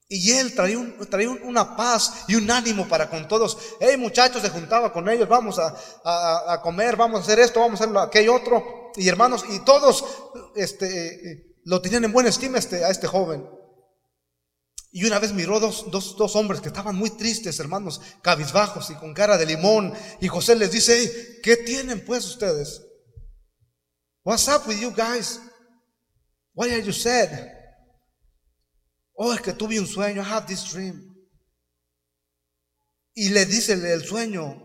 Y 0.07 0.31
él 0.31 0.55
traía, 0.55 0.77
una 1.43 1.75
paz 1.75 2.23
y 2.29 2.35
un 2.35 2.49
ánimo 2.49 2.87
para 2.87 3.09
con 3.09 3.27
todos. 3.27 3.57
Hey 3.81 3.97
muchachos, 3.97 4.41
se 4.41 4.49
juntaba 4.49 4.93
con 4.93 5.09
ellos, 5.09 5.27
vamos 5.27 5.59
a, 5.59 6.61
comer, 6.63 6.95
vamos 6.95 7.19
a 7.19 7.23
hacer 7.23 7.41
esto, 7.41 7.59
vamos 7.59 7.81
a 7.81 7.83
hacer 7.83 7.97
aquello 7.97 8.35
otro. 8.35 8.80
Y 8.95 9.07
hermanos, 9.07 9.43
y 9.49 9.59
todos 9.59 10.03
este, 10.55 11.59
lo 11.63 11.81
tenían 11.81 12.03
en 12.03 12.11
buena 12.11 12.29
estima 12.29 12.57
este, 12.57 12.83
a 12.83 12.89
este 12.89 13.07
joven. 13.07 13.47
Y 14.93 15.05
una 15.05 15.19
vez 15.19 15.31
miró 15.31 15.59
dos, 15.59 15.89
dos, 15.89 16.35
hombres 16.35 16.59
que 16.59 16.67
estaban 16.67 16.97
muy 16.97 17.11
tristes, 17.11 17.59
hermanos, 17.59 18.01
cabizbajos 18.21 18.89
y 18.89 18.95
con 18.95 19.13
cara 19.13 19.37
de 19.37 19.45
limón. 19.45 19.93
Y 20.19 20.27
José 20.27 20.55
les 20.55 20.71
dice, 20.71 20.97
hey, 20.97 21.39
¿qué 21.41 21.55
tienen 21.57 22.03
pues 22.03 22.25
ustedes? 22.25 22.85
What's 24.23 24.49
up 24.49 24.67
with 24.67 24.79
you 24.79 24.91
guys? 24.91 25.39
Why 26.53 26.71
are 26.71 26.83
you 26.83 26.91
sad? 26.91 27.29
Oh, 29.13 29.33
es 29.33 29.41
que 29.41 29.53
tuve 29.53 29.79
un 29.79 29.87
sueño. 29.87 30.21
I 30.21 30.25
have 30.25 30.45
this 30.45 30.73
dream. 30.73 31.11
Y 33.13 33.29
le 33.29 33.45
dice 33.45 33.73
el, 33.73 34.03
sueño, 34.03 34.61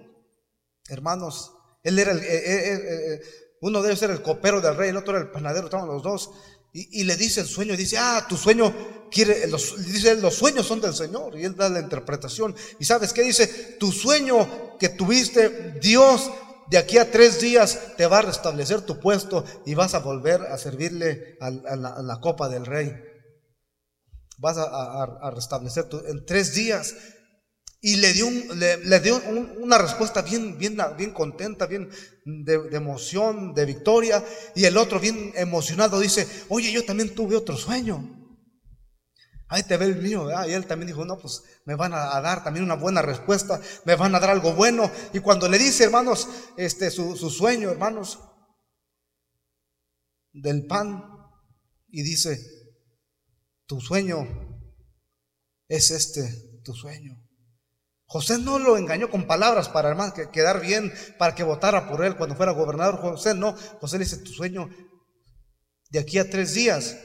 hermanos, 0.88 1.52
él 1.82 1.98
era 1.98 2.12
el, 2.12 2.18
eh, 2.18 2.24
eh, 2.24 2.74
eh, 2.74 3.20
uno 3.66 3.82
de 3.82 3.90
ellos 3.90 4.02
era 4.02 4.12
el 4.12 4.22
copero 4.22 4.60
del 4.60 4.76
rey, 4.76 4.90
el 4.90 4.96
otro 4.96 5.16
era 5.16 5.24
el 5.24 5.30
panadero, 5.30 5.66
estaban 5.66 5.88
los 5.88 6.02
dos. 6.02 6.30
Y, 6.72 7.04
le 7.04 7.16
dice 7.16 7.40
el 7.40 7.46
sueño, 7.46 7.72
y 7.72 7.78
dice, 7.78 7.96
ah, 7.96 8.26
tu 8.28 8.36
sueño 8.36 9.08
quiere, 9.10 9.46
los, 9.46 9.82
dice, 9.86 10.14
los 10.16 10.34
sueños 10.34 10.66
son 10.66 10.80
del 10.80 10.94
Señor. 10.94 11.38
Y 11.38 11.44
él 11.44 11.56
da 11.56 11.70
la 11.70 11.80
interpretación. 11.80 12.54
Y 12.78 12.84
sabes 12.84 13.14
qué 13.14 13.22
dice, 13.22 13.46
tu 13.80 13.92
sueño 13.92 14.76
que 14.78 14.90
tuviste, 14.90 15.78
Dios 15.80 16.30
de 16.68 16.76
aquí 16.76 16.98
a 16.98 17.10
tres 17.10 17.40
días 17.40 17.78
te 17.96 18.06
va 18.06 18.18
a 18.18 18.22
restablecer 18.22 18.82
tu 18.82 19.00
puesto 19.00 19.44
y 19.64 19.74
vas 19.74 19.94
a 19.94 20.00
volver 20.00 20.42
a 20.42 20.58
servirle 20.58 21.38
a 21.40 21.50
la 21.50 22.20
copa 22.20 22.50
del 22.50 22.66
rey 22.66 22.92
vas 24.38 24.56
a, 24.58 25.30
restablecer 25.30 25.86
en 26.06 26.24
tres 26.24 26.54
días. 26.54 26.94
Y 27.80 27.96
le 27.96 28.12
dio, 28.12 28.28
le, 28.54 29.00
dio 29.00 29.22
una 29.58 29.78
respuesta 29.78 30.22
bien, 30.22 30.58
bien, 30.58 30.76
contenta, 31.12 31.66
bien 31.66 31.90
de, 32.24 32.54
emoción, 32.72 33.54
de 33.54 33.64
victoria. 33.64 34.24
Y 34.54 34.64
el 34.64 34.76
otro 34.76 34.98
bien 34.98 35.32
emocionado 35.36 36.00
dice, 36.00 36.26
oye, 36.48 36.72
yo 36.72 36.84
también 36.84 37.14
tuve 37.14 37.36
otro 37.36 37.56
sueño. 37.56 38.12
Ahí 39.48 39.62
te 39.62 39.76
ve 39.76 39.84
el 39.84 40.02
mío, 40.02 40.28
Y 40.48 40.52
él 40.52 40.66
también 40.66 40.88
dijo, 40.88 41.04
no, 41.04 41.18
pues 41.18 41.42
me 41.64 41.76
van 41.76 41.92
a, 41.94 42.20
dar 42.20 42.42
también 42.42 42.64
una 42.64 42.74
buena 42.74 43.02
respuesta, 43.02 43.60
me 43.84 43.94
van 43.94 44.14
a 44.14 44.20
dar 44.20 44.30
algo 44.30 44.54
bueno. 44.54 44.90
Y 45.12 45.20
cuando 45.20 45.48
le 45.48 45.58
dice, 45.58 45.84
hermanos, 45.84 46.28
este, 46.56 46.90
su 46.90 47.30
sueño, 47.30 47.70
hermanos, 47.70 48.18
del 50.32 50.66
pan, 50.66 51.04
y 51.88 52.02
dice, 52.02 52.38
tu 53.66 53.80
sueño 53.80 54.26
es 55.68 55.90
este, 55.90 56.60
tu 56.62 56.74
sueño. 56.74 57.25
José 58.06 58.38
no 58.38 58.58
lo 58.58 58.76
engañó 58.76 59.10
con 59.10 59.26
palabras 59.26 59.68
para 59.68 60.12
que 60.14 60.30
quedar 60.30 60.60
bien, 60.60 60.92
para 61.18 61.34
que 61.34 61.42
votara 61.42 61.88
por 61.88 62.04
él 62.04 62.16
cuando 62.16 62.36
fuera 62.36 62.52
gobernador. 62.52 62.98
José 62.98 63.34
no, 63.34 63.54
José 63.80 63.98
le 63.98 64.04
dice, 64.04 64.18
tu 64.18 64.32
sueño 64.32 64.68
de 65.90 65.98
aquí 65.98 66.18
a 66.18 66.30
tres 66.30 66.54
días. 66.54 66.96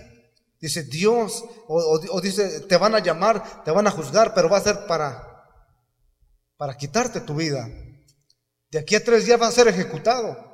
Dice 0.60 0.84
Dios, 0.84 1.44
o, 1.68 2.22
dice, 2.22 2.62
te 2.62 2.78
van 2.78 2.94
a 2.94 3.00
llamar, 3.00 3.64
te 3.64 3.72
van 3.72 3.88
a 3.88 3.92
juzgar, 3.92 4.36
pero 4.36 4.48
va 4.48 4.60
a 4.60 4.64
ser 4.64 4.86
para, 4.86 5.48
para 6.56 6.78
quitarte 6.78 7.22
tu 7.22 7.34
vida. 7.34 7.68
De 8.70 8.78
aquí 8.78 8.94
a 8.94 9.04
tres 9.04 9.26
días 9.26 9.42
va 9.42 9.48
a 9.48 9.52
ser 9.52 9.68
ejecutado. 9.68 10.52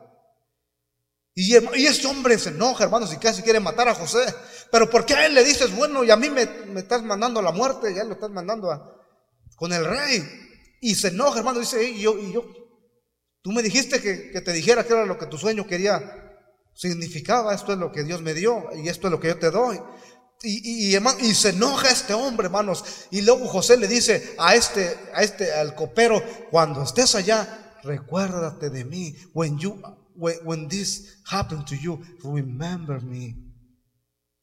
Y, 1.35 1.55
este 1.55 2.07
hombre 2.07 2.39
se 2.39 2.49
enoja, 2.49 2.85
hermanos, 2.85 3.13
y 3.13 3.17
casi 3.17 3.43
quiere 3.43 3.59
matar 3.59 3.89
a 3.89 3.93
José. 3.95 4.33
Pero 4.71 4.89
¿por 4.89 5.05
qué 5.05 5.13
a 5.13 5.25
él 5.25 5.35
le 5.35 5.43
dices, 5.43 5.75
bueno, 5.75 6.05
y 6.05 6.09
a 6.09 6.15
mí 6.15 6.29
me, 6.29 6.43
estás 6.79 7.03
mandando 7.03 7.41
a 7.41 7.43
la 7.43 7.51
muerte, 7.51 7.93
ya 7.93 8.05
lo 8.05 8.13
estás 8.13 8.31
mandando 8.31 8.71
a, 8.71 8.96
con 9.57 9.73
el 9.73 9.83
rey? 9.83 10.23
Y 10.79 10.95
se 10.95 11.09
enoja, 11.09 11.39
hermano, 11.39 11.59
dice, 11.59 11.83
y 11.83 11.99
yo, 11.99 12.17
y 12.17 12.31
yo, 12.31 12.45
tú 13.41 13.51
me 13.51 13.61
dijiste 13.61 13.99
que, 13.99 14.39
te 14.39 14.53
dijera 14.53 14.85
que 14.85 14.93
era 14.93 15.05
lo 15.05 15.17
que 15.17 15.25
tu 15.25 15.37
sueño 15.37 15.67
quería, 15.67 15.99
significaba, 16.73 17.53
esto 17.53 17.73
es 17.73 17.79
lo 17.79 17.91
que 17.91 18.03
Dios 18.03 18.21
me 18.21 18.33
dio, 18.33 18.69
y 18.73 18.87
esto 18.87 19.07
es 19.07 19.11
lo 19.11 19.19
que 19.19 19.27
yo 19.27 19.37
te 19.37 19.51
doy. 19.51 19.81
Y, 20.43 20.93
y, 20.93 20.95
y, 20.95 21.33
se 21.33 21.49
enoja 21.49 21.89
este 21.89 22.13
hombre, 22.13 22.45
hermanos. 22.45 22.85
Y 23.09 23.21
luego 23.21 23.47
José 23.47 23.75
le 23.75 23.87
dice 23.87 24.35
a 24.37 24.53
este, 24.53 24.95
a 25.15 25.23
este, 25.23 25.51
al 25.51 25.73
copero, 25.73 26.23
cuando 26.51 26.83
estés 26.83 27.15
allá, 27.15 27.79
recuérdate 27.83 28.69
de 28.69 28.85
mí. 28.85 29.15
When 29.33 29.57
you 29.57 29.81
when, 30.17 30.67
this 30.67 31.21
happened 31.25 31.65
to 31.67 31.75
you, 31.75 32.03
remember 32.23 33.01
me. 33.01 33.35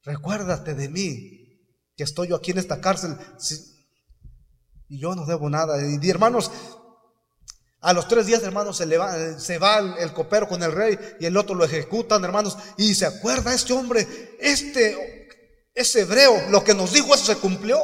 Recuérdate 0.04 0.74
de 0.74 0.88
mí, 0.88 1.60
que 1.96 2.04
estoy 2.04 2.28
yo 2.28 2.36
aquí 2.36 2.50
en 2.50 2.58
esta 2.58 2.80
cárcel 2.80 3.16
y 4.89 4.99
yo 4.99 5.14
no 5.14 5.24
debo 5.26 5.49
nada. 5.51 5.76
Y, 5.80 6.11
hermanos, 6.11 6.51
a 7.80 7.93
los 7.93 8.09
tres 8.09 8.26
días, 8.26 8.43
hermanos, 8.43 8.76
se, 8.76 8.97
va, 8.97 9.39
se 9.39 9.59
va 9.59 9.78
el, 9.99 10.12
copero 10.12 10.49
con 10.49 10.62
el 10.62 10.72
rey 10.72 10.99
y 11.20 11.26
el 11.26 11.37
otro 11.37 11.55
lo 11.55 11.64
ejecutan, 11.64 12.24
hermanos. 12.24 12.57
Y 12.76 12.95
se 12.95 13.07
acuerda 13.07 13.55
este 13.55 13.72
hombre, 13.72 14.37
este, 14.41 15.28
ese 15.74 16.03
hebreo, 16.03 16.51
lo 16.51 16.64
que 16.64 16.74
nos 16.74 16.93
dijo, 16.93 17.14
eso 17.14 17.26
se 17.26 17.37
cumplió. 17.37 17.78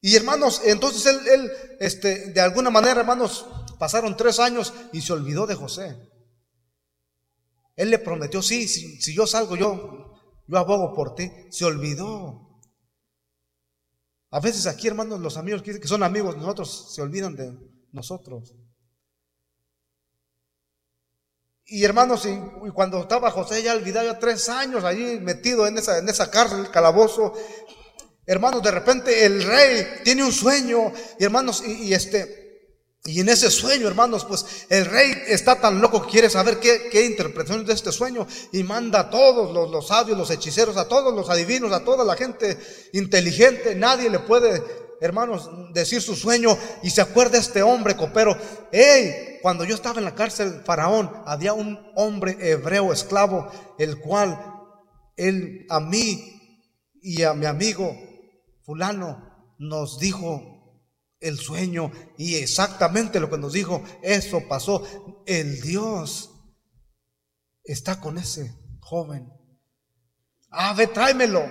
Y 0.00 0.16
hermanos, 0.16 0.62
entonces 0.64 1.04
él, 1.06 1.20
él 1.28 1.52
este, 1.78 2.32
de 2.32 2.40
alguna 2.40 2.70
manera, 2.70 3.00
hermanos, 3.00 3.46
pasaron 3.78 4.16
tres 4.16 4.38
años 4.38 4.72
y 4.92 5.02
se 5.02 5.12
olvidó 5.12 5.46
de 5.46 5.54
José. 5.54 5.96
Él 7.76 7.90
le 7.90 7.98
prometió, 7.98 8.42
sí, 8.42 8.68
si, 8.68 9.00
si 9.00 9.14
yo 9.14 9.26
salgo, 9.26 9.56
yo, 9.56 10.14
yo 10.46 10.58
abogo 10.58 10.94
por 10.94 11.14
ti. 11.14 11.30
Se 11.50 11.64
olvidó. 11.64 12.49
A 14.30 14.40
veces 14.40 14.66
aquí, 14.66 14.86
hermanos, 14.86 15.20
los 15.20 15.36
amigos 15.36 15.62
que 15.62 15.88
son 15.88 16.02
amigos 16.02 16.36
nosotros 16.36 16.92
se 16.94 17.02
olvidan 17.02 17.34
de 17.34 17.52
nosotros. 17.92 18.54
Y 21.64 21.84
hermanos, 21.84 22.26
y, 22.26 22.70
cuando 22.70 23.00
estaba 23.00 23.30
José 23.30 23.62
ya 23.62 23.74
olvidado, 23.74 24.06
ya 24.06 24.18
tres 24.18 24.48
años 24.48 24.82
allí 24.84 25.20
metido 25.20 25.66
en 25.66 25.78
esa, 25.78 25.98
en 25.98 26.08
esa 26.08 26.30
cárcel, 26.30 26.68
calabozo, 26.70 27.32
hermanos, 28.26 28.62
de 28.62 28.70
repente 28.72 29.24
el 29.24 29.42
rey 29.42 29.86
tiene 30.02 30.24
un 30.24 30.32
sueño, 30.32 30.92
y 31.18 31.24
hermanos, 31.24 31.62
y, 31.64 31.92
este, 31.94 32.39
y 33.04 33.20
en 33.20 33.30
ese 33.30 33.50
sueño, 33.50 33.88
hermanos, 33.88 34.26
pues 34.26 34.66
el 34.68 34.84
rey 34.84 35.14
está 35.26 35.58
tan 35.58 35.80
loco 35.80 36.02
que 36.02 36.10
quiere 36.10 36.28
saber 36.28 36.60
qué, 36.60 37.06
interpretación 37.06 37.64
de 37.64 37.72
este 37.72 37.92
sueño 37.92 38.26
y 38.52 38.62
manda 38.62 39.00
a 39.00 39.10
todos 39.10 39.54
los, 39.54 39.70
los, 39.70 39.88
sabios, 39.88 40.18
los 40.18 40.30
hechiceros, 40.30 40.76
a 40.76 40.86
todos 40.86 41.14
los 41.14 41.30
adivinos, 41.30 41.72
a 41.72 41.82
toda 41.82 42.04
la 42.04 42.14
gente 42.14 42.58
inteligente. 42.92 43.74
Nadie 43.74 44.10
le 44.10 44.18
puede, 44.18 44.62
hermanos, 45.00 45.48
decir 45.72 46.02
su 46.02 46.14
sueño 46.14 46.58
y 46.82 46.90
se 46.90 47.00
acuerda 47.00 47.38
este 47.38 47.62
hombre 47.62 47.96
copero. 47.96 48.36
Hey, 48.70 49.38
cuando 49.40 49.64
yo 49.64 49.74
estaba 49.74 49.98
en 49.98 50.04
la 50.04 50.14
cárcel, 50.14 50.60
Faraón, 50.66 51.10
había 51.24 51.54
un 51.54 51.80
hombre 51.96 52.36
hebreo 52.38 52.92
esclavo, 52.92 53.50
el 53.78 53.98
cual 53.98 54.38
él 55.16 55.64
a 55.70 55.80
mí 55.80 56.38
y 57.00 57.22
a 57.22 57.32
mi 57.32 57.46
amigo 57.46 57.96
fulano 58.62 59.54
nos 59.58 59.98
dijo 59.98 60.49
el 61.20 61.38
sueño 61.38 61.92
y 62.16 62.36
exactamente 62.36 63.20
lo 63.20 63.30
que 63.30 63.38
nos 63.38 63.52
dijo, 63.52 63.82
eso 64.02 64.42
pasó. 64.48 64.82
El 65.26 65.60
Dios 65.60 66.30
está 67.62 68.00
con 68.00 68.18
ese 68.18 68.54
joven. 68.80 69.30
Ah, 70.50 70.74
ve, 70.76 70.86
tráemelo. 70.86 71.44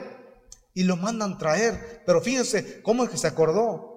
Y 0.74 0.84
lo 0.84 0.98
mandan 0.98 1.38
traer. 1.38 2.04
Pero 2.06 2.22
fíjense 2.22 2.82
cómo 2.82 3.04
es 3.04 3.10
que 3.10 3.18
se 3.18 3.28
acordó. 3.28 3.89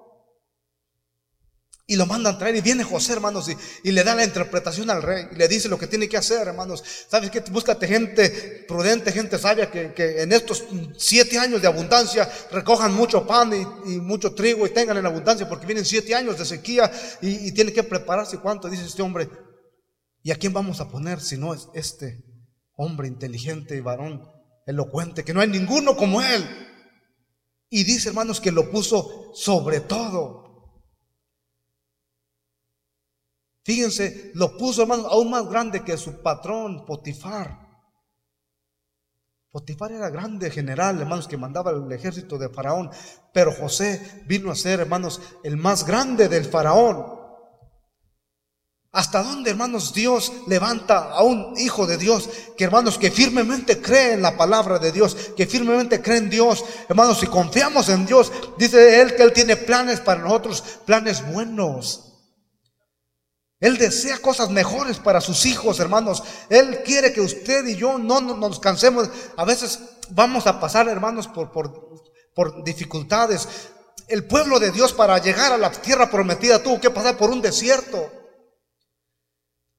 Y 1.85 1.97
lo 1.97 2.05
mandan 2.05 2.37
traer 2.37 2.55
y 2.55 2.61
viene 2.61 2.85
José, 2.85 3.11
hermanos, 3.11 3.49
y, 3.83 3.91
le 3.91 4.03
da 4.05 4.15
la 4.15 4.23
interpretación 4.23 4.89
al 4.89 5.03
rey. 5.03 5.25
Y 5.33 5.35
le 5.35 5.49
dice 5.49 5.67
lo 5.67 5.77
que 5.77 5.87
tiene 5.87 6.07
que 6.07 6.15
hacer, 6.15 6.47
hermanos. 6.47 6.81
¿Sabes 7.09 7.29
qué? 7.29 7.41
Búscate 7.51 7.87
gente 7.87 8.65
prudente, 8.65 9.11
gente 9.11 9.37
sabia, 9.37 9.69
que, 9.69 10.21
en 10.21 10.31
estos 10.31 10.63
siete 10.97 11.37
años 11.37 11.61
de 11.61 11.67
abundancia 11.67 12.31
recojan 12.51 12.93
mucho 12.93 13.27
pan 13.27 13.51
y, 13.85 13.99
mucho 13.99 14.33
trigo 14.33 14.65
y 14.65 14.69
tengan 14.69 14.95
en 14.95 15.05
abundancia, 15.05 15.49
porque 15.49 15.65
vienen 15.65 15.83
siete 15.83 16.15
años 16.15 16.37
de 16.37 16.45
sequía 16.45 16.89
y, 17.21 17.47
y 17.47 17.51
tiene 17.51 17.73
que 17.73 17.83
prepararse. 17.83 18.37
¿Cuánto 18.37 18.69
dice 18.69 18.85
este 18.85 19.01
hombre? 19.01 19.29
¿Y 20.21 20.31
a 20.31 20.37
quién 20.37 20.53
vamos 20.53 20.79
a 20.79 20.89
poner 20.89 21.19
si 21.19 21.35
no 21.35 21.53
es 21.53 21.67
este 21.73 22.23
hombre 22.77 23.09
inteligente 23.09 23.75
y 23.75 23.81
varón 23.81 24.21
elocuente, 24.65 25.25
que 25.25 25.33
no 25.33 25.41
hay 25.41 25.49
ninguno 25.49 25.97
como 25.97 26.21
él? 26.21 26.47
Y 27.69 27.83
dice, 27.83 28.07
hermanos, 28.07 28.39
que 28.39 28.53
lo 28.53 28.71
puso 28.71 29.33
sobre 29.33 29.81
todo 29.81 30.42
Fíjense, 33.63 34.31
lo 34.35 34.57
puso, 34.57 34.81
hermano, 34.81 35.07
aún 35.07 35.29
más 35.29 35.47
grande 35.47 35.83
que 35.83 35.97
su 35.97 36.21
patrón, 36.21 36.85
Potifar. 36.85 37.63
Potifar 39.49 39.91
era 39.91 40.09
grande 40.09 40.49
general, 40.49 40.99
hermanos, 40.99 41.27
que 41.27 41.37
mandaba 41.37 41.71
el 41.71 41.91
ejército 41.91 42.37
de 42.37 42.49
Faraón. 42.49 42.89
Pero 43.31 43.53
José 43.53 44.23
vino 44.25 44.51
a 44.51 44.55
ser, 44.55 44.79
hermanos, 44.79 45.21
el 45.43 45.57
más 45.57 45.85
grande 45.85 46.27
del 46.27 46.45
Faraón. 46.45 47.21
¿Hasta 48.91 49.23
dónde, 49.23 49.51
hermanos, 49.51 49.93
Dios 49.93 50.31
levanta 50.47 51.11
a 51.11 51.23
un 51.23 51.53
hijo 51.57 51.87
de 51.87 51.97
Dios 51.97 52.29
que, 52.57 52.65
hermanos, 52.65 52.97
que 52.97 53.11
firmemente 53.11 53.81
cree 53.81 54.13
en 54.13 54.21
la 54.21 54.37
palabra 54.37 54.77
de 54.77 54.91
Dios, 54.91 55.15
que 55.37 55.47
firmemente 55.47 56.01
cree 56.01 56.17
en 56.17 56.29
Dios, 56.29 56.63
hermanos, 56.89 57.19
si 57.19 57.27
confiamos 57.27 57.89
en 57.89 58.05
Dios, 58.05 58.31
dice 58.57 59.01
Él 59.01 59.15
que 59.15 59.23
Él 59.23 59.33
tiene 59.33 59.55
planes 59.55 59.99
para 59.99 60.21
nosotros, 60.21 60.63
planes 60.85 61.25
buenos. 61.31 62.12
Él 63.63 63.77
desea 63.77 64.17
cosas 64.17 64.49
mejores 64.49 64.99
para 64.99 65.21
sus 65.21 65.45
hijos, 65.45 65.79
hermanos. 65.79 66.21
Él 66.49 66.81
quiere 66.83 67.13
que 67.13 67.21
usted 67.21 67.65
y 67.65 67.77
yo 67.77 67.97
no 67.97 68.19
nos 68.19 68.59
cansemos. 68.59 69.09
A 69.37 69.45
veces 69.45 69.79
vamos 70.09 70.47
a 70.47 70.59
pasar, 70.59 70.89
hermanos, 70.89 71.29
por, 71.29 71.49
por, 71.49 72.63
dificultades. 72.65 73.47
El 74.09 74.25
pueblo 74.25 74.59
de 74.59 74.71
Dios 74.71 74.91
para 74.91 75.17
llegar 75.19 75.53
a 75.53 75.57
la 75.57 75.71
tierra 75.71 76.11
prometida 76.11 76.61
tuvo 76.61 76.81
que 76.81 76.89
pasar 76.89 77.15
por 77.15 77.29
un 77.29 77.41
desierto. 77.41 78.11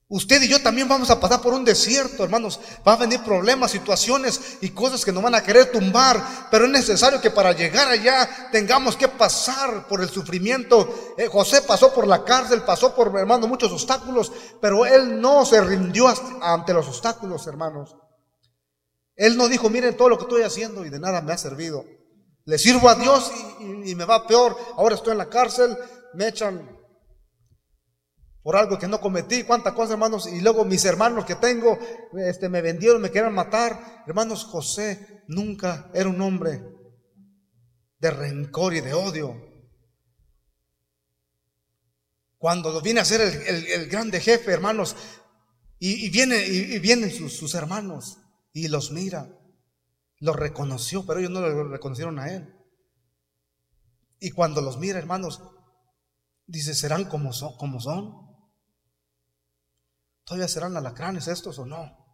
Usted 0.09 0.43
y 0.43 0.49
yo 0.49 0.61
también 0.61 0.87
vamos 0.87 1.09
a 1.09 1.19
pasar 1.19 1.41
por 1.41 1.55
un 1.55 1.65
desierto, 1.65 2.25
hermanos. 2.25 2.61
Va 2.87 2.93
a 2.93 2.97
venir 2.97 3.23
problemas, 3.23 3.71
situaciones 3.71 4.59
y 4.61 4.69
cosas 4.71 5.03
que 5.03 5.13
nos 5.13 5.23
van 5.23 5.35
a 5.35 5.43
querer 5.43 5.73
tumbar. 5.73 6.23
Pero 6.51 6.67
es 6.67 6.71
necesario 6.71 7.23
que 7.23 7.31
para 7.31 7.53
llegar 7.53 7.89
allá 7.89 8.51
tengamos 8.53 8.97
que 8.97 9.09
pasar 9.09 9.89
por 9.89 10.03
el 10.03 10.11
sufrimiento. 10.11 11.15
Eh, 11.17 11.27
José 11.27 11.63
pasó 11.63 11.95
por 11.95 12.07
la 12.07 12.23
cárcel, 12.23 12.63
pasó 12.63 12.95
por, 12.95 13.19
hermano, 13.19 13.49
muchos 13.49 13.73
obstáculos. 13.73 14.31
Pero 14.61 14.85
él 14.85 15.21
no 15.21 15.47
se 15.47 15.61
rindió 15.63 16.13
ante 16.43 16.75
los 16.75 16.87
obstáculos, 16.87 17.47
hermanos. 17.47 17.97
Él 19.17 19.39
no 19.39 19.49
dijo, 19.49 19.71
miren 19.71 19.97
todo 19.97 20.11
lo 20.11 20.19
que 20.19 20.25
estoy 20.25 20.43
haciendo 20.43 20.85
y 20.85 20.91
de 20.91 21.01
nada 21.01 21.23
me 21.23 21.33
ha 21.33 21.39
servido. 21.39 21.87
Le 22.45 22.59
sirvo 22.59 22.91
a 22.91 22.95
Dios 22.95 23.33
y, 23.61 23.93
y 23.93 23.95
me 23.95 24.05
va 24.05 24.27
peor. 24.27 24.55
Ahora 24.77 24.97
estoy 24.97 25.13
en 25.13 25.19
la 25.19 25.31
cárcel, 25.31 25.79
me 26.13 26.29
echan 26.29 26.74
por 28.45 28.57
algo 28.57 28.79
que 28.79 28.87
no 28.87 29.01
cometí, 29.01 29.43
cuántas 29.43 29.73
cosas, 29.73 29.93
hermanos, 29.93 30.29
y 30.31 30.43
luego 30.43 30.67
mis 30.67 30.85
hermanos 30.85 31.25
que 31.25 31.35
tengo, 31.37 31.79
este, 32.19 32.51
me 32.51 32.61
vendieron, 32.61 33.01
me 33.01 33.11
querían 33.11 33.33
matar. 33.33 34.05
Hermanos, 34.07 34.45
José 34.45 35.23
nunca 35.29 35.91
era 35.95 36.11
un 36.11 36.21
hombre 36.21 36.63
de 37.99 38.11
rencor 38.11 38.75
y 38.75 38.83
de 38.83 38.93
odio. 38.93 39.35
Cuando 42.37 42.83
viene 42.83 43.01
a 43.01 43.07
ser 43.07 43.23
el, 43.23 43.89
grande 43.89 44.21
jefe, 44.21 44.53
hermanos, 44.53 44.95
y, 45.79 46.11
viene, 46.11 46.47
y, 46.47 46.79
vienen 46.81 47.11
sus, 47.11 47.35
sus 47.35 47.55
hermanos 47.55 48.19
y 48.53 48.69
los 48.69 48.93
mira, 48.93 49.39
los 50.19 50.37
reconoció, 50.37 51.07
pero 51.07 51.19
ellos 51.19 51.31
no 51.31 51.41
lo 51.41 51.65
reconocieron 51.71 52.19
a 52.19 52.31
él. 52.31 52.55
Y 54.21 54.33
cuando 54.33 54.61
los 54.61 54.77
mira, 54.77 54.99
hermanos, 54.99 55.43
dice, 56.47 56.75
¿serán 56.75 57.07
como 57.07 57.33
son? 57.33 57.57
Como 57.57 57.81
son? 57.81 58.24
¿Todavía 60.25 60.49
serán 60.49 60.77
alacranes 60.77 61.29
estos 61.29 61.59
o 61.59 61.67
no? 61.67 62.05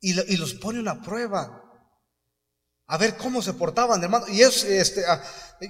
Y, 0.00 0.36
los 0.36 0.54
pone 0.54 0.78
una 0.78 1.00
prueba. 1.00 1.62
A 2.86 2.98
ver 2.98 3.16
cómo 3.16 3.40
se 3.40 3.54
portaban, 3.54 4.02
hermanos. 4.02 4.28
Y, 4.28 4.42
es, 4.42 4.64
este, 4.64 5.02
ah, 5.06 5.22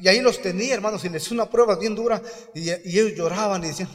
ahí 0.06 0.20
los 0.20 0.42
tenía, 0.42 0.74
hermanos, 0.74 1.04
y 1.04 1.08
les 1.08 1.24
hizo 1.24 1.34
una 1.34 1.48
prueba 1.48 1.76
bien 1.76 1.94
dura. 1.94 2.20
Y, 2.52 2.68
ellos 2.70 3.12
lloraban 3.16 3.62
y 3.64 3.68
decían, 3.68 3.88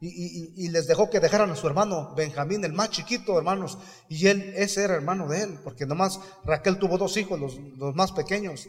y, 0.00 0.68
les 0.68 0.88
dejó 0.88 1.08
que 1.08 1.20
dejaran 1.20 1.50
a 1.50 1.56
su 1.56 1.66
hermano 1.68 2.12
Benjamín, 2.16 2.64
el 2.64 2.72
más 2.72 2.90
chiquito, 2.90 3.38
hermanos. 3.38 3.78
Y 4.08 4.26
él, 4.26 4.52
ese 4.56 4.82
era 4.82 4.94
hermano 4.94 5.28
de 5.28 5.42
él, 5.42 5.60
porque 5.62 5.86
nomás 5.86 6.18
Raquel 6.44 6.78
tuvo 6.78 6.98
dos 6.98 7.16
hijos, 7.16 7.38
los, 7.38 7.56
los 7.76 7.94
más 7.94 8.10
pequeños, 8.10 8.66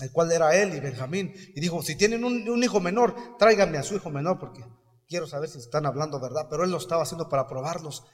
el 0.00 0.12
cual 0.12 0.30
era 0.30 0.54
él 0.54 0.74
y 0.74 0.80
Benjamín. 0.80 1.32
Y 1.56 1.60
dijo, 1.60 1.82
si 1.82 1.96
tienen 1.96 2.22
un, 2.22 2.46
un 2.48 2.62
hijo 2.62 2.80
menor, 2.80 3.38
tráiganme 3.38 3.78
a 3.78 3.82
su 3.82 3.96
hijo 3.96 4.10
menor, 4.10 4.38
porque 4.38 4.62
Quiero 5.10 5.26
saber 5.26 5.50
si 5.50 5.58
están 5.58 5.86
hablando 5.86 6.20
verdad, 6.20 6.46
pero 6.48 6.62
él 6.62 6.70
lo 6.70 6.78
estaba 6.78 7.02
haciendo 7.02 7.28
para 7.28 7.48
probarlos. 7.48 8.04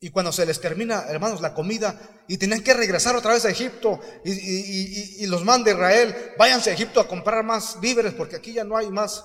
Y 0.00 0.10
cuando 0.10 0.32
se 0.32 0.44
les 0.44 0.60
termina, 0.60 1.04
hermanos, 1.08 1.40
la 1.40 1.54
comida 1.54 2.24
y 2.26 2.36
tenían 2.36 2.64
que 2.64 2.74
regresar 2.74 3.14
otra 3.14 3.32
vez 3.32 3.44
a 3.44 3.50
Egipto 3.50 4.00
y, 4.24 5.24
los 5.28 5.44
manda 5.44 5.70
Israel, 5.70 6.32
váyanse 6.36 6.70
a 6.70 6.72
Egipto 6.72 6.98
a 6.98 7.06
comprar 7.06 7.44
más 7.44 7.78
víveres 7.80 8.12
porque 8.14 8.34
aquí 8.34 8.52
ya 8.52 8.64
no 8.64 8.76
hay 8.76 8.90
más 8.90 9.24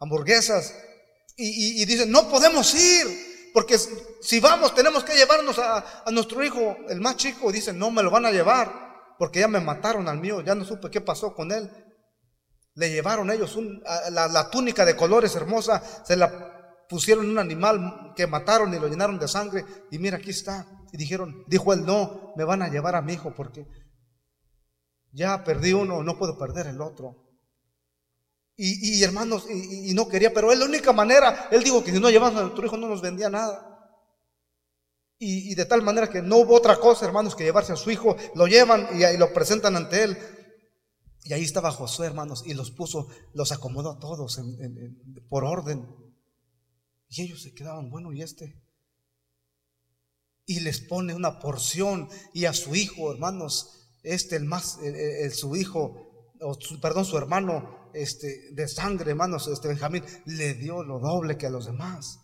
hamburguesas. 0.00 0.74
Y, 1.36 1.84
dicen, 1.84 2.10
no 2.10 2.28
podemos 2.28 2.74
ir 2.74 3.52
porque 3.54 3.78
si 4.20 4.40
vamos 4.40 4.74
tenemos 4.74 5.04
que 5.04 5.14
llevarnos 5.14 5.56
a, 5.60 6.02
a 6.04 6.10
nuestro 6.10 6.42
hijo, 6.42 6.76
el 6.88 7.00
más 7.00 7.16
chico. 7.16 7.50
Y 7.50 7.52
dicen, 7.52 7.78
no 7.78 7.92
me 7.92 8.02
lo 8.02 8.10
van 8.10 8.26
a 8.26 8.32
llevar 8.32 9.14
porque 9.20 9.38
ya 9.38 9.46
me 9.46 9.60
mataron 9.60 10.08
al 10.08 10.18
mío, 10.18 10.40
ya 10.40 10.56
no 10.56 10.64
supe 10.64 10.90
qué 10.90 11.00
pasó 11.00 11.32
con 11.32 11.52
él. 11.52 11.70
Le 12.74 12.90
llevaron 12.90 13.30
ellos 13.30 13.56
la, 14.10 14.50
túnica 14.50 14.84
de 14.84 14.96
colores 14.96 15.34
hermosa, 15.36 15.82
se 16.04 16.16
la 16.16 16.86
pusieron 16.88 17.30
un 17.30 17.38
animal 17.38 18.12
que 18.16 18.26
mataron 18.26 18.74
y 18.74 18.78
lo 18.78 18.88
llenaron 18.88 19.18
de 19.18 19.28
sangre. 19.28 19.64
Y 19.90 19.98
mira, 19.98 20.16
aquí 20.16 20.30
está. 20.30 20.66
Y 20.92 20.96
dijeron, 20.96 21.44
dijo 21.46 21.72
él, 21.72 21.84
no, 21.84 22.32
me 22.36 22.44
van 22.44 22.62
a 22.62 22.68
llevar 22.68 22.96
a 22.96 23.02
mi 23.02 23.14
hijo 23.14 23.32
porque 23.34 23.66
ya 25.12 25.44
perdí 25.44 25.72
uno, 25.72 26.02
no 26.02 26.18
puedo 26.18 26.36
perder 26.36 26.66
el 26.66 26.80
otro. 26.80 27.24
Y, 28.56 29.02
hermanos, 29.02 29.46
y, 29.50 29.92
no 29.94 30.08
quería, 30.08 30.32
pero 30.32 30.52
él 30.52 30.60
la 30.60 30.66
única 30.66 30.92
manera, 30.92 31.48
él 31.50 31.64
dijo 31.64 31.82
que 31.82 31.90
si 31.90 31.98
no 31.98 32.08
llevamos 32.08 32.38
a 32.38 32.42
nuestro 32.42 32.64
hijo 32.64 32.76
no 32.76 32.88
nos 32.88 33.02
vendía 33.02 33.28
nada. 33.28 33.70
Y, 35.18 35.54
de 35.54 35.64
tal 35.64 35.82
manera 35.82 36.08
que 36.08 36.22
no 36.22 36.36
hubo 36.36 36.54
otra 36.54 36.76
cosa, 36.76 37.06
hermanos, 37.06 37.34
que 37.34 37.44
llevarse 37.44 37.72
a 37.72 37.76
su 37.76 37.90
hijo, 37.90 38.16
lo 38.34 38.46
llevan 38.46 38.88
y, 38.92 39.04
y 39.04 39.16
lo 39.16 39.32
presentan 39.32 39.74
ante 39.76 40.04
él. 40.04 40.18
Y 41.24 41.32
ahí 41.32 41.42
estaba 41.42 41.70
Josué, 41.70 42.06
hermanos, 42.06 42.42
y 42.44 42.52
los 42.52 42.70
puso, 42.70 43.08
los 43.32 43.50
acomodó 43.50 43.92
a 43.92 43.98
todos 43.98 44.38
por 45.30 45.44
orden. 45.44 45.88
Y 47.08 47.22
ellos 47.22 47.42
se 47.42 47.54
quedaban, 47.54 47.88
bueno, 47.88 48.12
¿y 48.12 48.20
este? 48.20 48.62
Y 50.44 50.60
les 50.60 50.80
pone 50.80 51.14
una 51.14 51.38
porción 51.38 52.10
y 52.34 52.44
a 52.44 52.52
su 52.52 52.74
hijo, 52.74 53.10
hermanos, 53.10 53.70
este, 54.02 54.36
el 54.36 54.44
más, 54.44 54.78
el, 54.82 55.32
su 55.32 55.56
hijo, 55.56 56.30
o 56.42 56.58
perdón, 56.82 57.06
su 57.06 57.16
hermano, 57.16 57.90
este, 57.94 58.52
de 58.52 58.68
sangre, 58.68 59.12
hermanos, 59.12 59.48
este 59.48 59.68
Benjamín, 59.68 60.04
le 60.26 60.52
dio 60.52 60.82
lo 60.82 60.98
doble 60.98 61.38
que 61.38 61.46
a 61.46 61.50
los 61.50 61.64
demás. 61.64 62.20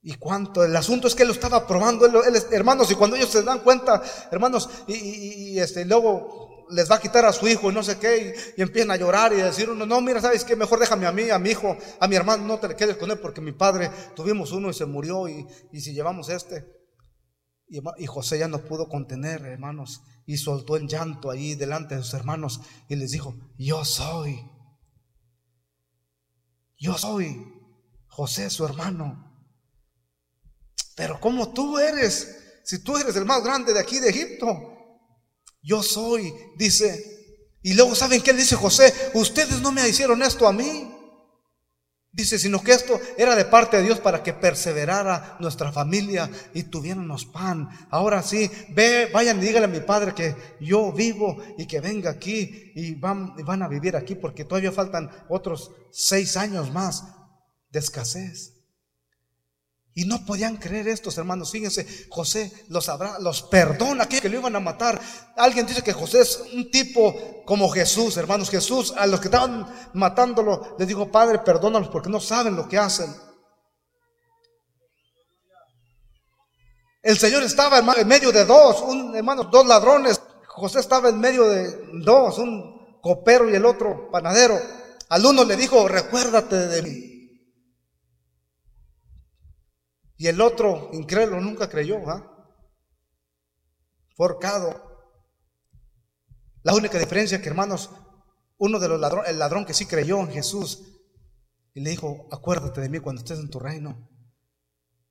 Y 0.00 0.14
cuánto, 0.14 0.64
el 0.64 0.76
asunto 0.76 1.08
es 1.08 1.16
que 1.16 1.22
él 1.22 1.28
lo 1.28 1.34
estaba 1.34 1.66
probando, 1.66 2.06
hermanos, 2.52 2.88
y 2.92 2.94
cuando 2.94 3.16
ellos 3.16 3.30
se 3.30 3.42
dan 3.42 3.64
cuenta, 3.64 4.00
hermanos, 4.30 4.70
y, 4.86 4.94
y 4.94 5.58
este, 5.58 5.84
luego 5.84 6.47
les 6.70 6.90
va 6.90 6.96
a 6.96 7.00
quitar 7.00 7.24
a 7.24 7.32
su 7.32 7.46
hijo 7.48 7.70
y 7.70 7.74
no 7.74 7.82
sé 7.82 7.98
qué, 7.98 8.34
y, 8.56 8.62
empiezan 8.62 8.90
a 8.90 8.96
llorar 8.96 9.32
y 9.32 9.36
decir 9.36 9.70
uno, 9.70 9.86
no, 9.86 10.00
mira, 10.00 10.20
¿sabes 10.20 10.44
qué? 10.44 10.56
Mejor 10.56 10.78
déjame 10.78 11.06
a 11.06 11.12
mí, 11.12 11.30
a 11.30 11.38
mi 11.38 11.50
hijo, 11.50 11.76
a 12.00 12.08
mi 12.08 12.16
hermano, 12.16 12.44
no 12.44 12.58
te 12.58 12.74
quedes 12.74 12.96
con 12.96 13.10
él 13.10 13.18
porque 13.18 13.40
mi 13.40 13.52
padre 13.52 13.90
tuvimos 14.14 14.52
uno 14.52 14.70
y 14.70 14.74
se 14.74 14.86
murió 14.86 15.28
y, 15.28 15.46
si 15.72 15.92
llevamos 15.92 16.28
este. 16.28 16.66
Y, 17.68 17.80
y, 17.98 18.06
José 18.06 18.38
ya 18.38 18.48
no 18.48 18.64
pudo 18.64 18.88
contener, 18.88 19.44
hermanos, 19.44 20.02
y 20.26 20.36
soltó 20.36 20.76
el 20.76 20.86
llanto 20.88 21.30
ahí 21.30 21.54
delante 21.54 21.96
de 21.96 22.02
sus 22.02 22.14
hermanos 22.14 22.60
y 22.88 22.96
les 22.96 23.10
dijo, 23.10 23.34
yo 23.56 23.84
soy, 23.84 24.40
yo 26.78 26.96
soy 26.96 27.58
José, 28.06 28.50
su 28.50 28.64
hermano. 28.64 29.24
Pero 30.96 31.20
¿cómo 31.20 31.52
tú 31.52 31.78
eres? 31.78 32.60
Si 32.64 32.82
tú 32.82 32.96
eres 32.96 33.14
el 33.14 33.24
más 33.24 33.42
grande 33.44 33.72
de 33.72 33.78
aquí 33.78 34.00
de 34.00 34.08
Egipto. 34.08 34.77
Yo 35.68 35.82
soy, 35.82 36.32
dice. 36.56 37.04
Y 37.62 37.74
luego, 37.74 37.94
¿saben 37.94 38.22
qué 38.22 38.32
dice 38.32 38.56
José? 38.56 38.94
Ustedes 39.12 39.60
no 39.60 39.70
me 39.70 39.86
hicieron 39.86 40.22
esto 40.22 40.48
a 40.48 40.52
mí. 40.52 40.94
Dice, 42.10 42.38
sino 42.38 42.62
que 42.62 42.72
esto 42.72 42.98
era 43.18 43.36
de 43.36 43.44
parte 43.44 43.76
de 43.76 43.82
Dios 43.82 44.00
para 44.00 44.22
que 44.22 44.32
perseverara 44.32 45.36
nuestra 45.40 45.70
familia 45.70 46.30
y 46.54 46.62
tuviéramos 46.62 47.26
pan. 47.26 47.68
Ahora 47.90 48.22
sí, 48.22 48.50
ve, 48.70 49.10
vayan 49.12 49.42
y 49.42 49.46
díganle 49.46 49.66
a 49.66 49.68
mi 49.68 49.80
padre 49.80 50.14
que 50.14 50.34
yo 50.58 50.90
vivo 50.90 51.36
y 51.58 51.66
que 51.66 51.80
venga 51.80 52.12
aquí 52.12 52.72
y 52.74 52.94
van, 52.94 53.34
y 53.36 53.42
van 53.42 53.62
a 53.62 53.68
vivir 53.68 53.94
aquí 53.94 54.14
porque 54.14 54.46
todavía 54.46 54.72
faltan 54.72 55.10
otros 55.28 55.70
seis 55.92 56.38
años 56.38 56.72
más 56.72 57.04
de 57.68 57.78
escasez. 57.78 58.57
Y 59.98 60.04
no 60.04 60.24
podían 60.24 60.58
creer 60.58 60.86
estos 60.86 61.18
hermanos. 61.18 61.50
Fíjense, 61.50 62.06
José 62.08 62.52
los, 62.68 62.88
habrá, 62.88 63.18
los 63.18 63.42
perdona, 63.42 64.04
aquellos 64.04 64.22
que 64.22 64.28
lo 64.28 64.38
iban 64.38 64.54
a 64.54 64.60
matar. 64.60 65.00
Alguien 65.36 65.66
dice 65.66 65.82
que 65.82 65.92
José 65.92 66.20
es 66.20 66.40
un 66.54 66.70
tipo 66.70 67.42
como 67.44 67.68
Jesús, 67.68 68.16
hermanos. 68.16 68.48
Jesús, 68.48 68.94
a 68.96 69.08
los 69.08 69.18
que 69.18 69.26
estaban 69.26 69.66
matándolo, 69.94 70.76
les 70.78 70.86
dijo, 70.86 71.10
Padre, 71.10 71.40
perdónalos 71.40 71.88
porque 71.88 72.10
no 72.10 72.20
saben 72.20 72.54
lo 72.54 72.68
que 72.68 72.78
hacen. 72.78 73.12
El 77.02 77.18
Señor 77.18 77.42
estaba 77.42 77.80
en 77.80 78.06
medio 78.06 78.30
de 78.30 78.44
dos, 78.44 78.80
un, 78.82 79.16
hermanos, 79.16 79.48
dos 79.50 79.66
ladrones. 79.66 80.20
José 80.46 80.78
estaba 80.78 81.08
en 81.08 81.18
medio 81.18 81.48
de 81.48 81.76
dos, 82.04 82.38
un 82.38 83.00
copero 83.00 83.50
y 83.50 83.56
el 83.56 83.66
otro 83.66 84.08
panadero. 84.12 84.60
Al 85.08 85.26
uno 85.26 85.42
le 85.42 85.56
dijo, 85.56 85.88
recuérdate 85.88 86.68
de 86.68 86.82
mí. 86.82 87.17
Y 90.18 90.26
el 90.26 90.40
otro, 90.40 90.90
incrédulo, 90.92 91.40
nunca 91.40 91.70
creyó, 91.70 92.08
¿ah? 92.10 92.34
Forcado. 94.16 94.84
La 96.64 96.74
única 96.74 96.98
diferencia 96.98 97.36
es 97.36 97.42
que, 97.42 97.48
hermanos, 97.48 97.88
uno 98.58 98.80
de 98.80 98.88
los 98.88 98.98
ladrones, 99.00 99.30
el 99.30 99.38
ladrón 99.38 99.64
que 99.64 99.74
sí 99.74 99.86
creyó 99.86 100.18
en 100.18 100.32
Jesús, 100.32 100.82
y 101.72 101.80
le 101.80 101.90
dijo, 101.90 102.26
acuérdate 102.32 102.80
de 102.80 102.88
mí 102.88 102.98
cuando 102.98 103.22
estés 103.22 103.38
en 103.38 103.48
tu 103.48 103.60
reino. 103.60 104.10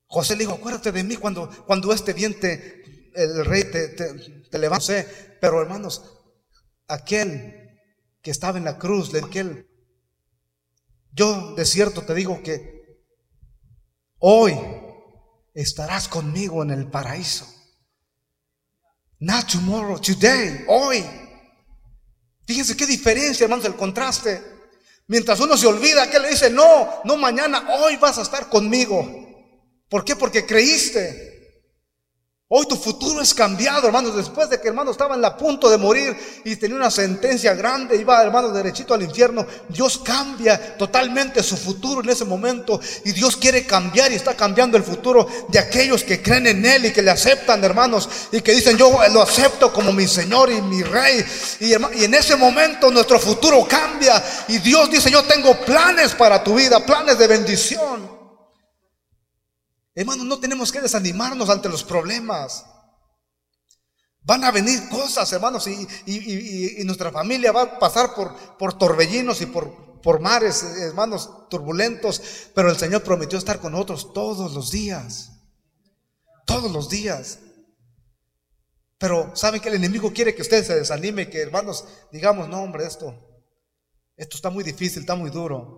José 0.07 0.35
le 0.35 0.41
dijo, 0.41 0.53
acuérdate 0.53 0.91
de 0.91 1.03
mí 1.05 1.15
cuando, 1.15 1.49
cuando 1.65 1.93
este 1.93 2.13
diente, 2.13 3.11
el 3.15 3.45
rey 3.45 3.63
te, 3.71 3.87
te, 3.87 4.59
levante. 4.59 5.07
Pero 5.39 5.61
hermanos, 5.61 6.03
aquel 6.89 7.79
que 8.21 8.31
estaba 8.31 8.57
en 8.57 8.65
la 8.65 8.77
cruz, 8.77 9.13
aquel, 9.15 9.69
yo 11.13 11.55
de 11.55 11.65
cierto 11.65 12.01
te 12.01 12.13
digo 12.13 12.43
que 12.43 13.01
hoy 14.19 14.53
estarás 15.61 16.07
conmigo 16.07 16.61
en 16.61 16.69
el 16.69 16.87
paraíso. 16.87 17.47
Not 19.19 19.51
tomorrow, 19.51 19.99
today, 19.99 20.65
hoy. 20.67 21.03
Fíjense 22.45 22.77
qué 22.77 22.85
diferencia, 22.85 23.45
hermanos, 23.45 23.65
el 23.65 23.75
contraste. 23.75 24.39
Mientras 25.07 25.39
uno 25.39 25.57
se 25.57 25.65
olvida, 25.65 26.09
que 26.09 26.19
le 26.19 26.29
dice, 26.29 26.51
no, 26.51 27.01
no 27.05 27.17
mañana, 27.17 27.67
hoy 27.79 27.95
vas 27.95 28.19
a 28.19 28.21
estar 28.21 28.49
conmigo. 28.49 29.05
¿Por 29.89 30.05
qué? 30.05 30.15
Porque 30.15 30.45
creíste. 30.45 31.26
Hoy 32.49 32.65
tu 32.65 32.77
futuro 32.77 33.19
es 33.19 33.33
cambiado, 33.33 33.87
hermanos. 33.87 34.15
Después 34.15 34.49
de 34.49 34.61
que 34.61 34.69
hermano 34.69 34.91
estaba 34.91 35.15
en 35.15 35.21
la 35.21 35.35
punto 35.35 35.69
de 35.69 35.77
morir 35.77 36.15
y 36.45 36.55
tenía 36.55 36.77
una 36.77 36.89
sentencia 36.89 37.53
grande, 37.53 37.97
iba 37.97 38.23
hermano 38.23 38.47
derechito 38.51 38.93
al 38.93 39.01
infierno. 39.01 39.45
Dios 39.67 39.97
cambia 39.97 40.77
totalmente 40.77 41.43
su 41.43 41.57
futuro 41.57 41.99
en 41.99 42.09
ese 42.09 42.23
momento 42.23 42.79
y 43.03 43.11
Dios 43.11 43.35
quiere 43.35 43.65
cambiar 43.65 44.13
y 44.13 44.15
está 44.15 44.33
cambiando 44.33 44.77
el 44.77 44.83
futuro 44.83 45.27
de 45.49 45.59
aquellos 45.59 46.05
que 46.05 46.21
creen 46.21 46.47
en 46.47 46.65
Él 46.65 46.85
y 46.85 46.93
que 46.93 47.01
le 47.01 47.11
aceptan, 47.11 47.61
hermanos, 47.65 48.07
y 48.31 48.39
que 48.39 48.53
dicen 48.53 48.77
yo 48.77 48.97
lo 49.11 49.21
acepto 49.21 49.73
como 49.73 49.91
mi 49.91 50.07
Señor 50.07 50.49
y 50.49 50.61
mi 50.61 50.83
Rey. 50.83 51.25
Y, 51.59 51.71
y 51.99 52.05
en 52.05 52.13
ese 52.13 52.37
momento 52.37 52.89
nuestro 52.89 53.19
futuro 53.19 53.67
cambia 53.67 54.23
y 54.47 54.59
Dios 54.59 54.89
dice 54.89 55.11
yo 55.11 55.21
tengo 55.23 55.53
planes 55.65 56.13
para 56.13 56.41
tu 56.41 56.55
vida, 56.55 56.85
planes 56.85 57.17
de 57.17 57.27
bendición. 57.27 58.16
Hermanos, 59.97 60.27
no 60.27 60.39
tenemos 60.39 60.71
que 60.71 60.79
desanimarnos 60.79 61.49
ante 61.49 61.69
los 61.69 61.83
problemas. 61.83 62.67
Van 64.21 64.43
a 64.43 64.51
venir 64.51 64.89
cosas, 64.89 65.33
hermanos, 65.33 65.65
y, 65.65 66.83
nuestra 66.85 67.11
familia 67.11 67.51
va 67.51 67.63
a 67.63 67.79
pasar 67.79 68.13
por, 68.13 68.35
por 68.57 68.77
torbellinos 68.77 69.41
y 69.41 69.47
por, 69.47 69.99
por 70.03 70.19
mares, 70.19 70.61
hermanos, 70.61 71.49
turbulentos, 71.49 72.21
pero 72.53 72.69
el 72.69 72.77
Señor 72.77 73.01
prometió 73.01 73.39
estar 73.39 73.59
con 73.59 73.71
nosotros 73.71 74.13
todos 74.13 74.53
los 74.53 74.69
días. 74.69 75.31
Todos 76.45 76.71
los 76.71 76.89
días. 76.89 77.39
Pero 78.99 79.35
saben 79.35 79.61
que 79.61 79.69
el 79.69 79.75
enemigo 79.75 80.13
quiere 80.13 80.35
que 80.35 80.43
usted 80.43 80.63
se 80.63 80.75
desanime, 80.75 81.27
que 81.27 81.41
hermanos 81.41 81.85
digamos, 82.11 82.47
no 82.49 82.61
hombre, 82.61 82.85
esto, 82.85 83.15
esto 84.15 84.35
está 84.35 84.51
muy 84.51 84.63
difícil, 84.63 84.99
está 84.99 85.15
muy 85.15 85.31
duro. 85.31 85.76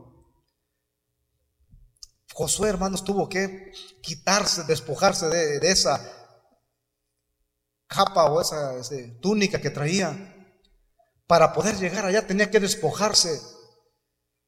Josué, 2.39 2.69
hermanos, 2.69 3.03
tuvo 3.03 3.27
que 3.27 3.73
quitarse, 4.01 4.63
despojarse 4.63 5.27
de, 5.27 5.69
esa 5.69 5.99
capa 7.85 8.31
o 8.31 8.39
esa 8.39 8.79
túnica 9.19 9.59
que 9.59 9.69
traía. 9.69 10.07
Para 11.27 11.51
poder 11.51 11.75
llegar 11.75 12.05
allá 12.05 12.25
tenía 12.25 12.49
que 12.49 12.61
despojarse. 12.61 13.41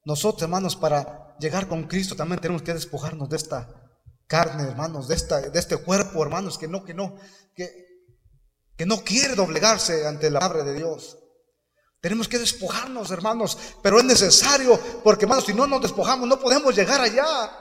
Nosotros, 0.06 0.40
hermanos, 0.40 0.74
para 0.74 1.36
llegar 1.38 1.68
con 1.68 1.86
Cristo 1.86 2.16
también 2.16 2.40
tenemos 2.40 2.62
que 2.62 2.72
despojarnos 2.72 3.28
de 3.28 3.36
esta 3.36 3.68
carne, 4.26 4.62
hermanos, 4.62 5.06
de, 5.06 5.14
esta, 5.14 5.42
de 5.42 5.58
este 5.58 5.76
cuerpo, 5.76 6.22
hermanos, 6.22 6.56
que 6.56 6.68
no, 6.68 6.84
que 6.86 6.94
no, 6.94 7.16
que, 7.54 7.68
que 8.74 8.86
no 8.86 9.04
quiere 9.04 9.34
doblegarse 9.34 10.06
ante 10.06 10.30
la 10.30 10.40
palabra 10.40 10.64
de 10.64 10.72
Dios. 10.72 11.18
Tenemos 12.00 12.26
que 12.26 12.38
despojarnos, 12.38 13.10
hermanos, 13.10 13.58
pero 13.82 13.98
es 13.98 14.04
necesario, 14.06 14.80
porque, 15.04 15.26
hermanos, 15.26 15.44
si 15.44 15.52
no 15.52 15.66
nos 15.66 15.82
despojamos, 15.82 16.26
no 16.26 16.40
podemos 16.40 16.74
llegar 16.74 17.02
allá 17.02 17.58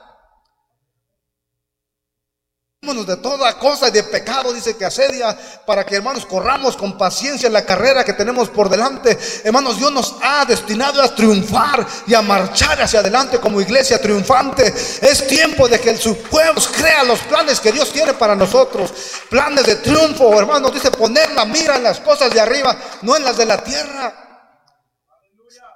de 2.81 3.17
toda 3.17 3.59
cosa 3.59 3.89
y 3.89 3.91
de 3.91 4.01
pecado, 4.01 4.51
dice 4.51 4.75
que 4.75 4.85
asedia, 4.85 5.37
para 5.67 5.85
que 5.85 5.97
hermanos 5.97 6.25
corramos 6.25 6.75
con 6.75 6.97
paciencia 6.97 7.47
la 7.47 7.63
carrera 7.63 8.03
que 8.03 8.13
tenemos 8.13 8.49
por 8.49 8.69
delante. 8.69 9.19
Hermanos, 9.43 9.77
Dios 9.77 9.91
nos 9.91 10.15
ha 10.19 10.45
destinado 10.45 10.99
a 10.99 11.13
triunfar 11.13 11.85
y 12.07 12.15
a 12.15 12.23
marchar 12.23 12.81
hacia 12.81 13.01
adelante 13.01 13.39
como 13.39 13.61
iglesia 13.61 14.01
triunfante. 14.01 14.65
Es 14.65 15.27
tiempo 15.27 15.67
de 15.67 15.79
que 15.79 15.91
el 15.91 15.99
pueblo 15.99 16.59
crea 16.75 17.03
los 17.03 17.19
planes 17.19 17.59
que 17.59 17.71
Dios 17.71 17.91
tiene 17.91 18.15
para 18.15 18.35
nosotros. 18.35 18.91
Planes 19.29 19.63
de 19.63 19.75
triunfo, 19.75 20.39
hermanos, 20.39 20.73
dice 20.73 20.89
poner 20.89 21.33
la 21.33 21.45
mira 21.45 21.75
en 21.75 21.83
las 21.83 21.99
cosas 21.99 22.33
de 22.33 22.39
arriba, 22.39 22.75
no 23.03 23.15
en 23.15 23.23
las 23.23 23.37
de 23.37 23.45
la 23.45 23.63
tierra. 23.63 24.57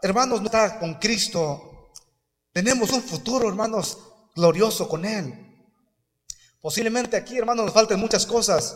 Hermanos, 0.01 0.41
no 0.41 0.47
está 0.47 0.80
con 0.80 0.95
Cristo. 0.95 1.91
Tenemos 2.51 2.89
un 2.89 3.03
futuro, 3.03 3.47
hermanos, 3.47 3.95
glorioso 4.34 4.89
con 4.89 5.06
Él. 5.06 5.44
Posiblemente 6.66 7.16
aquí, 7.16 7.38
hermanos, 7.38 7.66
nos 7.66 7.76
falten 7.76 7.99
muchas 7.99 8.26
cosas. 8.26 8.76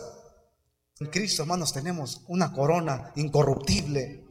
En 1.00 1.08
Cristo, 1.08 1.42
hermanos, 1.42 1.72
tenemos 1.72 2.22
una 2.28 2.52
corona 2.52 3.10
incorruptible. 3.16 4.24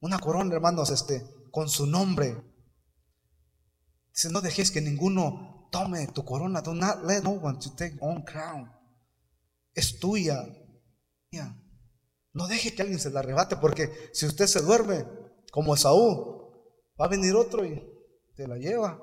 Una 0.00 0.18
corona, 0.18 0.56
hermanos, 0.56 0.90
este, 0.90 1.24
con 1.50 1.70
su 1.70 1.86
nombre. 1.86 2.36
Dice, 4.12 4.28
no 4.28 4.42
dejes 4.42 4.70
que 4.70 4.82
ninguno 4.82 5.70
tome 5.72 6.06
tu 6.08 6.22
corona. 6.22 6.60
Do 6.60 6.74
not 6.74 7.02
let 7.04 7.22
no 7.22 7.30
one 7.30 7.58
to 7.60 7.70
take 7.70 7.96
own 8.02 8.24
crown. 8.24 8.70
Es 9.72 9.98
tuya. 9.98 10.46
No 12.34 12.46
deje 12.46 12.74
que 12.74 12.82
alguien 12.82 13.00
se 13.00 13.08
la 13.08 13.20
arrebate, 13.20 13.56
porque 13.56 14.10
si 14.12 14.26
usted 14.26 14.46
se 14.46 14.60
duerme, 14.60 15.06
como 15.50 15.74
Esaú, 15.74 16.52
va 17.00 17.06
a 17.06 17.08
venir 17.08 17.34
otro 17.34 17.64
y 17.64 17.82
te 18.34 18.46
la 18.46 18.58
lleva. 18.58 19.02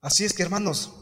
Así 0.00 0.24
es 0.24 0.32
que, 0.34 0.44
hermanos, 0.44 1.01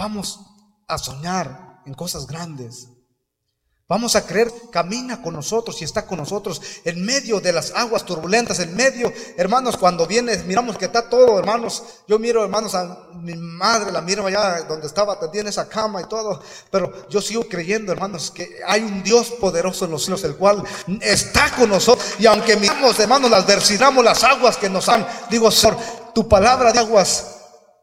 vamos 0.00 0.40
a 0.88 0.96
soñar 0.96 1.82
en 1.84 1.92
cosas 1.92 2.26
grandes. 2.26 2.88
Vamos 3.86 4.16
a 4.16 4.24
creer, 4.24 4.50
camina 4.72 5.20
con 5.20 5.34
nosotros 5.34 5.82
y 5.82 5.84
está 5.84 6.06
con 6.06 6.16
nosotros 6.16 6.62
en 6.84 7.04
medio 7.04 7.38
de 7.38 7.52
las 7.52 7.72
aguas 7.72 8.06
turbulentas, 8.06 8.60
en 8.60 8.74
medio, 8.74 9.12
hermanos, 9.36 9.76
cuando 9.76 10.06
viene, 10.06 10.38
miramos 10.44 10.78
que 10.78 10.86
está 10.86 11.10
todo, 11.10 11.38
hermanos. 11.38 11.82
Yo 12.08 12.18
miro, 12.18 12.42
hermanos, 12.42 12.74
a 12.74 13.10
mi 13.14 13.34
madre, 13.34 13.92
la 13.92 14.00
miro 14.00 14.24
allá 14.24 14.62
donde 14.62 14.86
estaba 14.86 15.18
en 15.34 15.48
esa 15.48 15.68
cama 15.68 16.00
y 16.00 16.04
todo, 16.04 16.40
pero 16.70 17.06
yo 17.10 17.20
sigo 17.20 17.46
creyendo, 17.46 17.92
hermanos, 17.92 18.30
que 18.30 18.48
hay 18.66 18.82
un 18.82 19.02
Dios 19.02 19.32
poderoso 19.32 19.84
en 19.84 19.90
los 19.90 20.04
cielos, 20.04 20.24
el 20.24 20.36
cual 20.36 20.62
está 21.02 21.54
con 21.56 21.68
nosotros. 21.68 22.14
Y 22.18 22.24
aunque 22.24 22.56
miramos, 22.56 22.98
hermanos, 23.00 23.30
las 23.30 23.44
adversidad, 23.44 23.92
las 23.92 24.24
aguas 24.24 24.56
que 24.56 24.70
nos 24.70 24.88
han, 24.88 25.06
digo, 25.28 25.50
Señor, 25.50 25.76
tu 26.14 26.26
palabra 26.26 26.72
de 26.72 26.78
aguas 26.78 27.39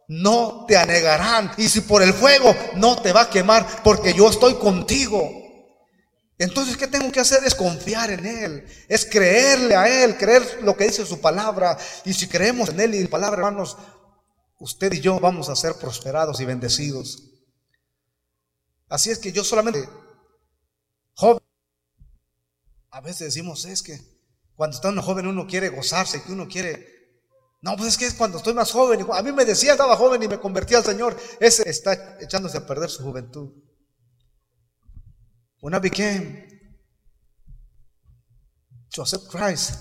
no 0.08 0.66
te 0.68 0.78
anegarán. 0.78 1.51
Y 1.58 1.70
si 1.70 1.82
por 1.82 2.01
el 2.01 2.14
fuego 2.14 2.55
no 2.76 3.01
te 3.01 3.14
va 3.14 3.22
a 3.24 3.30
quemar, 3.30 3.84
porque 3.84 4.14
yo 4.14 4.30
estoy 4.30 4.55
contigo. 4.55 5.30
Entonces, 6.39 6.78
¿qué 6.78 6.88
tengo 6.88 7.12
que 7.12 7.20
hacer? 7.20 7.43
Es 7.43 7.55
confiar 7.55 8.12
en 8.12 8.26
Él, 8.26 8.68
es 8.88 9.05
creerle 9.05 9.76
a 9.76 10.03
Él, 10.03 10.18
creer 10.18 10.60
lo 10.62 10.78
que 10.78 10.86
dice 10.86 11.05
su 11.05 11.20
palabra. 11.20 11.78
Y 12.05 12.14
si 12.14 12.28
creemos 12.28 12.70
en 12.70 12.80
Él 12.80 12.95
y 12.95 12.99
en 12.99 13.08
palabra, 13.08 13.38
hermanos, 13.38 13.76
usted 14.60 14.93
y 14.93 15.01
yo 15.01 15.20
vamos 15.20 15.49
a 15.49 15.55
ser 15.55 15.74
prosperados 15.76 16.39
y 16.39 16.45
bendecidos. 16.45 17.24
Así 18.88 19.10
es 19.10 19.18
que 19.18 19.32
yo 19.32 19.43
solamente, 19.43 19.89
joven, 21.16 21.43
a 22.91 23.01
veces 23.01 23.34
decimos, 23.34 23.66
es 23.66 23.82
que 23.82 23.99
cuando 24.55 24.76
está 24.76 24.89
uno 24.89 25.01
joven 25.01 25.28
uno 25.28 25.47
quiere 25.47 25.70
gozarse, 25.70 26.22
que 26.24 26.32
uno 26.32 26.47
quiere... 26.47 26.97
No, 27.62 27.76
pues 27.76 27.89
es 27.89 27.97
que 27.97 28.05
es 28.05 28.14
cuando 28.14 28.38
estoy 28.38 28.53
más 28.53 28.72
joven. 28.72 29.05
A 29.12 29.22
mí 29.24 29.32
me 29.32 29.45
decía, 29.45 29.72
estaba 29.72 29.95
joven 29.95 30.22
y 30.22 30.28
me 30.28 30.39
convertí 30.39 30.76
al 30.76 30.84
Señor. 30.84 31.18
Ese 31.39 31.68
está 31.68 32.18
echándose 32.20 32.58
a 32.58 32.68
perder 32.68 32.89
su 32.89 33.03
juventud. 33.03 33.51
When 35.60 35.74
I 35.74 35.80
became 35.80 36.45
to 38.93 39.01
accept 39.01 39.28
Christ 39.30 39.80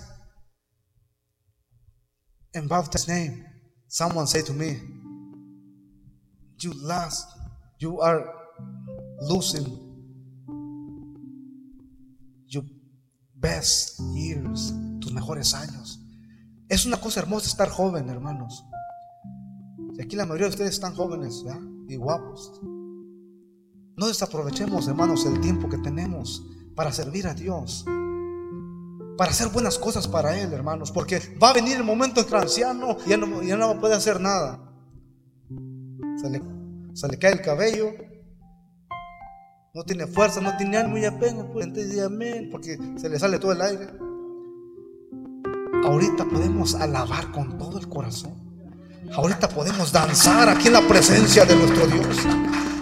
in 2.55 2.67
Baptist 2.67 3.09
name, 3.09 3.45
someone 3.89 4.27
said 4.27 4.47
to 4.47 4.55
me, 4.55 4.81
You 6.59 6.73
lost, 6.73 7.29
you 7.79 8.01
are 8.01 8.25
losing 9.21 9.67
your 12.47 12.65
best 13.35 14.01
years, 14.15 14.73
tus 15.01 15.13
mejores 15.13 15.53
años. 15.53 16.06
Es 16.77 16.85
una 16.85 17.01
cosa 17.01 17.21
hermosa 17.21 17.47
estar 17.47 17.71
joven, 17.71 18.11
hermanos. 18.11 18.67
Aquí 19.99 20.15
la 20.15 20.27
mayoría 20.27 20.49
de 20.49 20.51
ustedes 20.51 20.75
están 20.75 20.95
jóvenes 20.95 21.43
¿verdad? 21.43 21.63
y 21.89 21.97
guapos. 21.97 22.61
No 23.97 24.09
desaprovechemos, 24.09 24.87
hermanos, 24.87 25.25
el 25.25 25.41
tiempo 25.41 25.71
que 25.71 25.79
tenemos 25.79 26.47
para 26.75 26.93
servir 26.93 27.29
a 27.29 27.33
Dios. 27.33 27.87
Para 29.17 29.31
hacer 29.31 29.49
buenas 29.49 29.79
cosas 29.79 30.07
para 30.07 30.39
Él, 30.39 30.53
hermanos. 30.53 30.93
Porque 30.93 31.19
va 31.43 31.49
a 31.49 31.53
venir 31.55 31.79
el 31.79 31.83
momento 31.83 32.21
en 32.21 32.27
que 32.27 32.35
el 32.35 32.43
anciano 32.43 32.99
ya 33.07 33.17
no, 33.17 33.43
ya 33.43 33.57
no 33.57 33.81
puede 33.81 33.95
hacer 33.95 34.21
nada. 34.21 34.71
Se 36.21 36.29
le, 36.29 36.43
se 36.93 37.09
le 37.09 37.19
cae 37.19 37.33
el 37.33 37.41
cabello. 37.41 37.89
No 39.73 39.83
tiene 39.83 40.07
fuerza, 40.07 40.43
no 40.43 40.55
tiene 40.59 40.77
ánimo 40.77 40.99
y 40.99 41.07
apenas 41.07 41.47
pues, 41.55 41.69
entonces 41.69 42.03
amén, 42.03 42.51
porque 42.53 42.79
se 42.99 43.09
le 43.09 43.19
sale 43.19 43.39
todo 43.39 43.53
el 43.53 43.63
aire. 43.63 44.06
Ahorita 45.85 46.25
podemos 46.25 46.75
alabar 46.75 47.31
con 47.33 47.59
todo 47.59 47.79
el 47.79 47.89
corazón. 47.89 48.35
Ahorita 49.15 49.49
podemos 49.49 49.93
danzar 49.93 50.49
aquí 50.49 50.67
en 50.67 50.75
la 50.75 50.83
presencia 50.83 51.45
de 51.45 51.57
nuestro 51.57 51.87
Dios. 51.87 52.17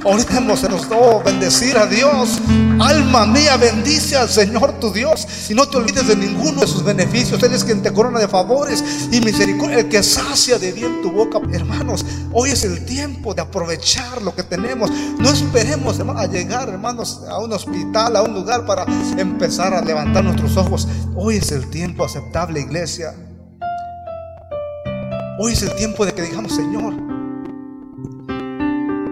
Nos 0.04 0.86
oh, 0.90 1.22
bendecir 1.24 1.78
a 1.78 1.86
Dios. 1.86 2.38
Alma 2.78 3.24
mía, 3.24 3.56
bendice 3.56 4.16
al 4.16 4.28
Señor 4.28 4.78
tu 4.78 4.92
Dios. 4.92 5.26
Y 5.48 5.54
no 5.54 5.66
te 5.66 5.78
olvides 5.78 6.06
de 6.06 6.14
ninguno 6.14 6.60
de 6.60 6.66
sus 6.66 6.84
beneficios. 6.84 7.42
Él 7.42 7.54
es 7.54 7.64
quien 7.64 7.82
te 7.82 7.90
corona 7.90 8.20
de 8.20 8.28
favores 8.28 8.84
y 9.10 9.22
misericordia. 9.22 9.78
El 9.78 9.88
que 9.88 10.02
sacia 10.02 10.58
de 10.58 10.72
bien 10.72 11.00
tu 11.00 11.10
boca. 11.10 11.40
Hermanos, 11.50 12.04
hoy 12.32 12.50
es 12.50 12.64
el 12.64 12.84
tiempo 12.84 13.32
de 13.32 13.40
aprovechar 13.40 14.20
lo 14.20 14.34
que 14.34 14.42
tenemos. 14.42 14.90
No 15.18 15.30
esperemos 15.30 15.98
a 15.98 16.26
llegar, 16.26 16.68
hermanos, 16.68 17.22
a 17.26 17.38
un 17.38 17.52
hospital, 17.54 18.16
a 18.16 18.22
un 18.22 18.34
lugar 18.34 18.66
para 18.66 18.84
empezar 19.16 19.72
a 19.72 19.80
levantar 19.80 20.22
nuestros 20.22 20.58
ojos. 20.58 20.86
Hoy 21.16 21.36
es 21.36 21.50
el 21.50 21.70
tiempo 21.70 22.04
aceptable, 22.04 22.60
iglesia. 22.60 23.14
Hoy 25.38 25.54
es 25.54 25.62
el 25.62 25.74
tiempo 25.76 26.04
de 26.04 26.12
que 26.12 26.22
digamos, 26.22 26.54
Señor, 26.54 27.13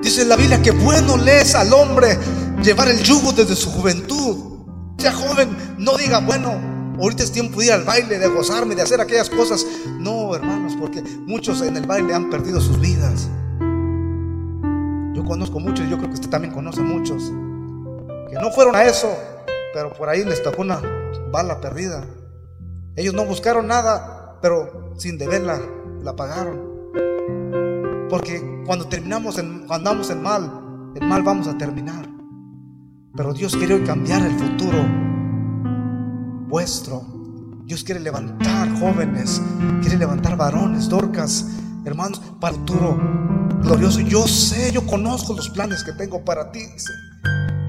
Dice 0.03 0.25
la 0.25 0.37
Biblia 0.37 0.61
que 0.61 0.73
bueno 0.73 1.17
le 1.17 1.43
es 1.43 1.55
al 1.55 1.73
hombre 1.73 2.19
llevar 2.63 2.89
el 2.89 3.01
yugo 3.03 3.33
desde 3.33 3.55
su 3.55 3.71
juventud. 3.71 4.37
Sea 4.99 5.13
joven, 5.13 5.57
no 5.79 5.97
diga, 5.97 6.19
bueno, 6.19 6.61
ahorita 7.01 7.23
es 7.23 7.31
tiempo 7.31 7.61
de 7.61 7.67
ir 7.67 7.73
al 7.73 7.85
baile, 7.85 8.19
de 8.19 8.29
gozarme, 8.29 8.75
de 8.75 8.83
hacer 8.83 9.01
aquellas 9.01 9.31
cosas. 9.31 9.65
No, 9.99 10.35
hermanos, 10.35 10.77
porque 10.79 11.03
muchos 11.03 11.63
en 11.63 11.77
el 11.77 11.87
baile 11.87 12.15
han 12.15 12.31
perdido 12.31 12.61
sus 12.61 12.81
vidas. 12.81 13.29
Yo 15.15 15.25
conozco 15.25 15.61
muchos, 15.61 15.89
yo 15.89 15.97
creo 15.99 16.09
que 16.09 16.15
usted 16.15 16.31
también 16.31 16.53
conoce 16.53 16.81
muchos, 16.81 17.25
que 18.29 18.37
no 18.41 18.51
fueron 18.51 18.75
a 18.75 18.85
eso, 18.85 19.09
pero 19.73 19.93
por 19.93 20.09
ahí 20.09 20.25
les 20.25 20.43
tocó 20.43 20.63
una 20.63 20.81
bala 21.31 21.61
perdida. 21.61 22.05
Ellos 22.97 23.15
no 23.15 23.25
buscaron 23.25 23.69
nada, 23.69 24.39
pero 24.43 24.95
sin 24.99 25.17
deberla 25.17 25.61
la 26.03 26.17
pagaron. 26.17 26.73
Porque 28.13 28.63
cuando 28.67 28.89
terminamos, 28.89 29.39
en, 29.39 29.61
cuando 29.67 29.89
andamos 29.89 30.11
en 30.11 30.23
mal, 30.23 30.93
en 30.97 31.09
mal 31.09 31.23
vamos 31.23 31.49
a 31.49 31.57
terminar. 31.57 32.07
Pero 33.17 33.33
Dios 33.33 33.57
quiere 33.57 33.83
cambiar 33.85 34.21
el 34.21 34.39
futuro 34.39 34.85
vuestro. 36.47 37.07
Dios 37.65 37.83
quiere 37.83 38.01
levantar 38.01 38.71
jóvenes, 38.79 39.41
quiere 39.81 39.97
levantar 39.97 40.37
varones, 40.37 40.91
dorcas, 40.91 41.47
hermanos, 41.87 42.21
para 42.39 42.55
el 42.55 42.61
futuro 42.61 43.01
glorioso. 43.63 44.01
Yo 44.01 44.29
sé, 44.29 44.71
yo 44.73 44.87
conozco 44.87 45.33
los 45.33 45.49
planes 45.49 45.83
que 45.83 45.93
tengo 45.93 46.23
para 46.23 46.53
ti. 46.53 46.67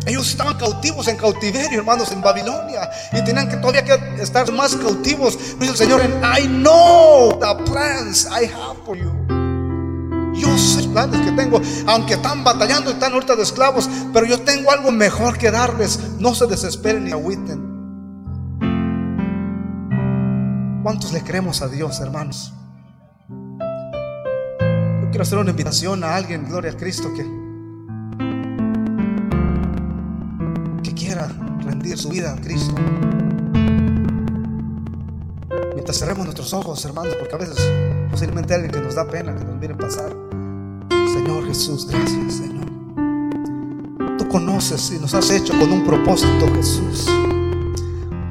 Ellos 0.06 0.30
estaban 0.30 0.58
cautivos 0.58 1.08
en 1.08 1.16
cautiverio, 1.16 1.80
hermanos, 1.80 2.12
en 2.12 2.22
Babilonia. 2.22 2.90
Y 3.14 3.24
tenían 3.24 3.48
que 3.48 3.56
todavía 3.56 3.86
que 3.86 4.22
estar 4.22 4.52
más 4.52 4.76
cautivos. 4.76 5.38
Dice 5.58 5.72
el 5.72 5.78
Señor, 5.78 6.02
I 6.22 6.48
know 6.48 7.40
the 7.40 7.64
plans 7.64 8.26
I 8.26 8.44
have 8.44 8.84
for 8.86 8.98
you. 8.98 9.43
Yo 10.44 10.58
sé 10.58 10.84
planes 10.90 11.22
que 11.22 11.32
tengo, 11.32 11.62
aunque 11.88 12.16
están 12.16 12.44
batallando 12.44 12.90
y 12.90 12.94
están 12.94 13.14
ahorita 13.14 13.38
de 13.38 13.44
esclavos, 13.44 13.90
pero 14.12 14.26
yo 14.26 14.42
tengo 14.42 14.72
algo 14.72 14.92
mejor 14.92 15.38
que 15.38 15.50
darles. 15.50 16.00
No 16.20 16.36
se 16.36 16.48
desesperen 16.48 17.06
ni 17.06 17.12
agüiten. 17.12 17.72
¿Cuántos 20.84 21.14
le 21.14 21.24
creemos 21.24 21.62
a 21.62 21.70
Dios, 21.70 22.02
hermanos? 22.02 22.52
Yo 23.30 25.10
quiero 25.10 25.22
hacer 25.22 25.38
una 25.38 25.52
invitación 25.52 26.04
a 26.04 26.14
alguien, 26.18 26.46
gloria 26.46 26.72
a 26.72 26.76
Cristo, 26.76 27.10
que, 27.14 27.24
que 30.84 30.94
quiera 30.94 31.30
rendir 31.64 31.98
su 31.98 32.10
vida 32.10 32.34
a 32.34 32.36
Cristo. 32.36 32.76
Mientras 35.74 35.98
cerremos 35.98 36.26
nuestros 36.26 36.54
ojos, 36.54 36.84
hermanos, 36.84 37.16
porque 37.18 37.36
a 37.36 37.38
veces 37.38 37.58
posiblemente 38.14 38.54
alguien 38.54 38.72
que 38.72 38.80
nos 38.80 38.94
da 38.94 39.08
pena 39.08 39.36
que 39.36 39.44
nos 39.44 39.72
a 39.72 39.78
pasar. 39.78 40.16
Señor 41.16 41.48
Jesús, 41.48 41.88
gracias, 41.88 42.34
Señor. 42.36 42.68
Tú 44.20 44.30
conoces 44.30 44.92
y 44.96 45.00
nos 45.00 45.16
has 45.16 45.32
hecho 45.32 45.52
con 45.60 45.72
un 45.72 45.84
propósito, 45.84 46.46
Jesús. 46.54 47.08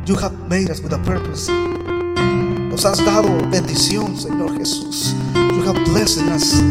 You 0.07 0.15
have 0.15 0.37
made 0.49 0.71
us 0.71 0.81
with 0.81 0.93
a 0.93 1.03
purpose. 1.03 1.51
Nos 1.51 2.85
has 2.85 3.05
dado 3.05 3.29
bendición, 3.51 4.17
Señor 4.17 4.57
Jesús. 4.57 5.17
You 5.35 5.65
have 5.67 5.81
blessed 5.91 6.29
us 6.33 6.63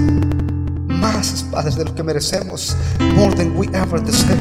más, 0.88 1.44
Padre, 1.52 1.76
de 1.76 1.84
lo 1.84 1.94
que 1.94 2.04
merecemos. 2.04 2.78
More 3.18 3.36
than 3.36 3.58
we 3.58 3.68
ever 3.74 4.00
deserve. 4.02 4.40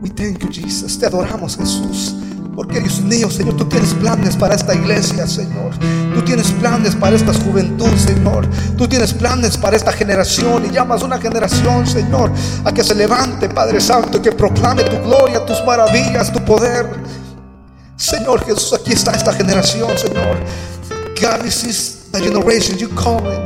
We 0.00 0.10
thank 0.10 0.44
you, 0.44 0.48
Jesus. 0.48 0.96
Te 0.96 1.06
adoramos, 1.06 1.56
Jesús. 1.56 2.14
Porque 2.56 2.80
Dios 2.80 3.00
mío, 3.02 3.30
Señor, 3.30 3.54
tú 3.54 3.66
tienes 3.66 3.92
planes 3.92 4.34
para 4.34 4.54
esta 4.54 4.74
iglesia, 4.74 5.26
Señor. 5.26 5.78
Tú 6.14 6.22
tienes 6.22 6.50
planes 6.52 6.96
para 6.96 7.14
esta 7.14 7.34
juventud, 7.34 7.94
Señor. 7.98 8.48
Tú 8.78 8.88
tienes 8.88 9.12
planes 9.12 9.58
para 9.58 9.76
esta 9.76 9.92
generación 9.92 10.64
y 10.64 10.70
llamas 10.72 11.02
una 11.02 11.18
generación, 11.18 11.86
Señor, 11.86 12.32
a 12.64 12.72
que 12.72 12.82
se 12.82 12.94
levante, 12.94 13.50
Padre 13.50 13.78
Santo, 13.78 14.16
y 14.16 14.20
que 14.22 14.32
proclame 14.32 14.84
tu 14.84 14.96
gloria, 15.02 15.44
tus 15.44 15.62
maravillas, 15.66 16.32
tu 16.32 16.42
poder. 16.46 16.88
Señor 17.94 18.42
Jesús, 18.46 18.72
aquí 18.72 18.94
está 18.94 19.12
esta 19.12 19.34
generación, 19.34 19.90
Señor. 19.98 20.38
God, 21.20 21.42
this 21.42 21.62
is 21.62 22.10
the 22.10 22.20
generation 22.20 22.78
you 22.78 22.88
calling. 22.94 23.42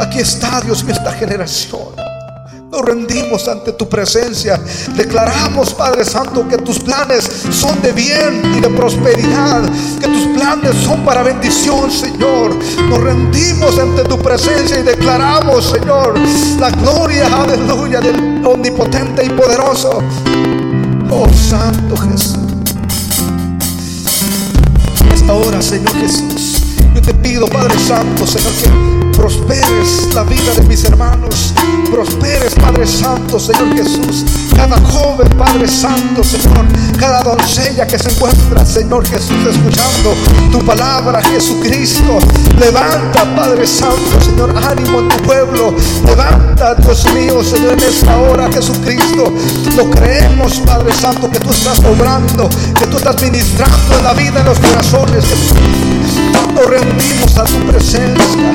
Aquí 0.00 0.18
está, 0.18 0.62
Dios 0.62 0.82
mío, 0.82 0.94
esta 0.94 1.12
generación. 1.12 2.11
Nos 2.72 2.86
rendimos 2.86 3.48
ante 3.48 3.72
tu 3.72 3.86
presencia. 3.86 4.58
Declaramos, 4.96 5.74
Padre 5.74 6.06
Santo, 6.06 6.48
que 6.48 6.56
tus 6.56 6.78
planes 6.78 7.30
son 7.50 7.82
de 7.82 7.92
bien 7.92 8.54
y 8.56 8.60
de 8.62 8.70
prosperidad. 8.70 9.62
Que 10.00 10.08
tus 10.08 10.26
planes 10.34 10.74
son 10.82 11.04
para 11.04 11.22
bendición, 11.22 11.90
Señor. 11.90 12.56
Nos 12.88 12.98
rendimos 12.98 13.78
ante 13.78 14.04
tu 14.04 14.18
presencia 14.18 14.78
y 14.78 14.84
declaramos, 14.84 15.66
Señor, 15.66 16.14
la 16.58 16.70
gloria, 16.70 17.26
aleluya, 17.42 18.00
del 18.00 18.42
omnipotente 18.46 19.22
y 19.22 19.28
poderoso. 19.28 20.02
Oh 21.10 21.28
Santo 21.28 21.94
Jesús. 21.94 22.38
Esta 25.12 25.32
hora, 25.34 25.60
Señor 25.60 25.94
Jesús, 26.00 26.61
yo 26.94 27.02
te 27.02 27.14
pido, 27.14 27.46
Padre 27.48 27.78
Santo, 27.78 28.26
Señor, 28.26 28.52
que 28.52 29.12
prosperes 29.16 30.14
la 30.14 30.24
vida 30.24 30.52
de 30.54 30.62
mis 30.62 30.84
hermanos, 30.84 31.52
prosperes, 31.90 32.54
Padre 32.54 32.86
Santo, 32.86 33.38
Señor 33.38 33.74
Jesús, 33.74 34.24
cada 34.56 34.78
joven, 34.80 35.28
Padre 35.38 35.68
Santo, 35.68 36.24
Señor, 36.24 36.66
cada 36.98 37.22
doncella 37.22 37.86
que 37.86 37.98
se 37.98 38.10
encuentra, 38.10 38.64
Señor 38.64 39.06
Jesús, 39.06 39.36
escuchando 39.48 40.14
tu 40.50 40.64
palabra, 40.64 41.22
Jesucristo, 41.22 42.18
levanta, 42.58 43.24
Padre 43.36 43.66
Santo, 43.66 44.20
Señor, 44.20 44.54
ánimo 44.56 45.00
en 45.00 45.08
tu 45.08 45.16
pueblo, 45.24 45.74
levanta, 46.04 46.74
Dios 46.74 47.06
mío, 47.14 47.42
Señor, 47.44 47.74
en 47.74 47.80
esta 47.80 48.18
hora, 48.18 48.50
Jesucristo, 48.52 49.32
lo 49.76 49.90
creemos, 49.90 50.60
Padre 50.66 50.92
Santo, 50.92 51.30
que 51.30 51.38
tú 51.38 51.50
estás 51.50 51.78
obrando, 51.80 52.48
que 52.78 52.86
tú 52.86 52.96
estás 52.96 53.20
ministrando 53.22 54.02
la 54.02 54.14
vida, 54.14 54.40
en 54.40 54.46
los 54.46 54.58
corazones, 54.58 55.24
Nos 56.54 56.66
rendimos 56.66 57.38
a 57.38 57.44
tu 57.44 57.58
presencia. 57.66 58.52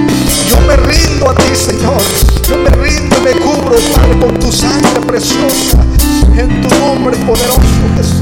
Yo 0.50 0.62
me 0.68 0.76
rindo 0.78 1.30
a 1.30 1.36
ti, 1.36 1.56
Señor. 1.56 2.02
Yo 2.48 2.58
me 2.58 2.70
rindo 2.70 3.18
y 3.18 3.22
me 3.24 3.32
cubro, 3.42 3.76
Padre, 3.96 4.20
con 4.20 4.40
tu 4.40 4.52
sangre 4.52 5.02
preciosa. 5.06 5.78
En 6.38 6.62
tu 6.62 6.70
nombre 6.80 7.18
poderoso, 7.18 7.60
Jesús. 7.98 8.22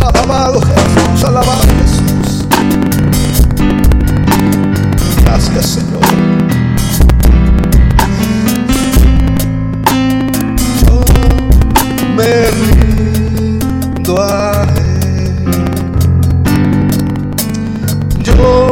Alabado 0.00 0.60
Jesús, 0.60 1.24
alabado 1.24 1.62
Jesús. 1.80 2.46
Gracias, 5.24 5.66
Señor. 5.66 6.00
Yo 10.80 11.04
me 12.16 12.50
rindo 12.50 14.22
a 14.22 14.77
Yo 18.38 18.67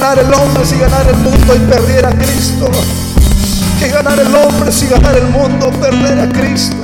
ganar 0.00 0.18
el 0.18 0.34
hombre 0.34 0.66
si 0.66 0.76
ganar 0.76 1.08
el 1.08 1.16
mundo 1.16 1.54
y 1.56 1.58
perder 1.70 2.04
a 2.04 2.10
Cristo. 2.10 2.70
Que 3.78 3.88
ganar 3.88 4.20
el 4.20 4.34
hombre 4.34 4.70
si 4.70 4.86
ganar 4.88 5.16
el 5.16 5.28
mundo, 5.28 5.70
perder 5.80 6.20
a 6.20 6.28
Cristo. 6.28 6.76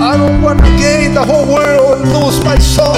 I 0.00 0.16
don't 0.16 0.42
want 0.42 0.60
to 0.60 0.70
gain 0.78 1.12
the 1.12 1.20
whole 1.20 1.44
world 1.44 2.00
and 2.00 2.12
lose 2.12 2.42
my 2.42 2.58
soul. 2.58 2.96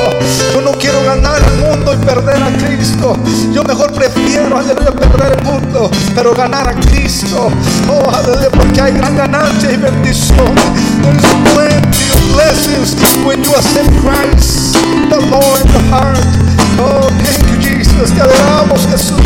Yo 0.53 0.61
no 0.61 0.71
quiero 0.79 1.03
ganar 1.03 1.43
el 1.43 1.67
mundo 1.67 1.95
y 1.95 1.97
perder 2.07 2.41
a 2.41 2.51
Cristo. 2.59 3.17
Yo 3.53 3.65
mejor 3.65 3.93
prefiero, 3.93 4.57
aleluya, 4.57 4.93
perder 4.93 5.39
el 5.39 5.45
mundo, 5.45 5.91
pero 6.15 6.33
ganar 6.33 6.69
a 6.69 6.75
Cristo. 6.75 7.51
Oh, 7.91 8.09
aleluya, 8.09 8.51
porque 8.51 8.81
hay 8.81 8.93
gran 8.93 9.17
ganancia 9.17 9.73
y 9.73 9.77
bendición. 9.79 10.55
There 11.03 11.17
is 11.17 11.25
plenty 11.55 12.07
of 12.13 12.35
blessings 12.35 12.95
when 13.25 13.43
you 13.43 13.51
accept 13.51 13.91
Christ, 14.01 14.75
the 15.11 15.19
Lord 15.29 15.67
the 15.75 15.83
heart. 15.91 16.47
Oh, 16.79 17.09
thank 17.25 17.49
you, 17.51 17.56
Jesus. 17.97 18.15
Te 18.15 18.21
adoramos, 18.21 18.87
Jesús. 18.91 19.21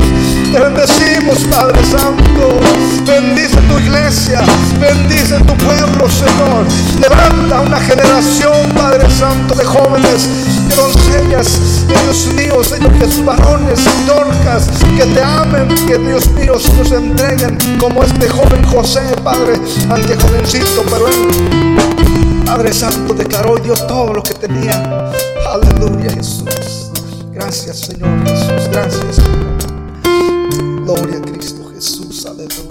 Te 0.53 0.61
bendecimos, 0.61 1.39
Padre 1.51 1.79
Santo. 1.85 2.61
Bendice 3.07 3.57
tu 3.69 3.79
iglesia. 3.79 4.43
Bendice 4.81 5.39
tu 5.39 5.55
pueblo, 5.65 6.09
Señor. 6.09 6.67
Levanta 7.01 7.61
una 7.61 7.81
generación, 7.81 8.53
Padre 8.75 9.09
Santo, 9.11 9.55
de 9.55 9.65
jóvenes, 9.65 10.29
de 10.69 10.77
doncellas, 10.77 11.87
Dios 11.87 12.27
mío, 12.35 12.63
Señor, 12.65 12.93
que 12.99 13.07
sus 13.07 13.25
varones 13.25 13.81
y 13.81 14.07
torcas, 14.07 14.69
que 14.97 15.05
te 15.05 15.23
amen, 15.23 15.69
que 15.87 15.99
Dios 15.99 16.29
mío 16.31 16.59
se 16.59 16.73
nos 16.75 16.93
entreguen 16.93 17.59
como 17.79 18.03
este 18.03 18.29
joven 18.29 18.65
José, 18.65 19.03
Padre, 19.23 19.55
ante 19.91 20.17
jovencito, 20.17 20.85
pero 20.91 21.09
él, 21.09 22.45
Padre 22.45 22.73
Santo, 22.73 23.15
declaró 23.15 23.59
y 23.59 23.63
dio 23.63 23.75
todo 23.75 24.15
lo 24.15 24.23
que 24.23 24.35
tenía. 24.35 25.13
Aleluya, 25.53 26.11
Jesús. 26.13 26.60
Gracias, 27.41 27.79
Señor 27.79 28.29
Jesús. 28.29 28.69
Gracias. 28.71 29.17
Gloria 30.85 31.17
a 31.17 31.23
Cristo 31.23 31.71
Jesús. 31.73 32.27
Aleluya. 32.27 32.71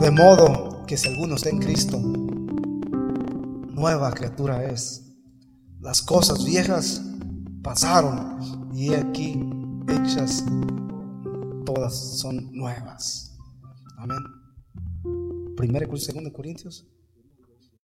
De 0.00 0.10
modo 0.10 0.84
que 0.88 0.96
si 0.96 1.08
alguno 1.08 1.36
está 1.36 1.48
en 1.50 1.60
Cristo, 1.60 2.00
nueva 3.70 4.10
criatura 4.10 4.64
es. 4.64 5.04
Las 5.78 6.02
cosas 6.02 6.44
viejas 6.44 7.00
pasaron 7.62 8.70
y 8.74 8.94
aquí 8.94 9.48
hechas 9.86 10.44
todas 11.64 12.18
son 12.18 12.52
nuevas. 12.52 13.36
Amén. 13.96 14.18
Primera 15.56 15.86
y 15.92 15.98
segunda 15.98 16.32
Corintios 16.32 16.86